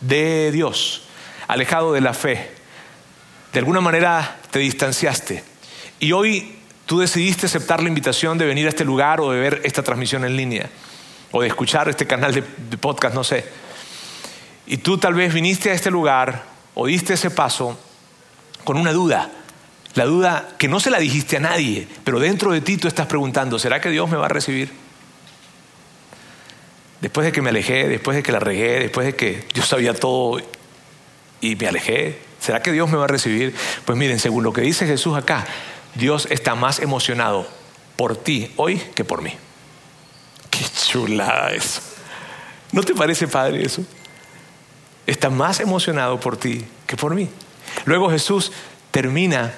de 0.00 0.50
Dios, 0.52 1.02
alejado 1.48 1.92
de 1.92 2.00
la 2.00 2.14
fe. 2.14 2.50
De 3.52 3.58
alguna 3.58 3.80
manera 3.80 4.38
te 4.50 4.58
distanciaste. 4.58 5.44
Y 6.00 6.12
hoy 6.12 6.56
tú 6.86 6.98
decidiste 6.98 7.46
aceptar 7.46 7.82
la 7.82 7.88
invitación 7.88 8.38
de 8.38 8.46
venir 8.46 8.66
a 8.66 8.70
este 8.70 8.84
lugar 8.84 9.20
o 9.20 9.30
de 9.30 9.40
ver 9.40 9.60
esta 9.64 9.82
transmisión 9.82 10.24
en 10.24 10.36
línea 10.36 10.68
o 11.32 11.42
de 11.42 11.48
escuchar 11.48 11.88
este 11.88 12.06
canal 12.06 12.32
de, 12.32 12.42
podcast, 12.78 13.14
no 13.14 13.24
sé. 13.24 13.44
Y 14.66 14.78
tú 14.78 14.98
tal 14.98 15.14
vez 15.14 15.32
viniste 15.32 15.70
a 15.70 15.74
este 15.74 15.90
lugar 15.90 16.44
o 16.74 16.86
diste 16.86 17.14
ese 17.14 17.30
paso 17.30 17.78
con 18.64 18.76
una 18.76 18.92
duda. 18.92 19.30
La 19.94 20.04
duda 20.04 20.48
que 20.58 20.68
no 20.68 20.80
se 20.80 20.90
la 20.90 20.98
dijiste 20.98 21.38
a 21.38 21.40
nadie, 21.40 21.88
pero 22.04 22.18
dentro 22.18 22.52
de 22.52 22.60
ti 22.60 22.76
tú 22.76 22.88
estás 22.88 23.06
preguntando, 23.06 23.58
¿será 23.58 23.80
que 23.80 23.88
Dios 23.88 24.10
me 24.10 24.16
va 24.16 24.26
a 24.26 24.28
recibir? 24.28 24.85
Después 27.06 27.24
de 27.24 27.30
que 27.30 27.40
me 27.40 27.50
alejé, 27.50 27.86
después 27.86 28.16
de 28.16 28.24
que 28.24 28.32
la 28.32 28.40
regué, 28.40 28.80
después 28.80 29.06
de 29.06 29.14
que 29.14 29.46
yo 29.54 29.62
sabía 29.62 29.94
todo 29.94 30.40
y 31.40 31.54
me 31.54 31.68
alejé, 31.68 32.18
¿será 32.40 32.62
que 32.62 32.72
Dios 32.72 32.90
me 32.90 32.96
va 32.96 33.04
a 33.04 33.06
recibir? 33.06 33.54
Pues 33.84 33.96
miren, 33.96 34.18
según 34.18 34.42
lo 34.42 34.52
que 34.52 34.62
dice 34.62 34.88
Jesús 34.88 35.16
acá, 35.16 35.46
Dios 35.94 36.26
está 36.32 36.56
más 36.56 36.80
emocionado 36.80 37.46
por 37.94 38.16
ti 38.16 38.50
hoy 38.56 38.78
que 38.96 39.04
por 39.04 39.22
mí. 39.22 39.32
Qué 40.50 40.64
chulada 40.88 41.52
eso. 41.52 41.80
¿No 42.72 42.82
te 42.82 42.92
parece 42.92 43.28
padre 43.28 43.64
eso? 43.64 43.84
Está 45.06 45.30
más 45.30 45.60
emocionado 45.60 46.18
por 46.18 46.36
ti 46.36 46.64
que 46.88 46.96
por 46.96 47.14
mí. 47.14 47.28
Luego 47.84 48.10
Jesús 48.10 48.50
termina 48.90 49.54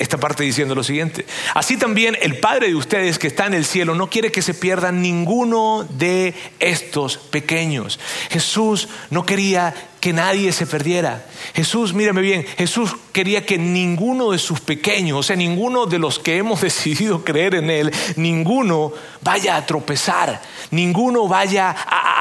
esta 0.00 0.16
parte 0.16 0.42
diciendo 0.42 0.74
lo 0.74 0.82
siguiente. 0.82 1.26
Así 1.54 1.76
también 1.76 2.16
el 2.22 2.38
Padre 2.38 2.68
de 2.68 2.74
ustedes 2.74 3.18
que 3.18 3.26
está 3.26 3.46
en 3.46 3.54
el 3.54 3.66
cielo 3.66 3.94
no 3.94 4.08
quiere 4.08 4.32
que 4.32 4.40
se 4.40 4.54
pierdan 4.54 5.02
ninguno 5.02 5.86
de 5.90 6.34
estos 6.58 7.18
pequeños. 7.18 8.00
Jesús 8.30 8.88
no 9.10 9.26
quería 9.26 9.74
que 10.00 10.14
nadie 10.14 10.52
se 10.52 10.66
perdiera. 10.66 11.26
Jesús, 11.54 11.92
mírame 11.92 12.22
bien, 12.22 12.46
Jesús 12.56 12.96
quería 13.12 13.44
que 13.44 13.58
ninguno 13.58 14.30
de 14.30 14.38
sus 14.38 14.60
pequeños, 14.60 15.18
o 15.18 15.22
sea, 15.22 15.36
ninguno 15.36 15.84
de 15.84 15.98
los 15.98 16.18
que 16.18 16.38
hemos 16.38 16.60
decidido 16.62 17.22
creer 17.22 17.56
en 17.56 17.70
Él, 17.70 17.92
ninguno 18.16 18.92
vaya 19.20 19.56
a 19.56 19.66
tropezar, 19.66 20.40
ninguno 20.70 21.28
vaya 21.28 21.70
a, 21.70 22.19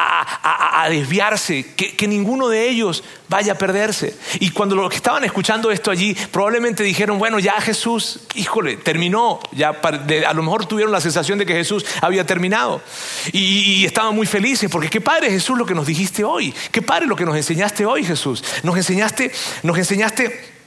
desviarse, 0.90 1.74
que, 1.76 1.96
que, 1.96 2.08
ninguno 2.08 2.48
de 2.48 2.68
ellos 2.70 3.04
vaya 3.28 3.54
a 3.54 3.58
perderse. 3.58 4.16
Y 4.40 4.52
cuando 4.52 4.76
los 4.76 4.90
que 4.90 4.98
estaban 4.98 5.24
escuchando 5.24 5.72
esto 5.72 5.92
allí, 5.92 6.16
probablemente 6.32 6.84
dijeron, 6.84 7.20
bueno, 7.20 7.40
ya 7.40 7.60
Jesús, 7.62 8.22
híjole, 8.36 8.78
terminó, 8.78 9.40
ya 9.52 9.70
a 9.70 10.34
lo 10.34 10.44
mejor 10.44 10.66
tuvieron 10.66 10.92
la 10.92 11.02
sensación 11.02 11.40
de 11.40 11.46
que 11.46 11.54
Jesús 11.54 11.86
había 12.02 12.26
terminado. 12.26 12.82
Y, 13.32 13.82
y 13.82 13.86
estaban 13.86 14.16
muy 14.16 14.28
felices, 14.28 14.70
porque 14.70 14.90
qué 14.90 15.02
padre 15.02 15.30
Jesús 15.30 15.58
lo 15.58 15.66
que 15.66 15.76
nos 15.76 15.86
dijiste 15.86 16.24
hoy, 16.24 16.54
qué 16.72 16.82
padre 16.82 17.06
lo 17.08 17.16
que 17.16 17.26
nos 17.26 17.36
enseñaste 17.36 17.86
hoy 17.86 18.04
Jesús, 18.04 18.44
nos 18.64 18.76
enseñaste, 18.76 19.32
nos 19.64 19.78
enseñaste 19.78 20.59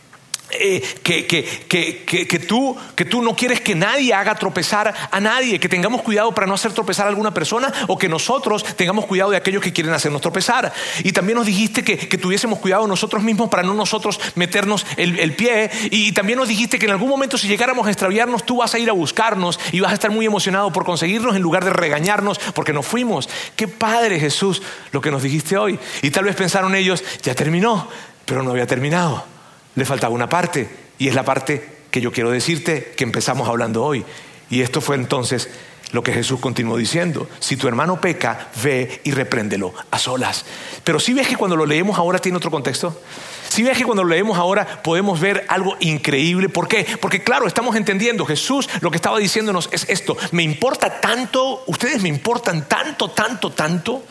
eh, 0.55 0.83
que, 1.03 1.27
que, 1.27 2.39
tú, 2.39 2.77
que 2.95 3.05
tú 3.05 3.23
no 3.23 3.35
quieres 3.35 3.61
que 3.61 3.75
nadie 3.75 4.13
haga 4.13 4.35
tropezar 4.35 4.93
a 5.11 5.21
nadie, 5.21 5.59
que 5.59 5.69
tengamos 5.69 6.03
cuidado 6.03 6.33
para 6.33 6.47
no 6.47 6.55
hacer 6.55 6.73
tropezar 6.73 7.07
a 7.07 7.09
alguna 7.09 7.33
persona 7.33 7.73
o 7.89 7.97
que 7.97 8.09
nosotros 8.09 8.65
tengamos 8.77 9.07
cuidado 9.07 9.31
de 9.31 9.37
aquellos 9.37 9.63
que 9.63 9.73
quieren 9.73 9.95
hacernos 9.95 10.21
tropezar. 10.21 10.73
Y 11.05 11.13
también 11.13 11.39
nos 11.39 11.47
dijiste 11.47 11.83
que, 11.83 12.19
tuviésemos 12.19 12.59
cuidado 12.59 12.87
nosotros 12.87 13.23
mismos 13.23 13.49
para 13.49 13.63
no 13.63 13.75
nosotros 13.75 14.21
meternos 14.35 14.87
el, 14.97 15.35
pie. 15.35 15.71
Y, 15.91 16.13
también 16.13 16.39
nos 16.39 16.49
dijiste 16.49 16.79
que 16.79 16.87
en 16.87 16.93
algún 16.93 17.09
momento 17.09 17.39
si 17.39 17.49
llegáramos 17.49 17.87
a 17.87 17.91
extraviarnos, 17.91 18.45
tú 18.45 18.59
vas 18.59 18.75
a 18.75 18.79
ir 18.79 18.91
a 18.91 18.93
buscarnos 18.93 19.59
y 19.73 19.81
vas 19.81 19.93
a 19.93 19.95
estar 19.95 20.11
muy 20.11 20.27
emocionado 20.27 20.73
por 20.73 20.85
conseguirnos 20.85 21.35
en 21.35 21.43
lugar 21.43 21.65
de 21.65 21.73
regañarnos 21.73 22.39
porque 22.55 22.73
nos 22.73 22.87
fuimos. 22.87 23.29
Qué 23.57 23.69
padre 23.69 24.21
Jesús 24.21 24.63
lo 24.93 25.01
que 25.01 25.11
nos 25.11 25.23
dijiste 25.23 25.57
hoy. 25.57 25.79
Y 26.03 26.11
tal 26.11 26.25
vez 26.25 26.37
pensaron 26.37 26.75
ellos, 26.75 27.03
ya 27.23 27.35
terminó, 27.35 27.89
pero 28.27 28.43
no 28.43 28.51
había 28.51 28.67
terminado 28.67 29.32
le 29.75 29.85
faltaba 29.85 30.15
una 30.15 30.29
parte, 30.29 30.69
y 30.99 31.09
es 31.09 31.15
la 31.15 31.25
parte 31.25 31.67
que 31.91 32.01
yo 32.01 32.13
quiero 32.13 32.31
decirte 32.31 32.93
que 32.97 33.05
empezamos 33.05 33.49
hablando 33.49 33.85
hoy. 33.85 34.05
Y 34.51 34.63
esto 34.63 34.81
fue 34.81 34.97
entonces 34.97 35.49
lo 35.93 36.03
que 36.03 36.13
Jesús 36.13 36.41
continuó 36.41 36.77
diciendo. 36.77 37.29
Si 37.39 37.57
tu 37.57 37.69
hermano 37.69 38.01
peca, 38.01 38.49
ve 38.63 39.01
y 39.05 39.13
repréndelo 39.13 39.73
a 39.91 39.99
solas. 39.99 40.45
Pero 40.85 40.99
si 40.99 41.13
ves 41.13 41.29
que 41.29 41.37
cuando 41.37 41.57
lo 41.57 41.67
leemos 41.67 41.99
ahora 41.99 42.19
tiene 42.19 42.39
otro 42.39 42.51
contexto. 42.51 43.01
Si 43.49 43.63
ves 43.63 43.77
que 43.77 43.85
cuando 43.85 44.03
lo 44.03 44.09
leemos 44.09 44.39
ahora 44.39 44.83
podemos 44.83 45.21
ver 45.21 45.45
algo 45.49 45.77
increíble. 45.81 46.49
¿Por 46.49 46.67
qué? 46.67 46.87
Porque 47.01 47.23
claro, 47.23 47.47
estamos 47.47 47.77
entendiendo, 47.77 48.25
Jesús 48.25 48.69
lo 48.81 48.91
que 48.91 48.97
estaba 48.97 49.19
diciéndonos 49.19 49.69
es 49.73 49.87
esto. 49.89 50.17
Me 50.33 50.43
importa 50.43 51.01
tanto, 51.01 51.63
ustedes 51.67 52.01
me 52.01 52.09
importan 52.09 52.67
tanto, 52.67 53.11
tanto, 53.11 53.51
tanto. 53.51 54.03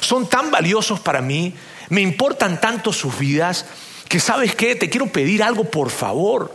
Son 0.00 0.28
tan 0.28 0.50
valiosos 0.50 0.98
para 1.00 1.20
mí. 1.20 1.54
Me 1.90 2.00
importan 2.00 2.60
tanto 2.60 2.92
sus 2.92 3.16
vidas 3.16 3.66
que 4.08 4.20
sabes 4.20 4.54
qué, 4.54 4.74
te 4.74 4.88
quiero 4.88 5.06
pedir 5.06 5.42
algo 5.42 5.64
por 5.64 5.90
favor. 5.90 6.54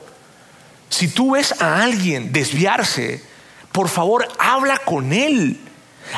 Si 0.89 1.07
tú 1.07 1.31
ves 1.31 1.61
a 1.61 1.83
alguien 1.83 2.31
desviarse, 2.31 3.23
por 3.71 3.89
favor 3.89 4.27
habla 4.37 4.77
con 4.77 5.13
él, 5.13 5.59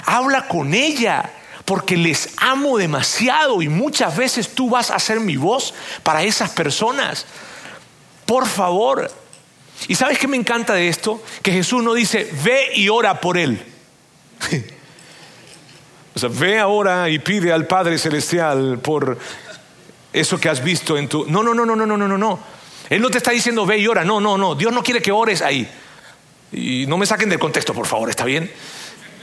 habla 0.05 0.47
con 0.47 0.73
ella, 0.73 1.31
porque 1.65 1.97
les 1.97 2.29
amo 2.37 2.77
demasiado 2.77 3.61
y 3.61 3.69
muchas 3.69 4.15
veces 4.15 4.49
tú 4.49 4.69
vas 4.69 4.91
a 4.91 4.99
ser 4.99 5.19
mi 5.19 5.35
voz 5.35 5.73
para 6.03 6.23
esas 6.23 6.51
personas. 6.51 7.25
Por 8.25 8.47
favor. 8.47 9.11
¿Y 9.87 9.95
sabes 9.95 10.17
qué 10.17 10.27
me 10.27 10.37
encanta 10.37 10.73
de 10.73 10.87
esto? 10.87 11.21
Que 11.41 11.51
Jesús 11.51 11.83
no 11.83 11.93
dice, 11.93 12.29
ve 12.43 12.69
y 12.75 12.87
ora 12.89 13.19
por 13.19 13.37
él. 13.37 13.63
o 16.15 16.19
sea, 16.19 16.29
ve 16.31 16.59
ahora 16.59 17.09
y 17.09 17.19
pide 17.19 17.51
al 17.51 17.67
Padre 17.67 17.97
Celestial 17.97 18.79
por 18.79 19.17
eso 20.15 20.39
que 20.39 20.49
has 20.49 20.63
visto 20.63 20.97
en 20.97 21.07
tu... 21.07 21.25
No, 21.25 21.43
no, 21.43 21.53
no, 21.53 21.65
no, 21.65 21.75
no, 21.75 21.85
no, 21.85 21.97
no, 21.97 22.17
no. 22.17 22.39
Él 22.89 23.01
no 23.01 23.09
te 23.09 23.17
está 23.17 23.31
diciendo 23.31 23.65
ve 23.65 23.77
y 23.77 23.87
ora. 23.87 24.03
No, 24.03 24.19
no, 24.19 24.37
no. 24.37 24.55
Dios 24.55 24.71
no 24.71 24.83
quiere 24.83 25.01
que 25.01 25.11
ores 25.11 25.41
ahí. 25.41 25.69
Y 26.51 26.85
no 26.87 26.97
me 26.97 27.05
saquen 27.05 27.29
del 27.29 27.39
contexto, 27.39 27.73
por 27.73 27.85
favor, 27.85 28.09
¿está 28.09 28.25
bien? 28.25 28.51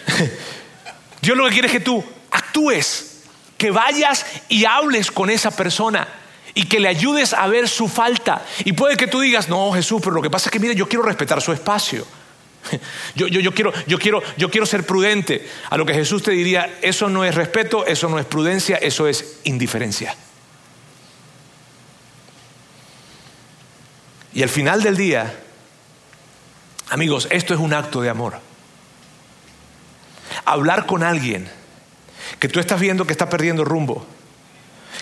Dios 1.22 1.36
lo 1.36 1.44
que 1.46 1.52
quiere 1.52 1.68
es 1.68 1.72
que 1.72 1.80
tú 1.80 2.04
actúes, 2.30 3.22
que 3.56 3.70
vayas 3.70 4.26
y 4.48 4.64
hables 4.64 5.10
con 5.10 5.30
esa 5.30 5.50
persona 5.50 6.08
y 6.54 6.64
que 6.64 6.80
le 6.80 6.88
ayudes 6.88 7.32
a 7.32 7.46
ver 7.46 7.68
su 7.68 7.88
falta. 7.88 8.44
Y 8.64 8.72
puede 8.72 8.96
que 8.96 9.06
tú 9.06 9.20
digas, 9.20 9.48
no, 9.48 9.72
Jesús, 9.72 10.00
pero 10.02 10.14
lo 10.14 10.22
que 10.22 10.30
pasa 10.30 10.48
es 10.48 10.52
que, 10.52 10.58
mire, 10.58 10.74
yo 10.74 10.88
quiero 10.88 11.04
respetar 11.04 11.40
su 11.40 11.52
espacio. 11.52 12.06
Yo, 13.16 13.26
yo, 13.26 13.40
yo, 13.40 13.52
quiero, 13.52 13.72
yo, 13.88 13.98
quiero, 13.98 14.22
yo 14.36 14.48
quiero 14.48 14.64
ser 14.66 14.86
prudente. 14.86 15.48
A 15.68 15.76
lo 15.76 15.84
que 15.84 15.94
Jesús 15.94 16.22
te 16.22 16.30
diría, 16.30 16.78
eso 16.80 17.08
no 17.08 17.24
es 17.24 17.34
respeto, 17.34 17.84
eso 17.86 18.08
no 18.08 18.20
es 18.20 18.24
prudencia, 18.24 18.76
eso 18.76 19.08
es 19.08 19.40
indiferencia. 19.42 20.14
Y 24.34 24.42
al 24.42 24.48
final 24.48 24.82
del 24.82 24.96
día, 24.96 25.38
amigos, 26.88 27.28
esto 27.30 27.52
es 27.52 27.60
un 27.60 27.74
acto 27.74 28.00
de 28.00 28.08
amor. 28.08 28.38
Hablar 30.44 30.86
con 30.86 31.02
alguien 31.02 31.48
que 32.38 32.48
tú 32.48 32.60
estás 32.60 32.80
viendo 32.80 33.06
que 33.06 33.12
está 33.12 33.28
perdiendo 33.28 33.64
rumbo, 33.64 34.06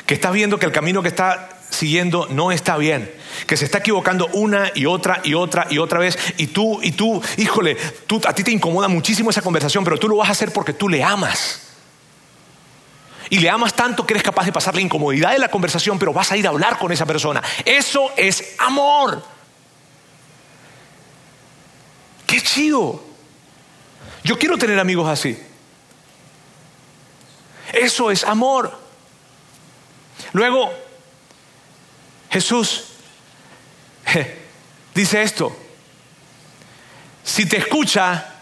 que 0.07 0.15
estás 0.15 0.33
viendo 0.33 0.59
que 0.59 0.67
el 0.67 0.73
camino 0.73 1.03
que 1.03 1.09
está 1.09 1.61
siguiendo 1.71 2.27
no 2.31 2.51
está 2.51 2.77
bien, 2.77 3.11
que 3.47 3.57
se 3.57 3.65
está 3.65 3.79
equivocando 3.79 4.27
una 4.33 4.73
y 4.75 4.87
otra 4.87 5.21
y 5.23 5.35
otra 5.35 5.67
y 5.71 5.79
otra 5.79 6.01
vez 6.01 6.19
y 6.37 6.49
tú 6.49 6.81
y 6.83 6.93
tú, 6.93 7.23
híjole, 7.37 7.77
a 8.27 8.33
ti 8.33 8.43
te 8.43 8.51
incomoda 8.51 8.89
muchísimo 8.89 9.31
esa 9.31 9.43
conversación, 9.43 9.85
pero 9.85 9.99
tú 9.99 10.09
lo 10.09 10.17
vas 10.17 10.29
a 10.29 10.33
hacer 10.33 10.53
porque 10.53 10.73
tú 10.73 10.89
le 10.89 11.05
amas. 11.05 11.70
Y 13.31 13.39
le 13.39 13.49
amas 13.49 13.75
tanto 13.75 14.05
que 14.05 14.13
eres 14.13 14.25
capaz 14.25 14.45
de 14.45 14.53
pasar 14.53 14.75
la 14.75 14.81
incomodidad 14.81 15.31
de 15.31 15.39
la 15.39 15.49
conversación, 15.49 15.99
pero 15.99 16.13
vas 16.13 16.33
a 16.33 16.37
ir 16.37 16.47
a 16.47 16.51
hablar 16.51 16.79
con 16.79 16.91
esa 16.91 17.07
persona. 17.07 17.41
Eso 17.65 18.13
es 18.17 18.57
amor. 18.59 19.23
Qué 22.27 22.43
chido. 22.43 23.03
Yo 24.25 24.37
quiero 24.37 24.59
tener 24.59 24.79
amigos 24.81 25.09
así. 25.09 25.41
Eso 27.73 28.11
es 28.11 28.25
amor. 28.25 28.77
Luego, 30.33 30.73
Jesús 32.31 32.85
dice 34.95 35.23
esto. 35.23 35.57
Si 37.23 37.47
te 37.47 37.59
escucha, 37.59 38.35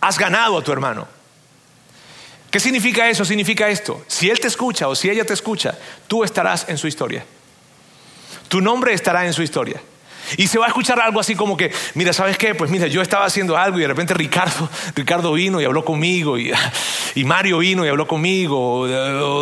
has 0.00 0.18
ganado 0.18 0.58
a 0.58 0.64
tu 0.64 0.72
hermano. 0.72 1.06
¿Qué 2.54 2.60
significa 2.60 3.10
eso? 3.10 3.24
Significa 3.24 3.68
esto. 3.68 4.04
Si 4.06 4.30
Él 4.30 4.38
te 4.38 4.46
escucha 4.46 4.86
o 4.86 4.94
si 4.94 5.10
ella 5.10 5.24
te 5.24 5.32
escucha, 5.32 5.76
tú 6.06 6.22
estarás 6.22 6.68
en 6.68 6.78
su 6.78 6.86
historia. 6.86 7.26
Tu 8.46 8.60
nombre 8.60 8.92
estará 8.92 9.26
en 9.26 9.32
su 9.32 9.42
historia. 9.42 9.82
Y 10.36 10.46
se 10.46 10.58
va 10.58 10.66
a 10.66 10.68
escuchar 10.68 11.00
algo 11.00 11.20
así 11.20 11.34
como 11.34 11.56
que, 11.56 11.72
mira, 11.94 12.12
¿sabes 12.12 12.38
qué? 12.38 12.54
Pues 12.54 12.70
mira, 12.70 12.86
yo 12.86 13.02
estaba 13.02 13.24
haciendo 13.24 13.56
algo 13.56 13.78
y 13.78 13.82
de 13.82 13.88
repente 13.88 14.14
Ricardo, 14.14 14.68
Ricardo 14.94 15.32
vino 15.32 15.60
y 15.60 15.64
habló 15.64 15.84
conmigo, 15.84 16.38
y, 16.38 16.52
Mario 17.24 17.58
vino 17.58 17.84
y 17.84 17.88
habló 17.88 18.06
conmigo, 18.06 18.86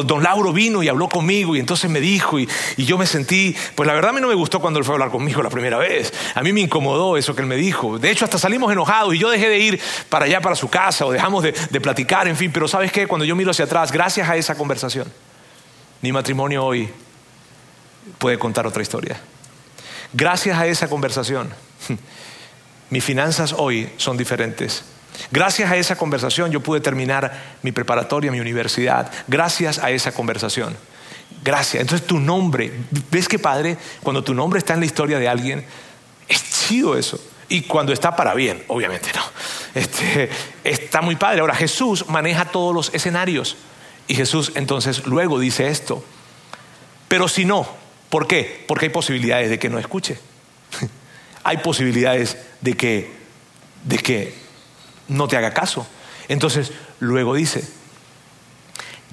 Don 0.04 0.22
Lauro 0.22 0.52
vino 0.52 0.82
y 0.82 0.88
habló 0.88 1.08
conmigo, 1.08 1.56
y 1.56 1.60
entonces 1.60 1.90
me 1.90 2.00
dijo, 2.00 2.38
y, 2.38 2.48
y, 2.76 2.84
yo 2.84 2.98
me 2.98 3.06
sentí, 3.06 3.56
pues 3.74 3.86
la 3.86 3.94
verdad 3.94 4.10
a 4.10 4.12
mí 4.14 4.20
no 4.20 4.28
me 4.28 4.34
gustó 4.34 4.60
cuando 4.60 4.78
él 4.78 4.84
fue 4.84 4.94
a 4.94 4.96
hablar 4.96 5.10
conmigo 5.10 5.42
la 5.42 5.50
primera 5.50 5.78
vez, 5.78 6.12
a 6.34 6.42
mí 6.42 6.52
me 6.52 6.60
incomodó 6.60 7.16
eso 7.16 7.34
que 7.34 7.42
él 7.42 7.48
me 7.48 7.56
dijo, 7.56 7.98
de 7.98 8.10
hecho 8.10 8.24
hasta 8.24 8.38
salimos 8.38 8.70
enojados 8.72 9.14
y 9.14 9.18
yo 9.18 9.30
dejé 9.30 9.48
de 9.48 9.58
ir 9.58 9.80
para 10.08 10.26
allá, 10.26 10.40
para 10.40 10.56
su 10.56 10.68
casa, 10.68 11.06
o 11.06 11.12
dejamos 11.12 11.42
de, 11.42 11.52
de 11.52 11.80
platicar, 11.80 12.28
en 12.28 12.36
fin, 12.36 12.50
pero 12.52 12.68
¿sabes 12.68 12.92
qué? 12.92 13.06
Cuando 13.06 13.24
yo 13.24 13.36
miro 13.36 13.50
hacia 13.50 13.64
atrás, 13.64 13.90
gracias 13.92 14.28
a 14.28 14.36
esa 14.36 14.54
conversación, 14.56 15.10
mi 16.02 16.12
matrimonio 16.12 16.64
hoy 16.64 16.88
puede 18.18 18.38
contar 18.38 18.66
otra 18.66 18.82
historia. 18.82 19.20
Gracias 20.12 20.58
a 20.58 20.66
esa 20.66 20.88
conversación, 20.88 21.50
mis 22.90 23.04
finanzas 23.04 23.54
hoy 23.56 23.90
son 23.96 24.16
diferentes. 24.16 24.84
Gracias 25.30 25.70
a 25.70 25.76
esa 25.76 25.96
conversación 25.96 26.50
yo 26.50 26.60
pude 26.60 26.80
terminar 26.80 27.58
mi 27.62 27.72
preparatoria, 27.72 28.32
mi 28.32 28.40
universidad. 28.40 29.10
Gracias 29.28 29.78
a 29.78 29.90
esa 29.90 30.12
conversación. 30.12 30.76
Gracias. 31.44 31.80
Entonces 31.80 32.06
tu 32.06 32.18
nombre, 32.18 32.72
¿ves 33.10 33.28
qué 33.28 33.38
padre? 33.38 33.76
Cuando 34.02 34.22
tu 34.22 34.34
nombre 34.34 34.58
está 34.58 34.74
en 34.74 34.80
la 34.80 34.86
historia 34.86 35.18
de 35.18 35.28
alguien, 35.28 35.64
es 36.28 36.66
chido 36.68 36.96
eso. 36.96 37.20
Y 37.48 37.62
cuando 37.62 37.92
está 37.92 38.16
para 38.16 38.34
bien, 38.34 38.64
obviamente 38.68 39.10
no. 39.14 39.22
Este, 39.74 40.30
está 40.64 41.02
muy 41.02 41.16
padre. 41.16 41.40
Ahora 41.40 41.54
Jesús 41.54 42.08
maneja 42.08 42.46
todos 42.46 42.74
los 42.74 42.94
escenarios. 42.94 43.56
Y 44.08 44.14
Jesús 44.14 44.52
entonces 44.54 45.06
luego 45.06 45.38
dice 45.38 45.68
esto. 45.68 46.04
Pero 47.08 47.28
si 47.28 47.44
no, 47.44 47.68
¿Por 48.12 48.26
qué? 48.26 48.62
Porque 48.68 48.84
hay 48.84 48.90
posibilidades 48.90 49.48
de 49.48 49.58
que 49.58 49.70
no 49.70 49.78
escuche. 49.78 50.18
hay 51.44 51.56
posibilidades 51.56 52.36
de 52.60 52.74
que, 52.74 53.10
de 53.84 53.96
que 53.96 54.34
no 55.08 55.28
te 55.28 55.38
haga 55.38 55.54
caso. 55.54 55.86
Entonces, 56.28 56.72
luego 57.00 57.32
dice, 57.32 57.66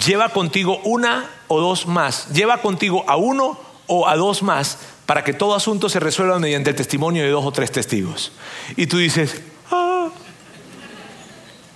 lleva 0.06 0.28
contigo 0.28 0.82
una 0.84 1.32
o 1.48 1.62
dos 1.62 1.88
más, 1.88 2.28
lleva 2.34 2.62
contigo 2.62 3.06
a 3.08 3.16
uno 3.16 3.58
o 3.88 4.06
a 4.06 4.18
dos 4.18 4.44
más 4.44 4.80
para 5.06 5.24
que 5.24 5.32
todo 5.32 5.56
asunto 5.56 5.88
se 5.88 6.02
resuelva 6.02 6.38
mediante 6.38 6.72
el 6.72 6.76
testimonio 6.76 7.24
de 7.24 7.30
dos 7.30 7.46
o 7.46 7.54
tres 7.54 7.72
testigos. 7.72 8.34
Y 8.76 8.88
tú 8.88 8.98
dices, 8.98 9.42
ah, 9.72 10.10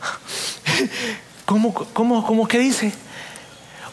¿cómo, 1.46 1.74
cómo, 1.74 2.26
cómo 2.26 2.46
qué 2.50 2.60
dice? 2.60 2.92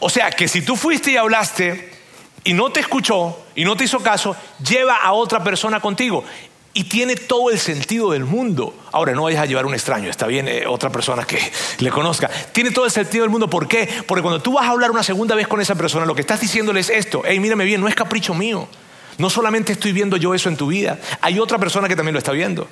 O 0.01 0.09
sea, 0.09 0.31
que 0.31 0.49
si 0.49 0.61
tú 0.63 0.75
fuiste 0.75 1.11
y 1.11 1.15
hablaste 1.15 2.00
y 2.43 2.53
no 2.53 2.71
te 2.71 2.79
escuchó 2.79 3.37
y 3.55 3.65
no 3.65 3.75
te 3.75 3.83
hizo 3.83 3.99
caso, 3.99 4.35
lleva 4.67 4.95
a 4.97 5.13
otra 5.13 5.43
persona 5.43 5.79
contigo. 5.79 6.23
Y 6.73 6.85
tiene 6.85 7.17
todo 7.17 7.49
el 7.49 7.59
sentido 7.59 8.11
del 8.11 8.23
mundo. 8.23 8.73
Ahora, 8.93 9.11
no 9.11 9.23
vayas 9.23 9.41
a 9.41 9.45
llevar 9.45 9.65
un 9.65 9.73
extraño, 9.73 10.09
está 10.09 10.25
bien, 10.25 10.47
eh, 10.47 10.65
otra 10.65 10.89
persona 10.89 11.25
que 11.25 11.37
le 11.79 11.89
conozca. 11.91 12.29
Tiene 12.53 12.71
todo 12.71 12.85
el 12.85 12.91
sentido 12.91 13.23
del 13.23 13.29
mundo. 13.29 13.49
¿Por 13.49 13.67
qué? 13.67 13.89
Porque 14.07 14.21
cuando 14.21 14.41
tú 14.41 14.53
vas 14.53 14.65
a 14.67 14.69
hablar 14.69 14.89
una 14.89 15.03
segunda 15.03 15.35
vez 15.35 15.49
con 15.49 15.59
esa 15.59 15.75
persona, 15.75 16.05
lo 16.05 16.15
que 16.15 16.21
estás 16.21 16.39
diciéndole 16.39 16.79
es 16.79 16.89
esto. 16.89 17.23
Hey, 17.25 17.41
mírame 17.41 17.65
bien, 17.65 17.81
no 17.81 17.89
es 17.89 17.95
capricho 17.95 18.33
mío. 18.33 18.69
No 19.17 19.29
solamente 19.29 19.73
estoy 19.73 19.91
viendo 19.91 20.15
yo 20.15 20.33
eso 20.33 20.47
en 20.47 20.55
tu 20.55 20.67
vida, 20.67 20.97
hay 21.19 21.39
otra 21.39 21.59
persona 21.59 21.89
que 21.89 21.95
también 21.97 22.13
lo 22.13 22.19
está 22.19 22.31
viendo. 22.31 22.67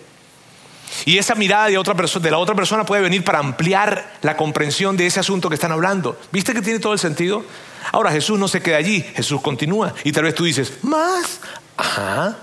Y 1.06 1.18
esa 1.18 1.36
mirada 1.36 1.68
de, 1.68 1.78
otra 1.78 1.94
de 1.94 2.32
la 2.32 2.38
otra 2.38 2.56
persona 2.56 2.86
puede 2.86 3.02
venir 3.02 3.24
para 3.24 3.40
ampliar 3.40 4.14
la 4.22 4.36
comprensión 4.36 4.98
de 4.98 5.06
ese 5.06 5.20
asunto 5.20 5.50
que 5.50 5.56
están 5.56 5.72
hablando. 5.72 6.20
¿Viste 6.32 6.54
que 6.54 6.62
tiene 6.62 6.80
todo 6.80 6.94
el 6.94 7.00
sentido? 7.00 7.44
Ahora 7.92 8.12
Jesús 8.12 8.38
no 8.40 8.48
se 8.48 8.62
queda 8.62 8.78
allí, 8.78 9.02
Jesús 9.02 9.42
continúa. 9.42 9.94
Y 10.04 10.12
tal 10.12 10.24
vez 10.24 10.36
tú 10.36 10.44
dices, 10.44 10.74
¿más? 10.84 11.40
Ajá. 11.78 12.38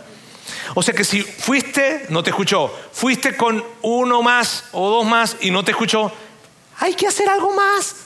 O 0.74 0.82
sea 0.82 0.94
que 0.94 1.04
si 1.04 1.22
fuiste, 1.22 2.06
no 2.08 2.22
te 2.22 2.30
escuchó, 2.30 2.72
fuiste 2.92 3.36
con 3.36 3.64
uno 3.82 4.22
más 4.22 4.64
o 4.72 4.88
dos 4.90 5.06
más 5.06 5.36
y 5.40 5.50
no 5.50 5.64
te 5.64 5.72
escuchó, 5.72 6.12
hay 6.78 6.94
que 6.94 7.06
hacer 7.06 7.28
algo 7.28 7.54
más. 7.54 7.96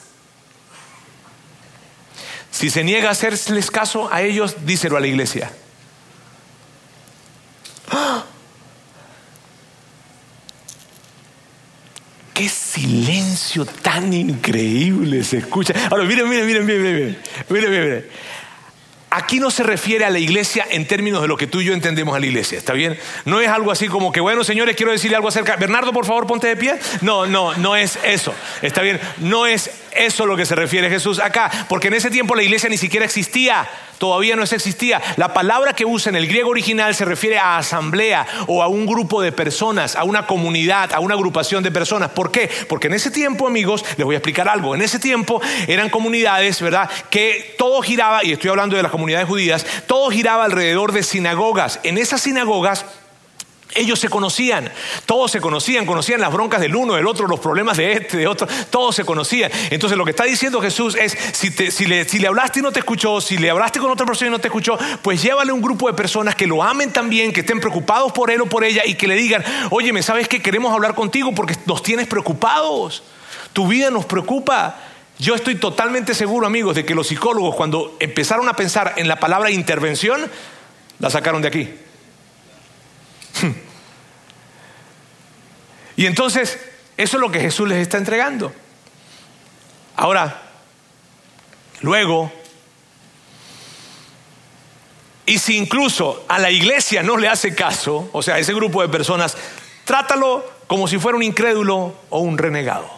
Si 2.51 2.71
se 2.71 2.85
niega 2.85 3.09
a 3.09 3.13
hacerles 3.13 3.71
caso 3.71 4.13
a 4.13 4.23
ellos, 4.23 4.57
díselo 4.67 4.97
a 4.97 5.01
la 5.01 5.07
iglesia. 5.07 5.51
¡Ah! 7.91 8.25
¡Qué 12.41 12.49
silencio 12.49 13.67
tan 13.67 14.11
increíble 14.15 15.23
se 15.23 15.37
escucha! 15.37 15.75
Ahora, 15.91 16.05
miren, 16.05 16.27
miren, 16.27 16.47
miren, 16.47 16.65
miren, 16.65 16.85
miren, 16.87 17.17
miren, 17.51 17.71
miren. 17.71 18.07
Aquí 19.11 19.41
no 19.41 19.51
se 19.51 19.63
refiere 19.63 20.07
a 20.07 20.11
la 20.11 20.21
iglesia 20.21 20.67
en 20.71 20.87
términos 20.87 21.21
de 21.21 21.29
lo 21.29 21.37
que 21.37 21.47
tú 21.47 21.61
y 21.61 21.67
yo 21.67 21.75
entendemos 21.75 22.17
a 22.17 22.19
la 22.19 22.25
iglesia, 22.25 22.57
¿está 22.57 22.73
bien? 22.73 22.99
No 23.27 23.43
es 23.43 23.49
algo 23.49 23.71
así 23.71 23.89
como 23.89 24.11
que, 24.11 24.21
bueno, 24.21 24.43
señores, 24.43 24.75
quiero 24.75 24.91
decirle 24.91 25.17
algo 25.17 25.29
acerca. 25.29 25.57
Bernardo, 25.57 25.93
por 25.93 26.07
favor, 26.07 26.27
ponte 26.27 26.47
de 26.47 26.57
pie. 26.57 26.79
No, 27.03 27.27
no, 27.27 27.55
no 27.57 27.77
es 27.77 27.99
eso, 28.05 28.33
¿está 28.63 28.81
bien? 28.81 28.99
No 29.19 29.47
es 29.47 29.71
eso 29.93 30.27
lo 30.27 30.37
que 30.37 30.47
se 30.47 30.55
refiere 30.55 30.91
Jesús 30.91 31.19
acá, 31.19 31.51
porque 31.69 31.89
en 31.89 31.95
ese 31.95 32.11
tiempo 32.11 32.35
la 32.35 32.43
iglesia 32.43 32.69
ni 32.69 32.79
siquiera 32.79 33.05
existía 33.05 33.69
todavía 34.01 34.35
no 34.35 34.43
existía. 34.43 35.01
La 35.17 35.33
palabra 35.33 35.75
que 35.75 35.85
usa 35.85 36.11
en 36.11 36.17
el 36.17 36.27
griego 36.27 36.51
original 36.51 36.95
se 36.95 37.05
refiere 37.05 37.39
a 37.39 37.59
asamblea 37.59 38.27
o 38.49 38.63
a 38.63 38.67
un 38.67 38.87
grupo 38.87 39.21
de 39.21 39.31
personas, 39.31 39.95
a 39.95 40.03
una 40.03 40.27
comunidad, 40.27 40.93
a 40.93 41.01
una 41.01 41.15
agrupación 41.15 41.63
de 41.63 41.71
personas. 41.71 42.11
¿Por 42.11 42.33
qué? 42.33 42.51
Porque 42.69 42.89
en 42.89 42.95
ese 42.95 43.11
tiempo, 43.11 43.47
amigos, 43.47 43.85
les 43.97 44.05
voy 44.05 44.17
a 44.17 44.19
explicar 44.19 44.49
algo. 44.49 44.75
En 44.75 44.83
ese 44.83 44.99
tiempo 44.99 45.41
eran 45.69 45.91
comunidades, 45.91 46.61
¿verdad? 46.63 46.91
Que 47.11 47.55
todo 47.59 47.83
giraba, 47.83 48.25
y 48.25 48.33
estoy 48.33 48.51
hablando 48.51 48.75
de 48.75 48.83
las 48.83 48.91
comunidades 48.91 49.29
judías, 49.29 49.67
todo 49.87 50.11
giraba 50.11 50.45
alrededor 50.45 50.93
de 50.93 51.03
sinagogas. 51.03 51.79
En 51.83 51.99
esas 51.99 52.23
sinagogas 52.23 52.87
ellos 53.75 53.99
se 53.99 54.09
conocían, 54.09 54.71
todos 55.07 55.31
se 55.31 55.41
conocían, 55.41 55.87
conocían 55.87 56.21
las 56.21 56.33
broncas 56.33 56.61
del 56.61 56.75
uno, 56.75 56.95
del 56.95 57.07
otro, 57.07 57.27
los 57.27 57.41
problemas 57.41 57.77
de 57.77 57.93
este, 57.93 58.17
de 58.17 58.27
otro, 58.27 58.47
todos 58.71 58.97
se 58.97 59.05
conocían. 59.05 59.51
Entonces 59.71 59.97
lo 59.97 60.05
que 60.05 60.11
está 60.11 60.25
diciendo 60.25 60.61
Jesús 60.61 60.97
es, 60.97 61.17
si, 61.33 61.51
le, 61.87 62.05
si, 62.05 62.19
le, 62.19 62.27
hablaste 62.27 62.59
y 62.59 62.63
no 62.63 62.73
te 62.73 62.81
escuchó, 62.81 63.21
si 63.21 63.39
le 63.39 63.51
hablaste 63.51 63.79
con 63.79 63.91
otra 63.91 64.07
persona 64.07 64.29
y 64.29 64.33
no 64.33 64.39
te 64.39 64.49
escuchó, 64.49 64.79
pues 65.03 65.23
llévale 65.23 65.53
un 65.53 65.63
grupo 65.63 65.87
de 65.87 65.95
personas 65.95 66.35
que 66.35 66.47
lo 66.47 66.63
amen 66.63 66.93
también, 66.93 67.33
que 67.33 67.41
estén 67.41 67.61
preocupados 67.61 68.13
por 68.13 68.31
él 68.31 68.41
o 68.41 68.47
por 68.47 68.65
ella 68.65 68.83
y 68.85 68.95
que 68.95 69.07
le 69.07 69.15
digan, 69.15 69.45
oye, 69.71 69.93
¿me 69.93 70.03
sabes 70.03 70.29
que 70.29 70.43
queremos 70.43 70.73
hablar 70.73 70.95
contigo 70.95 71.33
porque 71.35 71.57
nos 71.67 71.83
tienes 71.83 72.07
preocupados? 72.07 73.03
Tu 73.53 73.67
vida 73.67 73.91
nos 73.91 74.05
preocupa. 74.05 74.77
Yo 75.19 75.35
estoy 75.35 75.57
totalmente 75.57 76.15
seguro, 76.15 76.47
amigos, 76.47 76.75
de 76.75 76.85
que 76.85 76.95
los 76.95 77.09
psicólogos 77.09 77.55
cuando 77.55 77.97
empezaron 78.01 78.49
a 78.49 78.55
pensar 78.55 78.95
en 78.97 79.07
la 79.07 79.21
palabra 79.21 79.51
intervención, 79.51 80.31
la 80.99 81.11
sacaron 81.11 81.43
de 81.43 81.49
aquí. 81.49 81.75
Y 85.97 86.07
entonces, 86.07 86.59
eso 86.97 87.17
es 87.17 87.21
lo 87.21 87.31
que 87.31 87.41
Jesús 87.41 87.69
les 87.69 87.79
está 87.79 87.99
entregando. 87.99 88.53
Ahora, 89.97 90.41
luego, 91.83 92.33
y 95.27 95.39
si 95.39 95.57
incluso 95.57 96.25
a 96.27 96.39
la 96.39 96.51
iglesia 96.51 97.03
no 97.03 97.17
le 97.17 97.29
hace 97.29 97.55
caso, 97.55 98.09
o 98.13 98.23
sea, 98.23 98.39
ese 98.39 98.55
grupo 98.55 98.81
de 98.83 98.89
personas, 98.89 99.37
trátalo 99.85 100.45
como 100.67 100.89
si 100.89 100.99
fuera 100.99 101.17
un 101.17 101.23
incrédulo 101.23 101.95
o 102.09 102.21
un 102.21 102.39
renegado. 102.39 102.89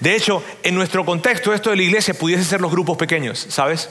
De 0.00 0.16
hecho, 0.16 0.42
en 0.62 0.74
nuestro 0.74 1.04
contexto, 1.04 1.52
esto 1.52 1.70
de 1.70 1.76
la 1.76 1.82
iglesia 1.82 2.14
pudiese 2.14 2.44
ser 2.44 2.60
los 2.60 2.70
grupos 2.70 2.96
pequeños, 2.96 3.46
¿sabes? 3.50 3.90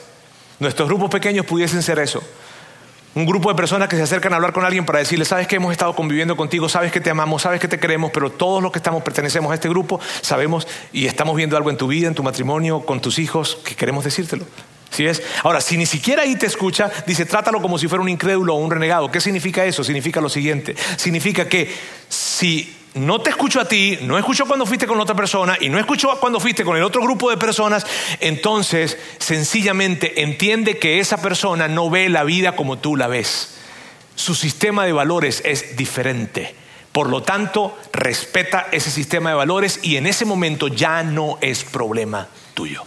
Nuestros 0.58 0.88
grupos 0.88 1.08
pequeños 1.10 1.46
pudiesen 1.46 1.82
ser 1.82 1.98
eso. 2.00 2.22
Un 3.14 3.26
grupo 3.26 3.50
de 3.50 3.54
personas 3.54 3.88
que 3.88 3.96
se 3.96 4.02
acercan 4.02 4.32
a 4.32 4.36
hablar 4.36 4.54
con 4.54 4.64
alguien 4.64 4.86
para 4.86 4.98
decirle, 4.98 5.26
sabes 5.26 5.46
que 5.46 5.56
hemos 5.56 5.70
estado 5.70 5.94
conviviendo 5.94 6.34
contigo, 6.34 6.68
sabes 6.70 6.90
que 6.90 7.00
te 7.00 7.10
amamos, 7.10 7.42
sabes 7.42 7.60
que 7.60 7.68
te 7.68 7.78
queremos, 7.78 8.10
pero 8.10 8.30
todos 8.30 8.62
los 8.62 8.72
que 8.72 8.78
estamos 8.78 9.02
pertenecemos 9.02 9.52
a 9.52 9.54
este 9.54 9.68
grupo 9.68 10.00
sabemos 10.22 10.66
y 10.94 11.06
estamos 11.06 11.36
viendo 11.36 11.58
algo 11.58 11.68
en 11.68 11.76
tu 11.76 11.88
vida, 11.88 12.08
en 12.08 12.14
tu 12.14 12.22
matrimonio, 12.22 12.80
con 12.86 13.00
tus 13.02 13.18
hijos, 13.18 13.58
que 13.64 13.74
queremos 13.74 14.04
decírtelo. 14.04 14.46
¿Sí 14.90 15.06
es? 15.06 15.22
Ahora, 15.42 15.60
si 15.60 15.76
ni 15.76 15.84
siquiera 15.84 16.22
ahí 16.22 16.36
te 16.36 16.46
escucha, 16.46 16.90
dice, 17.06 17.26
trátalo 17.26 17.60
como 17.60 17.78
si 17.78 17.86
fuera 17.86 18.02
un 18.02 18.08
incrédulo 18.08 18.54
o 18.54 18.58
un 18.58 18.70
renegado. 18.70 19.10
¿Qué 19.10 19.20
significa 19.20 19.64
eso? 19.64 19.84
Significa 19.84 20.20
lo 20.20 20.28
siguiente. 20.28 20.74
Significa 20.96 21.48
que 21.48 21.70
si 22.08 22.76
no 22.94 23.20
te 23.20 23.30
escucho 23.30 23.60
a 23.60 23.64
ti, 23.64 23.98
no 24.02 24.18
escucho 24.18 24.46
cuando 24.46 24.66
fuiste 24.66 24.86
con 24.86 25.00
otra 25.00 25.14
persona 25.14 25.56
y 25.60 25.68
no 25.68 25.78
escucho 25.78 26.10
cuando 26.20 26.40
fuiste 26.40 26.64
con 26.64 26.76
el 26.76 26.82
otro 26.82 27.02
grupo 27.02 27.30
de 27.30 27.36
personas, 27.36 27.86
entonces 28.20 28.98
sencillamente 29.18 30.22
entiende 30.22 30.78
que 30.78 31.00
esa 31.00 31.22
persona 31.22 31.68
no 31.68 31.88
ve 31.88 32.08
la 32.08 32.24
vida 32.24 32.54
como 32.54 32.78
tú 32.78 32.96
la 32.96 33.06
ves. 33.06 33.56
Su 34.14 34.34
sistema 34.34 34.84
de 34.84 34.92
valores 34.92 35.40
es 35.44 35.76
diferente. 35.76 36.54
Por 36.92 37.08
lo 37.08 37.22
tanto, 37.22 37.78
respeta 37.94 38.66
ese 38.70 38.90
sistema 38.90 39.30
de 39.30 39.36
valores 39.36 39.80
y 39.82 39.96
en 39.96 40.06
ese 40.06 40.26
momento 40.26 40.68
ya 40.68 41.02
no 41.02 41.38
es 41.40 41.64
problema 41.64 42.28
tuyo. 42.52 42.84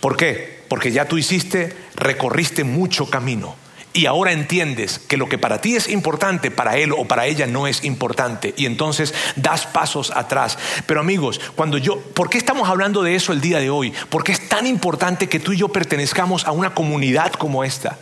¿Por 0.00 0.16
qué? 0.16 0.64
Porque 0.68 0.92
ya 0.92 1.06
tú 1.06 1.18
hiciste, 1.18 1.76
recorriste 1.96 2.64
mucho 2.64 3.10
camino 3.10 3.56
y 3.92 4.06
ahora 4.06 4.32
entiendes 4.32 4.98
que 4.98 5.16
lo 5.16 5.28
que 5.28 5.38
para 5.38 5.60
ti 5.60 5.74
es 5.74 5.88
importante, 5.88 6.50
para 6.50 6.76
él 6.76 6.92
o 6.92 7.06
para 7.06 7.26
ella 7.26 7.46
no 7.46 7.66
es 7.66 7.84
importante. 7.84 8.54
Y 8.56 8.66
entonces 8.66 9.14
das 9.36 9.66
pasos 9.66 10.12
atrás. 10.14 10.58
Pero 10.86 11.00
amigos, 11.00 11.40
cuando 11.56 11.78
yo, 11.78 11.98
¿por 11.98 12.28
qué 12.28 12.38
estamos 12.38 12.68
hablando 12.68 13.02
de 13.02 13.14
eso 13.14 13.32
el 13.32 13.40
día 13.40 13.58
de 13.58 13.70
hoy? 13.70 13.92
¿Por 14.10 14.24
qué 14.24 14.32
es 14.32 14.48
tan 14.48 14.66
importante 14.66 15.28
que 15.28 15.40
tú 15.40 15.52
y 15.52 15.56
yo 15.56 15.68
pertenezcamos 15.68 16.46
a 16.46 16.52
una 16.52 16.74
comunidad 16.74 17.32
como 17.32 17.64
esta? 17.64 17.98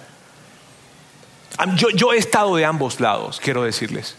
Yo, 1.77 1.89
yo 1.91 2.13
he 2.13 2.19
estado 2.19 2.57
de 2.57 2.65
ambos 2.65 3.01
lados, 3.01 3.41
quiero 3.43 3.63
decirles. 3.63 4.17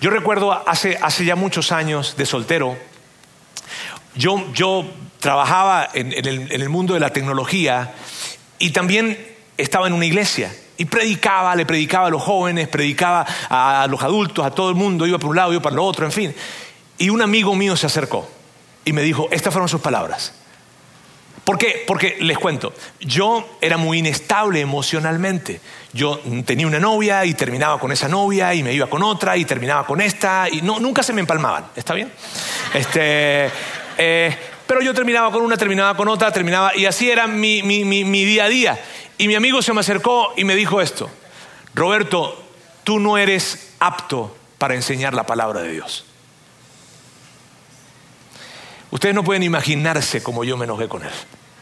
Yo 0.00 0.10
recuerdo 0.10 0.52
hace, 0.68 0.98
hace 1.00 1.24
ya 1.24 1.36
muchos 1.36 1.70
años 1.70 2.16
de 2.16 2.26
soltero, 2.26 2.76
yo, 4.16 4.52
yo 4.52 4.84
trabajaba 5.20 5.88
en, 5.92 6.12
el, 6.12 6.26
en 6.50 6.60
el 6.60 6.68
mundo 6.68 6.94
de 6.94 7.00
la 7.00 7.10
tecnología 7.10 7.94
y 8.58 8.70
también 8.70 9.18
estaba 9.56 9.86
en 9.86 9.92
una 9.92 10.06
iglesia 10.06 10.52
y 10.76 10.84
predicaba, 10.86 11.54
le 11.54 11.66
predicaba 11.66 12.08
a 12.08 12.10
los 12.10 12.22
jóvenes, 12.22 12.68
predicaba 12.68 13.26
a 13.48 13.86
los 13.88 14.02
adultos, 14.02 14.44
a 14.44 14.50
todo 14.50 14.70
el 14.70 14.74
mundo, 14.74 15.06
iba 15.06 15.18
por 15.18 15.30
un 15.30 15.36
lado, 15.36 15.52
iba 15.52 15.62
para 15.62 15.74
el 15.74 15.80
otro, 15.80 16.04
en 16.04 16.12
fin. 16.12 16.34
Y 16.98 17.10
un 17.10 17.22
amigo 17.22 17.54
mío 17.54 17.76
se 17.76 17.86
acercó 17.86 18.28
y 18.84 18.92
me 18.92 19.02
dijo, 19.02 19.28
estas 19.30 19.52
fueron 19.52 19.68
sus 19.68 19.80
palabras. 19.80 20.32
¿Por 21.44 21.58
qué? 21.58 21.84
Porque 21.86 22.16
les 22.20 22.38
cuento, 22.38 22.72
yo 23.00 23.46
era 23.60 23.76
muy 23.76 23.98
inestable 23.98 24.60
emocionalmente. 24.60 25.60
Yo 25.92 26.20
tenía 26.46 26.66
una 26.66 26.80
novia 26.80 27.24
y 27.26 27.34
terminaba 27.34 27.78
con 27.78 27.92
esa 27.92 28.08
novia 28.08 28.54
y 28.54 28.62
me 28.62 28.72
iba 28.72 28.86
con 28.86 29.02
otra 29.02 29.36
y 29.36 29.44
terminaba 29.44 29.86
con 29.86 30.00
esta 30.00 30.48
y 30.50 30.62
no, 30.62 30.80
nunca 30.80 31.02
se 31.02 31.12
me 31.12 31.20
empalmaban, 31.20 31.66
¿está 31.76 31.92
bien? 31.92 32.10
Este, 32.72 33.50
eh, 33.98 34.36
pero 34.66 34.80
yo 34.80 34.94
terminaba 34.94 35.30
con 35.30 35.42
una, 35.42 35.58
terminaba 35.58 35.94
con 35.94 36.08
otra, 36.08 36.32
terminaba 36.32 36.74
y 36.74 36.86
así 36.86 37.10
era 37.10 37.26
mi, 37.26 37.62
mi 37.62 38.24
día 38.24 38.44
a 38.44 38.48
día. 38.48 38.78
Y 39.18 39.28
mi 39.28 39.34
amigo 39.34 39.62
se 39.62 39.72
me 39.72 39.80
acercó 39.80 40.32
y 40.36 40.44
me 40.44 40.56
dijo 40.56 40.80
esto, 40.80 41.08
Roberto, 41.74 42.42
tú 42.82 42.98
no 42.98 43.16
eres 43.18 43.72
apto 43.78 44.36
para 44.58 44.74
enseñar 44.74 45.14
la 45.14 45.26
palabra 45.26 45.62
de 45.62 45.72
Dios. 45.72 46.04
Ustedes 48.90 49.14
no 49.14 49.24
pueden 49.24 49.42
imaginarse 49.42 50.22
cómo 50.22 50.44
yo 50.44 50.56
me 50.56 50.64
enojé 50.64 50.88
con 50.88 51.02
él. 51.02 51.10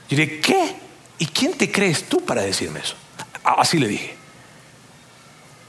Yo 0.09 0.17
dije, 0.17 0.41
¿qué? 0.41 0.77
¿Y 1.19 1.27
quién 1.27 1.57
te 1.57 1.71
crees 1.71 2.09
tú 2.09 2.25
para 2.25 2.43
decirme 2.43 2.81
eso? 2.81 2.95
Así 3.43 3.79
le 3.79 3.89
dije. 3.89 4.17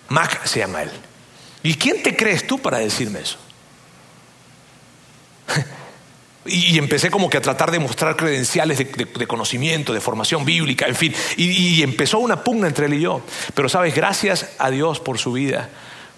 Mac 0.10 0.46
se 0.46 0.60
llama 0.60 0.84
él. 0.84 0.92
¿Y 1.64 1.76
quién 1.76 2.04
te 2.04 2.16
crees 2.16 2.46
tú 2.46 2.60
para 2.60 2.80
decirme 2.80 3.22
eso? 3.22 3.38
Y, 6.46 6.78
empecé 6.78 7.10
como 7.10 7.30
que 7.30 7.38
a 7.38 7.42
tratar 7.42 7.72
de 7.72 7.80
mostrar 7.80 8.18
credenciales 8.18 8.78
de, 8.78 9.28
conocimiento, 9.28 9.94
de 9.94 10.02
formación 10.02 10.44
bíblica, 10.44 10.88
en 10.88 10.96
fin. 10.96 11.14
Y, 11.38 11.46
y, 11.46 11.84
empezó 11.84 12.20
una 12.20 12.44
pugna 12.44 12.68
entre 12.68 12.88
él 12.88 12.96
y 12.96 13.02
yo. 13.02 13.22
Pero 13.54 13.70
sabes, 13.70 13.96
gracias 13.96 14.50
a 14.60 14.70
Dios 14.70 15.00
por 15.00 15.18
su 15.18 15.32
vida. 15.32 15.70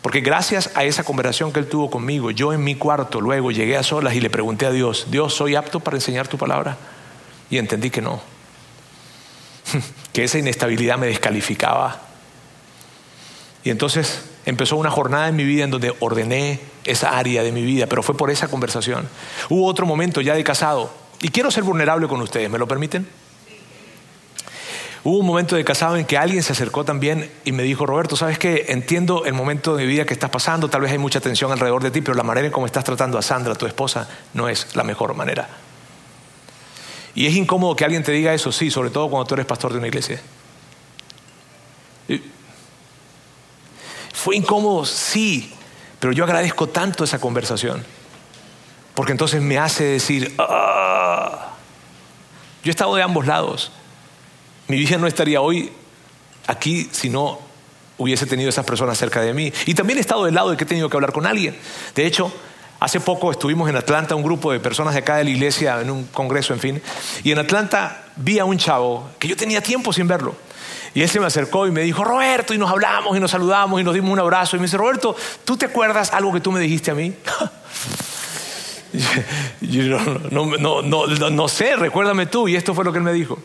Porque 0.02 0.22
gracias 0.22 0.70
a 0.76 0.84
esa 0.84 1.04
conversación 1.04 1.52
que 1.52 1.60
él 1.60 1.68
tuvo 1.68 1.90
conmigo, 1.90 2.30
yo 2.30 2.54
en 2.54 2.64
mi 2.64 2.76
cuarto 2.76 3.22
luego 3.22 3.52
llegué 3.52 3.76
a 3.76 3.82
solas 3.82 4.14
y 4.14 4.22
le 4.22 4.30
pregunté 4.30 4.68
a 4.68 4.72
Dios, 4.72 5.08
Dios, 5.10 5.34
¿soy 5.34 5.56
apto 5.56 5.80
para 5.80 5.98
enseñar 5.98 6.28
tu 6.28 6.38
palabra? 6.38 6.78
Y 7.50 7.58
entendí 7.58 7.90
que 7.90 8.02
no. 8.02 8.22
Que 10.14 10.24
esa 10.24 10.38
inestabilidad 10.38 10.98
me 10.98 11.08
descalificaba. 11.08 12.02
Y 13.64 13.72
entonces 13.72 14.24
empezó 14.46 14.78
una 14.78 14.92
jornada 14.92 15.28
en 15.28 15.36
mi 15.36 15.44
vida 15.44 15.64
en 15.64 15.72
donde 15.72 15.94
ordené 16.00 16.60
esa 16.86 17.18
área 17.18 17.44
de 17.44 17.52
mi 17.52 17.64
vida, 17.64 17.88
pero 17.88 18.04
fue 18.04 18.16
por 18.16 18.30
esa 18.32 18.48
conversación. 18.48 19.08
Hubo 19.50 19.66
otro 19.66 19.86
momento 19.86 20.22
ya 20.22 20.36
de 20.36 20.44
casado, 20.44 20.92
y 21.22 21.30
quiero 21.30 21.52
ser 21.52 21.64
vulnerable 21.64 22.08
con 22.08 22.22
ustedes, 22.22 22.50
¿me 22.50 22.58
lo 22.58 22.68
permiten? 22.68 23.08
Hubo 25.04 25.20
un 25.20 25.26
momento 25.28 25.56
de 25.56 25.64
casado 25.64 25.98
en 25.98 26.06
que 26.06 26.18
alguien 26.18 26.42
se 26.42 26.54
acercó 26.54 26.84
también 26.84 27.30
y 27.44 27.52
me 27.52 27.62
dijo, 27.62 27.86
Roberto, 27.86 28.16
¿sabes 28.16 28.40
qué? 28.40 28.66
Entiendo 28.70 29.26
el 29.26 29.34
momento 29.34 29.76
de 29.76 29.84
mi 29.84 29.90
vida 29.90 30.04
que 30.06 30.14
estás 30.14 30.32
pasando, 30.32 30.68
tal 30.68 30.82
vez 30.82 30.92
hay 30.92 30.98
mucha 30.98 31.20
tensión 31.20 31.52
alrededor 31.52 31.84
de 31.84 31.92
ti, 31.92 32.02
pero 32.02 32.16
la 32.16 32.24
manera 32.24 32.48
en 32.48 32.52
cómo 32.52 32.66
estás 32.66 32.84
tratando 32.84 33.20
a 33.20 33.22
Sandra, 33.22 33.54
tu 33.54 33.68
esposa, 33.68 34.10
no 34.34 34.50
es 34.50 34.76
la 34.76 34.84
mejor 34.84 35.14
manera. 35.14 35.48
Y 37.14 37.28
es 37.28 37.36
incómodo 37.36 37.76
que 37.76 37.86
alguien 37.86 38.04
te 38.04 38.12
diga 38.12 38.34
eso, 38.34 38.52
sí, 38.52 38.72
sobre 38.72 38.90
todo 38.90 39.10
cuando 39.10 39.28
tú 39.28 39.36
eres 39.36 39.46
pastor 39.46 39.72
de 39.72 39.78
una 39.78 39.88
iglesia. 39.88 40.20
Fue 44.12 44.36
incómodo, 44.36 44.86
sí, 44.86 45.55
pero 46.06 46.14
yo 46.14 46.24
agradezco 46.24 46.70
tanto 46.70 47.04
esa 47.04 47.18
conversación, 47.18 47.84
porque 48.94 49.12
entonces 49.12 49.42
me 49.42 49.58
hace 49.58 49.86
decir, 49.86 50.36
ah". 50.38 51.54
yo 52.64 52.70
he 52.70 52.70
estado 52.70 52.94
de 52.94 53.02
ambos 53.02 53.26
lados. 53.26 53.72
Mi 54.68 54.78
vida 54.78 55.00
no 55.00 55.08
estaría 55.08 55.42
hoy 55.42 55.72
aquí 56.46 56.88
si 56.92 57.10
no 57.10 57.40
hubiese 57.98 58.28
tenido 58.28 58.50
esas 58.50 58.68
personas 58.68 59.00
cerca 59.00 59.20
de 59.22 59.34
mí. 59.34 59.52
Y 59.66 59.74
también 59.74 59.98
he 59.98 60.02
estado 60.02 60.26
del 60.26 60.36
lado 60.36 60.52
de 60.52 60.58
que 60.58 60.66
he 60.66 60.68
tenido 60.68 60.92
que 60.92 60.96
hablar 60.96 61.12
con 61.12 61.26
alguien. 61.26 61.58
De 61.96 62.06
hecho, 62.06 62.32
hace 62.80 63.00
poco 63.00 63.32
estuvimos 63.32 63.68
en 63.68 63.76
Atlanta, 63.76 64.14
un 64.14 64.22
grupo 64.22 64.52
de 64.52 64.60
personas 64.60 64.94
de 64.94 65.00
acá 65.00 65.16
de 65.16 65.24
la 65.24 65.32
iglesia, 65.32 65.82
en 65.82 65.90
un 65.90 66.06
congreso, 66.06 66.54
en 66.54 66.60
fin. 66.60 66.82
Y 67.24 67.32
en 67.32 67.40
Atlanta 67.40 68.04
vi 68.16 68.38
a 68.38 68.46
un 68.46 68.60
chavo 68.60 69.10
que 69.18 69.28
yo 69.28 69.36
tenía 69.36 69.60
tiempo 69.60 69.92
sin 69.92 70.08
verlo. 70.08 70.36
Y 70.96 71.04
él 71.04 71.10
se 71.10 71.20
me 71.20 71.26
acercó 71.26 71.68
y 71.68 71.72
me 71.72 71.82
dijo, 71.82 72.06
Roberto, 72.06 72.54
y 72.54 72.58
nos 72.58 72.72
hablamos 72.72 73.18
y 73.18 73.20
nos 73.20 73.30
saludamos 73.30 73.82
y 73.82 73.84
nos 73.84 73.94
dimos 73.94 74.12
un 74.12 74.20
abrazo. 74.20 74.56
Y 74.56 74.60
me 74.60 74.66
dice, 74.66 74.78
Roberto, 74.78 75.14
¿tú 75.44 75.58
te 75.58 75.66
acuerdas 75.66 76.14
algo 76.14 76.32
que 76.32 76.40
tú 76.40 76.54
me 76.54 76.62
dijiste 76.62 76.90
a 76.90 76.96
mí? 76.96 77.14
no, 80.32 81.48
sé, 81.50 81.76
recuérdame 81.76 82.28
tú. 82.28 82.48
Y 82.48 82.56
esto 82.56 82.74
fue 82.74 82.86
lo 82.86 82.94
que 82.94 83.00
él 83.00 83.04
me 83.04 83.12
dijo. 83.12 83.38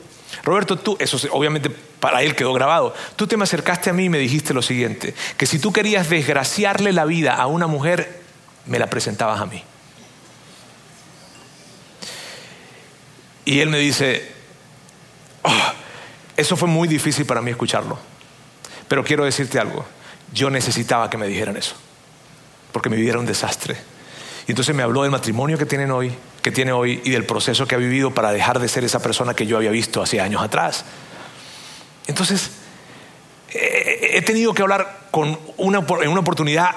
Roberto, 0.44 0.76
tú, 0.76 0.96
eso 1.00 1.18
obviamente 1.32 1.70
para 1.70 2.22
él 2.22 2.36
quedó 2.36 2.52
grabado, 2.52 2.94
tú 3.16 3.26
te 3.26 3.36
me 3.36 3.42
acercaste 3.42 3.90
a 3.90 3.92
mí 3.92 4.04
y 4.04 4.08
me 4.08 4.18
dijiste 4.18 4.54
lo 4.54 4.62
siguiente, 4.62 5.12
que 5.36 5.44
si 5.44 5.58
tú 5.58 5.72
querías 5.72 6.08
desgraciarle 6.08 6.92
la 6.92 7.04
vida 7.04 7.34
a 7.34 7.48
una 7.48 7.66
mujer, 7.66 8.22
me 8.64 8.78
la 8.78 8.88
presentabas 8.88 9.40
a 9.40 9.46
mí. 9.46 9.60
Y 13.44 13.58
él 13.58 13.70
me 13.70 13.78
dice, 13.78 14.32
oh, 15.42 15.72
eso 16.40 16.56
fue 16.56 16.68
muy 16.68 16.88
difícil 16.88 17.26
para 17.26 17.42
mí 17.42 17.50
escucharlo. 17.50 17.98
Pero 18.88 19.04
quiero 19.04 19.24
decirte 19.24 19.58
algo. 19.58 19.84
Yo 20.32 20.50
necesitaba 20.50 21.10
que 21.10 21.18
me 21.18 21.26
dijeran 21.26 21.56
eso. 21.56 21.74
Porque 22.72 22.88
mi 22.88 22.96
vida 22.96 23.10
era 23.10 23.18
un 23.18 23.26
desastre. 23.26 23.76
Y 24.46 24.52
entonces 24.52 24.74
me 24.74 24.82
habló 24.82 25.02
del 25.02 25.10
matrimonio 25.10 25.58
que 25.58 25.66
tienen 25.66 25.90
hoy, 25.90 26.12
que 26.42 26.50
tiene 26.50 26.72
hoy 26.72 27.00
y 27.04 27.10
del 27.10 27.24
proceso 27.24 27.66
que 27.66 27.74
ha 27.74 27.78
vivido 27.78 28.12
para 28.12 28.32
dejar 28.32 28.58
de 28.58 28.68
ser 28.68 28.84
esa 28.84 29.00
persona 29.00 29.34
que 29.34 29.46
yo 29.46 29.58
había 29.58 29.70
visto 29.70 30.02
hace 30.02 30.20
años 30.20 30.42
atrás. 30.42 30.84
Entonces, 32.06 32.50
he 33.52 34.22
tenido 34.22 34.54
que 34.54 34.62
hablar 34.62 34.99
con 35.10 35.38
una, 35.56 35.84
en 36.02 36.08
una 36.08 36.20
oportunidad 36.20 36.70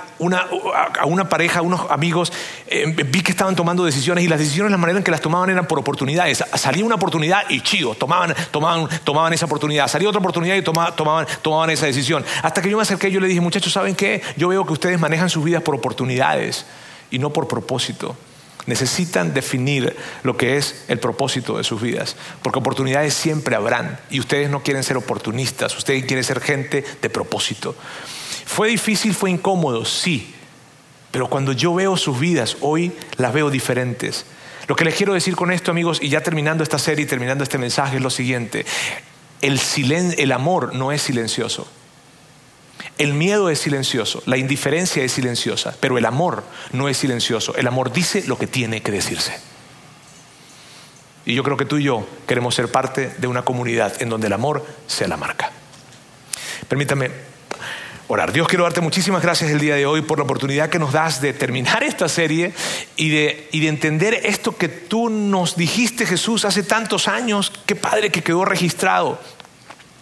a 1.00 1.06
una 1.06 1.30
pareja, 1.30 1.60
a 1.60 1.62
unos 1.62 1.90
amigos, 1.90 2.32
eh, 2.68 2.86
vi 2.88 3.22
que 3.22 3.32
estaban 3.32 3.56
tomando 3.56 3.86
decisiones 3.86 4.24
y 4.24 4.28
las 4.28 4.40
decisiones, 4.40 4.72
la 4.72 4.78
manera 4.78 4.98
en 4.98 5.04
que 5.04 5.12
las 5.12 5.22
tomaban 5.22 5.50
eran 5.50 5.68
por 5.68 5.80
oportunidades. 5.80 6.44
Salía 6.56 6.84
una 6.84 6.96
oportunidad 6.96 7.44
y 7.50 7.62
chido, 7.62 7.94
tomaban, 7.96 8.34
tomaban, 8.52 8.88
tomaban 9.04 9.34
esa 9.34 9.46
oportunidad. 9.46 9.88
Salía 9.88 10.10
otra 10.10 10.20
oportunidad 10.20 10.56
y 10.56 10.62
tomaban, 10.62 11.28
tomaban 11.42 11.70
esa 11.70 11.86
decisión. 11.86 12.26
Hasta 12.42 12.62
que 12.62 12.70
yo 12.70 12.78
me 12.78 12.84
acerqué 12.84 13.10
y 13.10 13.12
yo 13.12 13.20
le 13.20 13.28
dije, 13.28 13.42
muchachos, 13.42 13.74
¿saben 13.74 13.96
qué? 13.96 14.22
Yo 14.38 14.48
veo 14.48 14.66
que 14.66 14.74
ustedes 14.74 15.00
manejan 15.00 15.30
sus 15.30 15.44
vidas 15.44 15.62
por 15.62 15.76
oportunidades 15.76 16.66
y 17.12 17.20
no 17.20 17.32
por 17.32 17.48
propósito. 17.48 18.16
Necesitan 18.66 19.34
definir 19.34 19.96
lo 20.24 20.38
que 20.38 20.56
es 20.56 20.86
el 20.88 20.98
propósito 20.98 21.58
de 21.58 21.66
sus 21.66 21.82
vidas, 21.82 22.16
porque 22.42 22.60
oportunidades 22.60 23.14
siempre 23.14 23.58
habrán 23.58 24.00
y 24.10 24.22
ustedes 24.22 24.50
no 24.50 24.64
quieren 24.64 24.84
ser 24.84 24.96
oportunistas, 24.96 25.78
ustedes 25.78 26.06
quieren 26.06 26.24
ser 26.24 26.40
gente 26.40 26.86
de 27.02 27.10
propósito. 27.10 27.76
Fue 28.46 28.70
difícil, 28.70 29.14
fue 29.14 29.32
incómodo, 29.32 29.86
sí, 29.86 30.34
pero 31.12 31.30
cuando 31.30 31.52
yo 31.52 31.74
veo 31.74 31.96
sus 31.96 32.20
vidas 32.20 32.58
hoy 32.62 32.92
las 33.18 33.34
veo 33.34 33.50
diferentes. 33.52 34.26
Lo 34.68 34.76
que 34.76 34.84
les 34.86 34.96
quiero 34.96 35.14
decir 35.14 35.36
con 35.36 35.52
esto, 35.52 35.70
amigos, 35.70 36.00
y 36.02 36.10
ya 36.10 36.22
terminando 36.22 36.64
esta 36.64 36.80
serie 36.80 37.06
terminando 37.06 37.44
este 37.44 37.58
mensaje, 37.58 37.98
es 37.98 38.02
lo 38.02 38.10
siguiente. 38.10 38.66
El, 39.42 39.60
el 40.18 40.32
amor 40.32 40.74
no 40.74 40.92
es 40.92 41.04
silencioso. 41.04 41.68
El 42.98 43.14
miedo 43.14 43.50
es 43.50 43.60
silencioso, 43.60 44.24
la 44.26 44.38
indiferencia 44.38 45.04
es 45.04 45.12
silenciosa, 45.12 45.76
pero 45.80 45.98
el 45.98 46.06
amor 46.06 46.44
no 46.72 46.90
es 46.90 46.98
silencioso. 46.98 47.56
El 47.56 47.68
amor 47.68 47.92
dice 47.92 48.24
lo 48.28 48.38
que 48.38 48.48
tiene 48.48 48.82
que 48.82 48.92
decirse. 48.92 49.34
Y 51.26 51.36
yo 51.36 51.44
creo 51.44 51.58
que 51.58 51.66
tú 51.66 51.78
y 51.78 51.84
yo 51.84 52.08
queremos 52.28 52.56
ser 52.56 52.70
parte 52.70 53.14
de 53.18 53.28
una 53.28 53.44
comunidad 53.44 54.02
en 54.02 54.10
donde 54.10 54.28
el 54.28 54.34
amor 54.34 54.66
sea 54.88 55.08
la 55.08 55.18
marca. 55.18 55.52
Permítame 56.68 57.12
orar. 58.08 58.32
Dios, 58.32 58.48
quiero 58.48 58.64
darte 58.64 58.82
muchísimas 58.82 59.22
gracias 59.22 59.52
el 59.52 59.60
día 59.60 59.76
de 59.76 59.86
hoy 59.86 60.02
por 60.02 60.18
la 60.18 60.26
oportunidad 60.26 60.70
que 60.70 60.80
nos 60.80 60.92
das 60.92 61.22
de 61.22 61.34
terminar 61.34 61.84
esta 61.84 62.10
serie 62.10 62.54
y 62.96 63.10
de, 63.10 63.50
y 63.52 63.62
de 63.62 63.68
entender 63.68 64.14
esto 64.24 64.56
que 64.56 64.70
tú 64.70 65.10
nos 65.10 65.56
dijiste, 65.56 66.06
Jesús, 66.06 66.46
hace 66.46 66.64
tantos 66.64 67.08
años. 67.08 67.52
Qué 67.66 67.76
padre 67.76 68.12
que 68.12 68.22
quedó 68.22 68.46
registrado. 68.46 69.20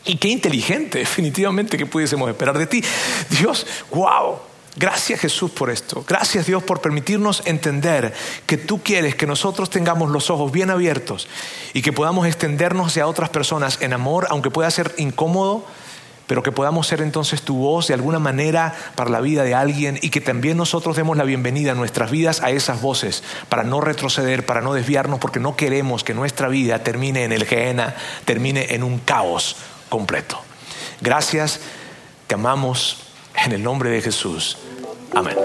Y 0.05 0.17
qué 0.17 0.29
inteligente, 0.29 0.99
definitivamente, 0.99 1.77
que 1.77 1.85
pudiésemos 1.85 2.29
esperar 2.29 2.57
de 2.57 2.67
ti. 2.67 2.83
Dios, 3.29 3.65
wow. 3.91 4.39
Gracias 4.77 5.19
Jesús 5.19 5.51
por 5.51 5.69
esto. 5.69 6.05
Gracias 6.07 6.45
Dios 6.45 6.63
por 6.63 6.79
permitirnos 6.79 7.43
entender 7.45 8.13
que 8.45 8.55
tú 8.57 8.81
quieres 8.81 9.15
que 9.15 9.27
nosotros 9.27 9.69
tengamos 9.69 10.09
los 10.09 10.29
ojos 10.29 10.49
bien 10.51 10.69
abiertos 10.69 11.27
y 11.73 11.81
que 11.81 11.91
podamos 11.91 12.25
extendernos 12.25 12.87
hacia 12.87 13.05
otras 13.05 13.29
personas 13.29 13.79
en 13.81 13.91
amor, 13.91 14.27
aunque 14.29 14.49
pueda 14.49 14.71
ser 14.71 14.93
incómodo, 14.97 15.65
pero 16.31 16.43
que 16.43 16.53
podamos 16.53 16.87
ser 16.87 17.01
entonces 17.01 17.41
tu 17.41 17.57
voz 17.57 17.89
de 17.89 17.93
alguna 17.93 18.17
manera 18.17 18.73
para 18.95 19.09
la 19.09 19.19
vida 19.19 19.43
de 19.43 19.53
alguien 19.53 19.99
y 20.01 20.11
que 20.11 20.21
también 20.21 20.55
nosotros 20.55 20.95
demos 20.95 21.17
la 21.17 21.25
bienvenida 21.25 21.71
en 21.71 21.77
nuestras 21.77 22.09
vidas 22.09 22.41
a 22.41 22.51
esas 22.51 22.81
voces 22.81 23.21
para 23.49 23.63
no 23.63 23.81
retroceder, 23.81 24.45
para 24.45 24.61
no 24.61 24.73
desviarnos, 24.73 25.19
porque 25.19 25.41
no 25.41 25.57
queremos 25.57 26.05
que 26.05 26.13
nuestra 26.13 26.47
vida 26.47 26.79
termine 26.85 27.25
en 27.25 27.33
el 27.33 27.43
Gehenna, 27.43 27.95
termine 28.23 28.73
en 28.75 28.83
un 28.83 28.99
caos 28.99 29.57
completo. 29.89 30.41
Gracias, 31.01 31.59
te 32.27 32.35
amamos 32.35 32.99
en 33.43 33.51
el 33.51 33.61
nombre 33.61 33.89
de 33.89 34.01
Jesús. 34.01 34.57
Amén. 35.13 35.35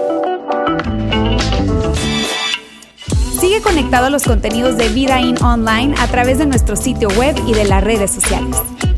Sigue 3.41 3.61
conectado 3.61 4.05
a 4.05 4.09
los 4.09 4.23
contenidos 4.23 4.77
de 4.77 4.87
Vida 4.87 5.19
In 5.19 5.43
Online 5.43 5.95
a 5.99 6.07
través 6.07 6.37
de 6.37 6.45
nuestro 6.45 6.77
sitio 6.77 7.09
web 7.09 7.35
y 7.45 7.53
de 7.53 7.65
las 7.65 7.83
redes 7.83 8.09
sociales. 8.09 8.55